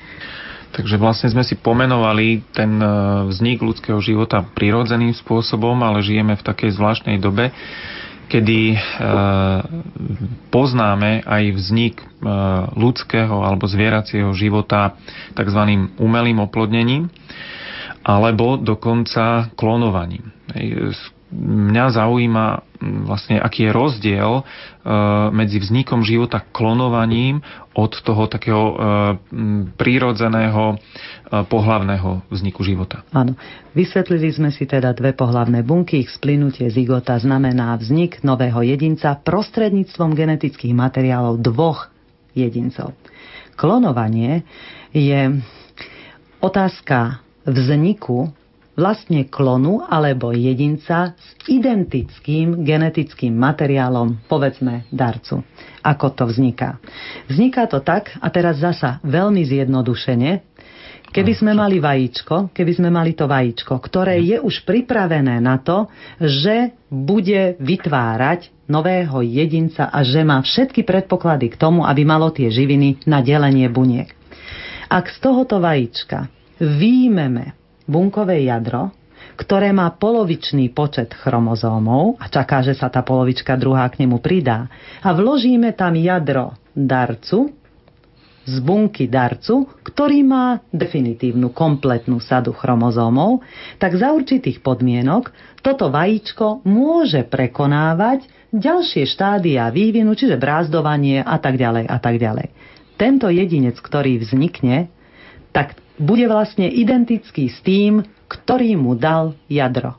Takže 0.76 1.00
vlastne 1.00 1.32
sme 1.32 1.40
si 1.40 1.56
pomenovali 1.56 2.52
ten 2.52 2.76
e, 2.76 2.88
vznik 3.32 3.64
ľudského 3.64 3.96
života 4.04 4.44
prirodzeným 4.44 5.16
spôsobom, 5.16 5.72
ale 5.80 6.04
žijeme 6.04 6.36
v 6.36 6.44
takej 6.44 6.76
zvláštnej 6.76 7.16
dobe, 7.16 7.48
kedy 8.28 8.76
e, 8.76 8.78
poznáme 10.52 11.24
aj 11.24 11.44
vznik 11.56 11.96
e, 11.96 12.04
ľudského 12.76 13.40
alebo 13.40 13.64
zvieracieho 13.64 14.28
života 14.36 15.00
tzv. 15.32 15.88
umelým 15.96 16.44
oplodnením 16.44 17.08
alebo 18.06 18.54
dokonca 18.54 19.50
klonovaním 19.58 20.30
mňa 21.36 21.84
zaujíma 21.90 22.46
vlastne, 23.02 23.42
aký 23.42 23.66
je 23.66 23.72
rozdiel 23.74 24.32
e, 24.38 24.42
medzi 25.34 25.58
vznikom 25.58 26.06
života 26.06 26.38
klonovaním 26.38 27.42
od 27.74 27.92
toho 27.98 28.30
takého 28.30 28.64
e, 28.70 28.74
prírodzeného 29.74 30.64
e, 30.70 30.76
pohlavného 31.50 32.22
vzniku 32.30 32.62
života. 32.62 33.02
Áno. 33.10 33.34
Vysvetlili 33.74 34.30
sme 34.30 34.54
si 34.54 34.70
teda 34.70 34.94
dve 34.94 35.16
pohlavné 35.18 35.66
bunky. 35.66 36.06
Ich 36.06 36.14
splynutie 36.14 36.70
zigota 36.70 37.18
znamená 37.18 37.74
vznik 37.74 38.22
nového 38.22 38.62
jedinca 38.62 39.18
prostredníctvom 39.18 40.14
genetických 40.14 40.76
materiálov 40.76 41.42
dvoch 41.42 41.90
jedincov. 42.38 42.94
Klonovanie 43.56 44.46
je 44.94 45.42
otázka 46.38 47.25
vzniku 47.46 48.34
vlastne 48.76 49.24
klonu 49.26 49.80
alebo 49.80 50.36
jedinca 50.36 51.16
s 51.16 51.28
identickým 51.48 52.60
genetickým 52.62 53.32
materiálom, 53.32 54.20
povedzme 54.28 54.84
darcu. 54.92 55.40
Ako 55.80 56.12
to 56.12 56.28
vzniká? 56.28 56.76
Vzniká 57.26 57.64
to 57.66 57.80
tak, 57.80 58.12
a 58.20 58.28
teraz 58.28 58.60
zasa 58.60 59.00
veľmi 59.00 59.40
zjednodušene, 59.48 60.30
keby 61.08 61.32
sme 61.32 61.56
mali 61.56 61.80
vajíčko, 61.80 62.52
keby 62.52 62.72
sme 62.76 62.92
mali 62.92 63.16
to 63.16 63.24
vajíčko, 63.24 63.80
ktoré 63.80 64.20
je 64.20 64.36
už 64.36 64.68
pripravené 64.68 65.40
na 65.40 65.56
to, 65.56 65.88
že 66.20 66.76
bude 66.92 67.56
vytvárať 67.56 68.52
nového 68.68 69.24
jedinca 69.24 69.88
a 69.88 70.04
že 70.04 70.20
má 70.20 70.44
všetky 70.44 70.84
predpoklady 70.84 71.48
k 71.48 71.56
tomu, 71.56 71.80
aby 71.88 72.04
malo 72.04 72.28
tie 72.28 72.52
živiny 72.52 73.08
na 73.08 73.24
delenie 73.24 73.72
buniek. 73.72 74.12
Ak 74.86 75.08
z 75.10 75.18
tohoto 75.18 75.58
vajíčka 75.58 76.28
výjmeme 76.60 77.54
bunkové 77.86 78.44
jadro, 78.44 78.92
ktoré 79.36 79.70
má 79.70 79.92
polovičný 79.92 80.72
počet 80.72 81.12
chromozómov 81.12 82.16
a 82.16 82.26
čaká, 82.32 82.64
že 82.64 82.72
sa 82.72 82.88
tá 82.88 83.04
polovička 83.04 83.54
druhá 83.60 83.84
k 83.92 84.04
nemu 84.04 84.16
pridá 84.18 84.70
a 85.04 85.12
vložíme 85.12 85.76
tam 85.76 85.92
jadro 85.94 86.56
darcu 86.72 87.52
z 88.46 88.62
bunky 88.62 89.10
darcu, 89.10 89.66
ktorý 89.82 90.22
má 90.22 90.62
definitívnu 90.70 91.50
kompletnú 91.50 92.22
sadu 92.22 92.54
chromozómov, 92.54 93.42
tak 93.82 93.98
za 93.98 94.14
určitých 94.14 94.62
podmienok 94.62 95.34
toto 95.66 95.90
vajíčko 95.90 96.62
môže 96.62 97.26
prekonávať 97.26 98.22
ďalšie 98.54 99.02
štádia 99.02 99.66
vývinu, 99.74 100.14
čiže 100.14 100.38
brázdovanie 100.38 101.26
a 101.26 101.36
tak 101.42 101.58
ďalej 101.58 101.90
a 101.90 101.98
tak 101.98 102.22
ďalej. 102.22 102.54
Tento 102.94 103.26
jedinec, 103.26 103.76
ktorý 103.82 104.22
vznikne, 104.22 104.88
tak 105.50 105.74
bude 105.96 106.26
vlastne 106.28 106.68
identický 106.68 107.48
s 107.48 107.60
tým, 107.64 108.04
ktorý 108.26 108.74
mu 108.76 108.98
dal 108.98 109.38
jadro. 109.46 109.96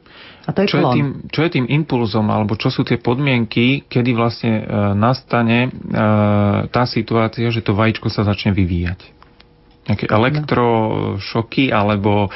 A 0.48 0.56
to 0.56 0.64
je 0.64 0.72
čo, 0.72 0.80
je 0.80 0.86
tým, 0.96 1.08
čo 1.28 1.44
je 1.44 1.60
tým 1.60 1.68
impulzom, 1.68 2.24
alebo 2.32 2.56
čo 2.56 2.72
sú 2.72 2.88
tie 2.88 2.96
podmienky, 2.96 3.84
kedy 3.84 4.16
vlastne 4.16 4.64
e, 4.64 4.66
nastane 4.96 5.68
e, 5.68 5.70
tá 6.72 6.88
situácia, 6.88 7.52
že 7.52 7.60
to 7.60 7.76
vajíčko 7.76 8.08
sa 8.08 8.24
začne 8.24 8.56
vyvíjať? 8.56 9.00
Nejaké 9.92 10.08
elektrošoky, 10.08 11.72
alebo 11.72 12.28
e, 12.28 12.30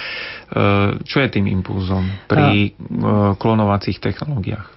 čo 1.08 1.18
je 1.24 1.30
tým 1.32 1.48
impulzom 1.48 2.04
pri 2.28 2.68
e, 2.68 2.70
klonovacích 3.40 4.04
technológiách? 4.04 4.68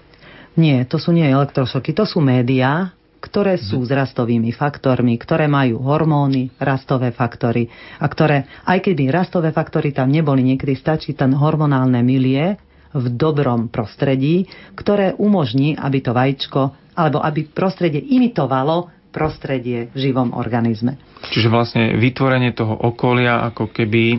Nie, 0.54 0.86
to 0.86 1.02
sú 1.02 1.10
nie 1.10 1.26
elektrošoky, 1.26 1.90
to 1.90 2.06
sú 2.06 2.22
médiá, 2.22 2.94
ktoré 3.24 3.56
sú 3.56 3.80
s 3.80 3.88
rastovými 3.88 4.52
faktormi, 4.52 5.16
ktoré 5.16 5.48
majú 5.48 5.80
hormóny, 5.80 6.52
rastové 6.60 7.08
faktory 7.08 7.72
a 7.96 8.04
ktoré, 8.04 8.44
aj 8.68 8.84
keby 8.84 9.08
rastové 9.08 9.48
faktory 9.48 9.96
tam 9.96 10.12
neboli, 10.12 10.44
niekedy 10.44 10.76
stačí 10.76 11.16
ten 11.16 11.32
hormonálne 11.32 12.04
milie 12.04 12.60
v 12.92 13.06
dobrom 13.16 13.72
prostredí, 13.72 14.44
ktoré 14.76 15.16
umožní, 15.16 15.72
aby 15.72 16.04
to 16.04 16.12
vajíčko 16.12 16.76
alebo 16.94 17.24
aby 17.24 17.48
prostredie 17.48 18.04
imitovalo 18.04 18.92
prostredie 19.14 19.94
v 19.94 20.10
živom 20.10 20.34
organizme. 20.34 20.98
Čiže 21.30 21.48
vlastne 21.48 21.94
vytvorenie 21.94 22.50
toho 22.50 22.74
okolia 22.74 23.46
ako 23.46 23.70
keby 23.70 24.04
e, 24.10 24.18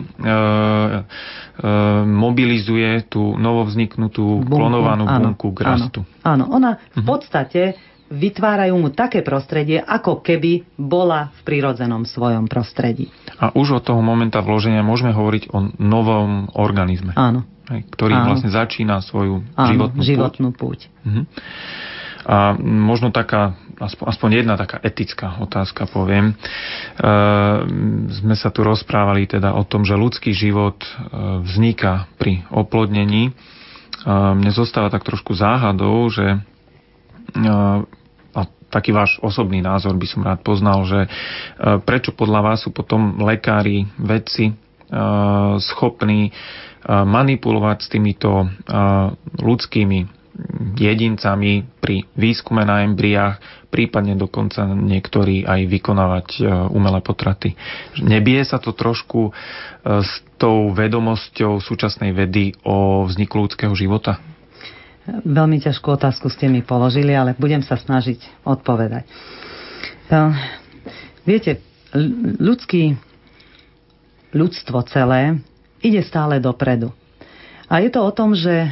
mobilizuje 2.08 3.04
tú 3.12 3.36
novovzniknutú 3.36 4.40
bunku, 4.40 4.56
klonovanú 4.56 5.04
bunku 5.04 5.52
k 5.52 5.60
rastu. 5.60 6.00
Áno, 6.24 6.48
áno 6.48 6.56
ona 6.56 6.70
v 6.96 7.04
mhm. 7.04 7.06
podstate 7.06 7.62
vytvárajú 8.10 8.74
mu 8.78 8.88
také 8.94 9.22
prostredie, 9.26 9.82
ako 9.82 10.22
keby 10.22 10.78
bola 10.78 11.34
v 11.36 11.40
prírodzenom 11.42 12.06
svojom 12.06 12.46
prostredí. 12.46 13.10
A 13.42 13.50
už 13.52 13.82
od 13.82 13.82
toho 13.82 14.00
momenta 14.00 14.38
vloženia 14.40 14.86
môžeme 14.86 15.10
hovoriť 15.10 15.50
o 15.50 15.58
novom 15.82 16.46
organizme. 16.54 17.12
Áno. 17.18 17.42
Ktorý 17.66 18.14
Áno. 18.14 18.26
vlastne 18.30 18.50
začína 18.54 19.02
svoju 19.02 19.42
Áno, 19.58 19.70
životnú, 19.74 20.00
životnú 20.02 20.48
púť. 20.54 20.86
púť. 20.86 21.02
Mhm. 21.02 21.22
A 22.26 22.58
možno 22.58 23.14
taká, 23.14 23.54
aspoň 23.78 24.42
jedna 24.42 24.58
taká 24.58 24.82
etická 24.82 25.38
otázka 25.38 25.86
poviem. 25.86 26.34
E, 26.34 27.04
sme 28.18 28.34
sa 28.34 28.50
tu 28.50 28.66
rozprávali 28.66 29.30
teda 29.30 29.54
o 29.54 29.62
tom, 29.62 29.86
že 29.86 29.94
ľudský 29.94 30.34
život 30.34 30.74
e, 30.82 30.88
vzniká 31.46 32.10
pri 32.18 32.42
oplodnení. 32.50 33.30
E, 33.30 33.32
mne 34.10 34.50
zostáva 34.50 34.90
tak 34.90 35.06
trošku 35.06 35.38
záhadou, 35.38 36.10
že 36.10 36.42
a 38.36 38.40
taký 38.70 38.92
váš 38.92 39.16
osobný 39.24 39.64
názor 39.64 39.96
by 39.96 40.06
som 40.06 40.26
rád 40.26 40.40
poznal, 40.44 40.84
že 40.84 41.08
prečo 41.88 42.12
podľa 42.12 42.40
vás 42.52 42.58
sú 42.62 42.70
potom 42.70 43.18
lekári, 43.24 43.88
vedci 43.96 44.52
schopní 45.58 46.30
manipulovať 46.86 47.78
s 47.82 47.88
týmito 47.90 48.46
ľudskými 49.42 50.16
jedincami 50.76 51.64
pri 51.80 52.04
výskume 52.12 52.62
na 52.62 52.84
embriách, 52.84 53.40
prípadne 53.72 54.16
dokonca 54.16 54.68
niektorí 54.68 55.48
aj 55.48 55.60
vykonávať 55.68 56.26
e, 56.36 56.40
umelé 56.72 57.00
potraty. 57.00 57.56
Nebie 58.00 58.44
sa 58.44 58.60
to 58.60 58.76
trošku 58.76 59.28
e, 59.28 59.32
s 60.04 60.12
tou 60.36 60.72
vedomosťou 60.76 61.60
súčasnej 61.60 62.12
vedy 62.12 62.52
o 62.68 63.08
vzniku 63.08 63.48
ľudského 63.48 63.72
života? 63.72 64.20
Veľmi 65.06 65.62
ťažkú 65.62 65.86
otázku 65.86 66.26
ste 66.26 66.50
mi 66.50 66.66
položili, 66.66 67.14
ale 67.14 67.38
budem 67.38 67.62
sa 67.62 67.78
snažiť 67.78 68.42
odpovedať. 68.42 69.06
E, 69.06 69.10
viete, 71.22 71.62
ľudský, 72.42 72.98
ľudstvo 74.34 74.82
celé 74.90 75.38
ide 75.80 76.02
stále 76.02 76.42
dopredu. 76.42 76.90
A 77.66 77.82
je 77.82 77.90
to 77.90 78.02
o 78.02 78.14
tom, 78.14 78.30
že 78.30 78.70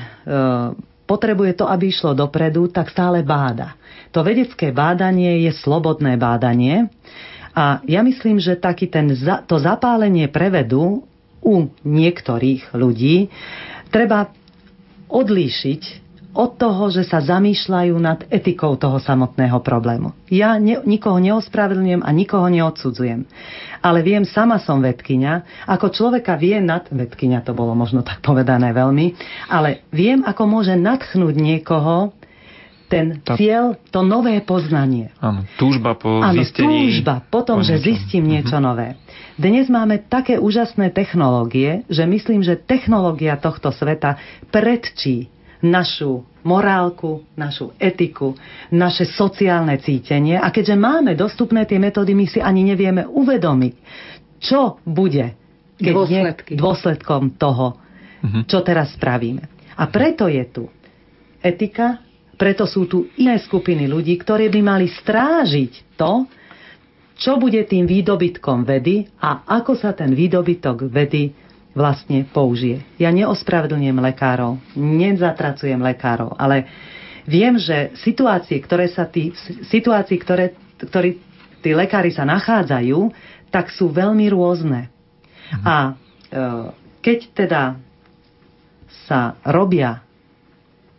potrebuje 1.04 1.58
to, 1.58 1.66
aby 1.66 1.90
išlo 1.90 2.16
dopredu, 2.16 2.70
tak 2.70 2.90
stále 2.90 3.26
báda. 3.26 3.76
To 4.14 4.22
vedecké 4.22 4.70
bádanie 4.70 5.42
je 5.44 5.52
slobodné 5.52 6.14
bádanie 6.14 6.88
a 7.54 7.82
ja 7.86 8.02
myslím, 8.02 8.38
že 8.38 8.58
taký 8.58 8.90
ten, 8.90 9.10
to 9.46 9.56
zapálenie 9.58 10.26
prevedu 10.30 11.06
u 11.44 11.54
niektorých 11.84 12.72
ľudí 12.72 13.28
treba 13.92 14.32
odlíšiť 15.06 16.03
od 16.34 16.58
toho, 16.58 16.90
že 16.90 17.06
sa 17.06 17.22
zamýšľajú 17.22 17.94
nad 18.02 18.26
etikou 18.26 18.74
toho 18.74 18.98
samotného 18.98 19.62
problému. 19.62 20.10
Ja 20.26 20.58
ne, 20.58 20.82
nikoho 20.82 21.22
neospravedlňujem 21.22 22.02
a 22.02 22.10
nikoho 22.10 22.50
neodsudzujem. 22.50 23.22
Ale 23.78 24.02
viem, 24.02 24.26
sama 24.26 24.58
som 24.58 24.82
vedkynia, 24.82 25.46
ako 25.70 25.94
človeka 25.94 26.34
vie 26.34 26.58
nad... 26.58 26.90
Vedkynia 26.90 27.40
to 27.46 27.54
bolo 27.54 27.78
možno 27.78 28.02
tak 28.02 28.18
povedané 28.18 28.74
veľmi, 28.74 29.14
ale 29.46 29.86
viem, 29.94 30.26
ako 30.26 30.42
môže 30.50 30.74
nadchnúť 30.74 31.34
niekoho 31.38 32.10
ten 32.90 33.22
tá... 33.22 33.34
cieľ, 33.38 33.78
to 33.90 34.04
nové 34.04 34.38
poznanie. 34.44 35.14
Áno, 35.22 35.46
túžba 35.56 35.96
po 35.96 36.20
Áno, 36.20 36.36
zistení... 36.36 36.90
túžba 36.90 37.24
po 37.26 37.40
tom, 37.46 37.62
po 37.62 37.66
že 37.66 37.80
zistím 37.80 38.28
niečo 38.28 38.58
uh-huh. 38.58 38.68
nové. 38.74 38.88
Dnes 39.34 39.66
máme 39.66 39.98
také 40.06 40.38
úžasné 40.38 40.94
technológie, 40.94 41.82
že 41.90 42.06
myslím, 42.06 42.46
že 42.46 42.54
technológia 42.54 43.34
tohto 43.34 43.74
sveta 43.74 44.14
predčí 44.54 45.32
našu 45.64 46.20
morálku, 46.44 47.24
našu 47.40 47.72
etiku, 47.80 48.36
naše 48.68 49.08
sociálne 49.08 49.80
cítenie. 49.80 50.36
A 50.36 50.52
keďže 50.52 50.76
máme 50.76 51.16
dostupné 51.16 51.64
tie 51.64 51.80
metódy, 51.80 52.12
my 52.12 52.28
si 52.28 52.38
ani 52.38 52.68
nevieme 52.68 53.08
uvedomiť, 53.08 53.74
čo 54.44 54.76
bude 54.84 55.40
keď 55.74 55.94
Dôsledky. 55.94 56.52
Nie, 56.54 56.60
dôsledkom 56.62 57.22
toho, 57.34 57.66
uh-huh. 57.74 58.42
čo 58.46 58.62
teraz 58.62 58.94
spravíme. 58.94 59.42
A 59.74 59.90
preto 59.90 60.30
je 60.30 60.44
tu 60.46 60.64
etika, 61.42 61.98
preto 62.38 62.62
sú 62.66 62.86
tu 62.86 63.10
iné 63.18 63.38
skupiny 63.42 63.90
ľudí, 63.90 64.14
ktorí 64.14 64.50
by 64.54 64.60
mali 64.62 64.86
strážiť 64.86 65.98
to, 65.98 66.30
čo 67.14 67.38
bude 67.38 67.62
tým 67.66 67.86
výdobytkom 67.86 68.66
vedy 68.66 69.06
a 69.22 69.46
ako 69.46 69.78
sa 69.78 69.94
ten 69.94 70.14
výdobytok 70.14 70.90
vedy 70.90 71.30
vlastne 71.74 72.22
použije. 72.30 72.86
Ja 72.96 73.10
neospravedlňujem 73.10 73.98
lekárov, 73.98 74.62
nezatracujem 74.78 75.82
lekárov, 75.82 76.38
ale 76.38 76.70
viem, 77.26 77.58
že 77.58 77.92
situácie, 77.98 78.62
ktoré 78.62 78.86
sa 78.88 79.04
tí, 79.10 79.34
situácie, 79.68 80.16
ktoré, 80.16 80.54
ktorí 80.78 81.18
tí 81.60 81.74
lekári 81.74 82.14
sa 82.14 82.22
nachádzajú, 82.24 83.10
tak 83.50 83.74
sú 83.74 83.90
veľmi 83.90 84.30
rôzne. 84.30 84.88
Mhm. 85.50 85.64
A 85.66 85.76
e, 85.84 85.92
keď 87.02 87.18
teda 87.34 87.62
sa 89.04 89.36
robia 89.44 90.00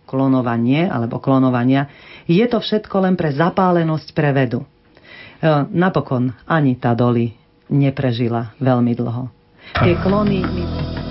klonovanie 0.06 0.86
alebo 0.86 1.18
klonovania, 1.18 1.90
je 2.30 2.46
to 2.46 2.62
všetko 2.62 3.10
len 3.10 3.16
pre 3.18 3.34
zapálenosť 3.34 4.08
pre 4.14 4.30
vedu. 4.36 4.62
E, 4.62 4.68
napokon 5.74 6.36
ani 6.46 6.78
tá 6.78 6.94
Doli 6.94 7.34
neprežila 7.70 8.54
veľmi 8.62 8.94
dlho. 8.94 9.35
Tie 9.76 9.92
klony... 10.00 10.40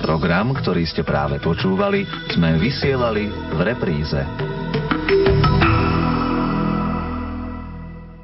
Program, 0.01 0.57
ktorý 0.57 0.89
ste 0.89 1.05
práve 1.05 1.37
počúvali, 1.37 2.09
sme 2.33 2.57
vysielali 2.57 3.29
v 3.29 3.61
repríze. 3.61 4.17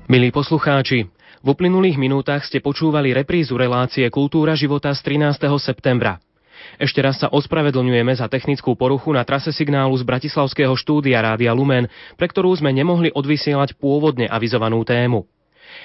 Milí 0.08 0.32
poslucháči, 0.32 1.04
v 1.44 1.46
uplynulých 1.46 2.00
minútach 2.00 2.40
ste 2.48 2.64
počúvali 2.64 3.12
reprízu 3.12 3.60
relácie 3.60 4.08
Kultúra 4.08 4.56
života 4.56 4.96
z 4.96 5.12
13. 5.12 5.44
septembra. 5.60 6.16
Ešte 6.80 7.04
raz 7.04 7.20
sa 7.20 7.28
ospravedlňujeme 7.28 8.16
za 8.16 8.24
technickú 8.24 8.72
poruchu 8.72 9.12
na 9.12 9.28
trase 9.28 9.52
signálu 9.52 9.92
z 10.00 10.08
Bratislavského 10.08 10.72
štúdia 10.72 11.20
Rádia 11.20 11.52
Lumen, 11.52 11.84
pre 12.16 12.32
ktorú 12.32 12.56
sme 12.56 12.72
nemohli 12.72 13.12
odvysielať 13.12 13.76
pôvodne 13.76 14.24
avizovanú 14.24 14.80
tému. 14.88 15.28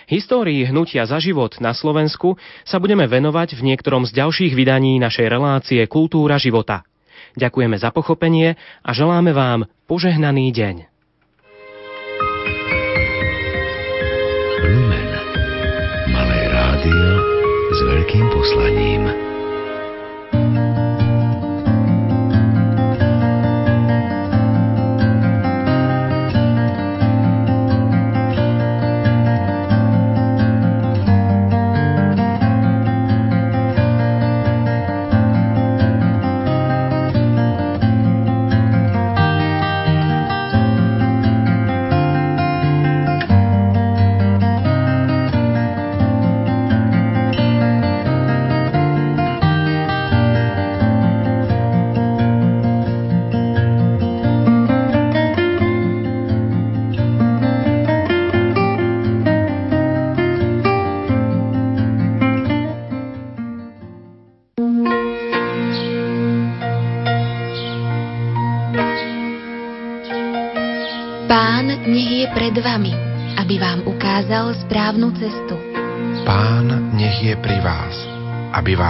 Histórii 0.09 0.65
hnutia 0.65 1.05
za 1.05 1.17
život 1.21 1.57
na 1.61 1.73
Slovensku 1.73 2.37
sa 2.63 2.77
budeme 2.77 3.05
venovať 3.09 3.57
v 3.57 3.73
niektorom 3.73 4.05
z 4.05 4.15
ďalších 4.15 4.53
vydaní 4.53 4.97
našej 5.01 5.27
relácie 5.29 5.81
Kultúra 5.85 6.37
života. 6.41 6.85
Ďakujeme 7.35 7.75
za 7.75 7.91
pochopenie 7.91 8.55
a 8.81 8.89
želáme 8.95 9.35
vám 9.35 9.67
požehnaný 9.91 10.55
deň. 10.55 10.75
Lumen. 14.65 15.11
Malé 16.09 16.39
rádio 16.49 17.09
s 17.75 17.79
veľkým 17.83 18.25
poslaním. 18.31 19.34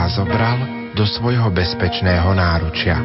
Zobral 0.08 0.90
do 0.96 1.04
svojho 1.04 1.52
bezpečného 1.52 2.32
náručia. 2.32 2.96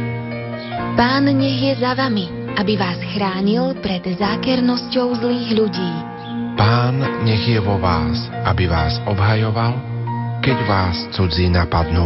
Pán 0.95 1.27
nech 1.27 1.59
je 1.59 1.75
za 1.83 1.99
vami, 1.99 2.31
aby 2.55 2.79
vás 2.79 3.03
chránil 3.11 3.75
pred 3.83 4.07
zákernosťou 4.07 5.19
zlých 5.19 5.51
ľudí. 5.59 5.93
Pán 6.55 7.03
nech 7.27 7.43
je 7.51 7.59
vo 7.59 7.83
vás, 7.83 8.31
aby 8.47 8.71
vás 8.71 9.03
obhajoval, 9.11 9.75
keď 10.39 10.57
vás 10.71 10.97
cudzí 11.11 11.51
napadnú. 11.51 11.99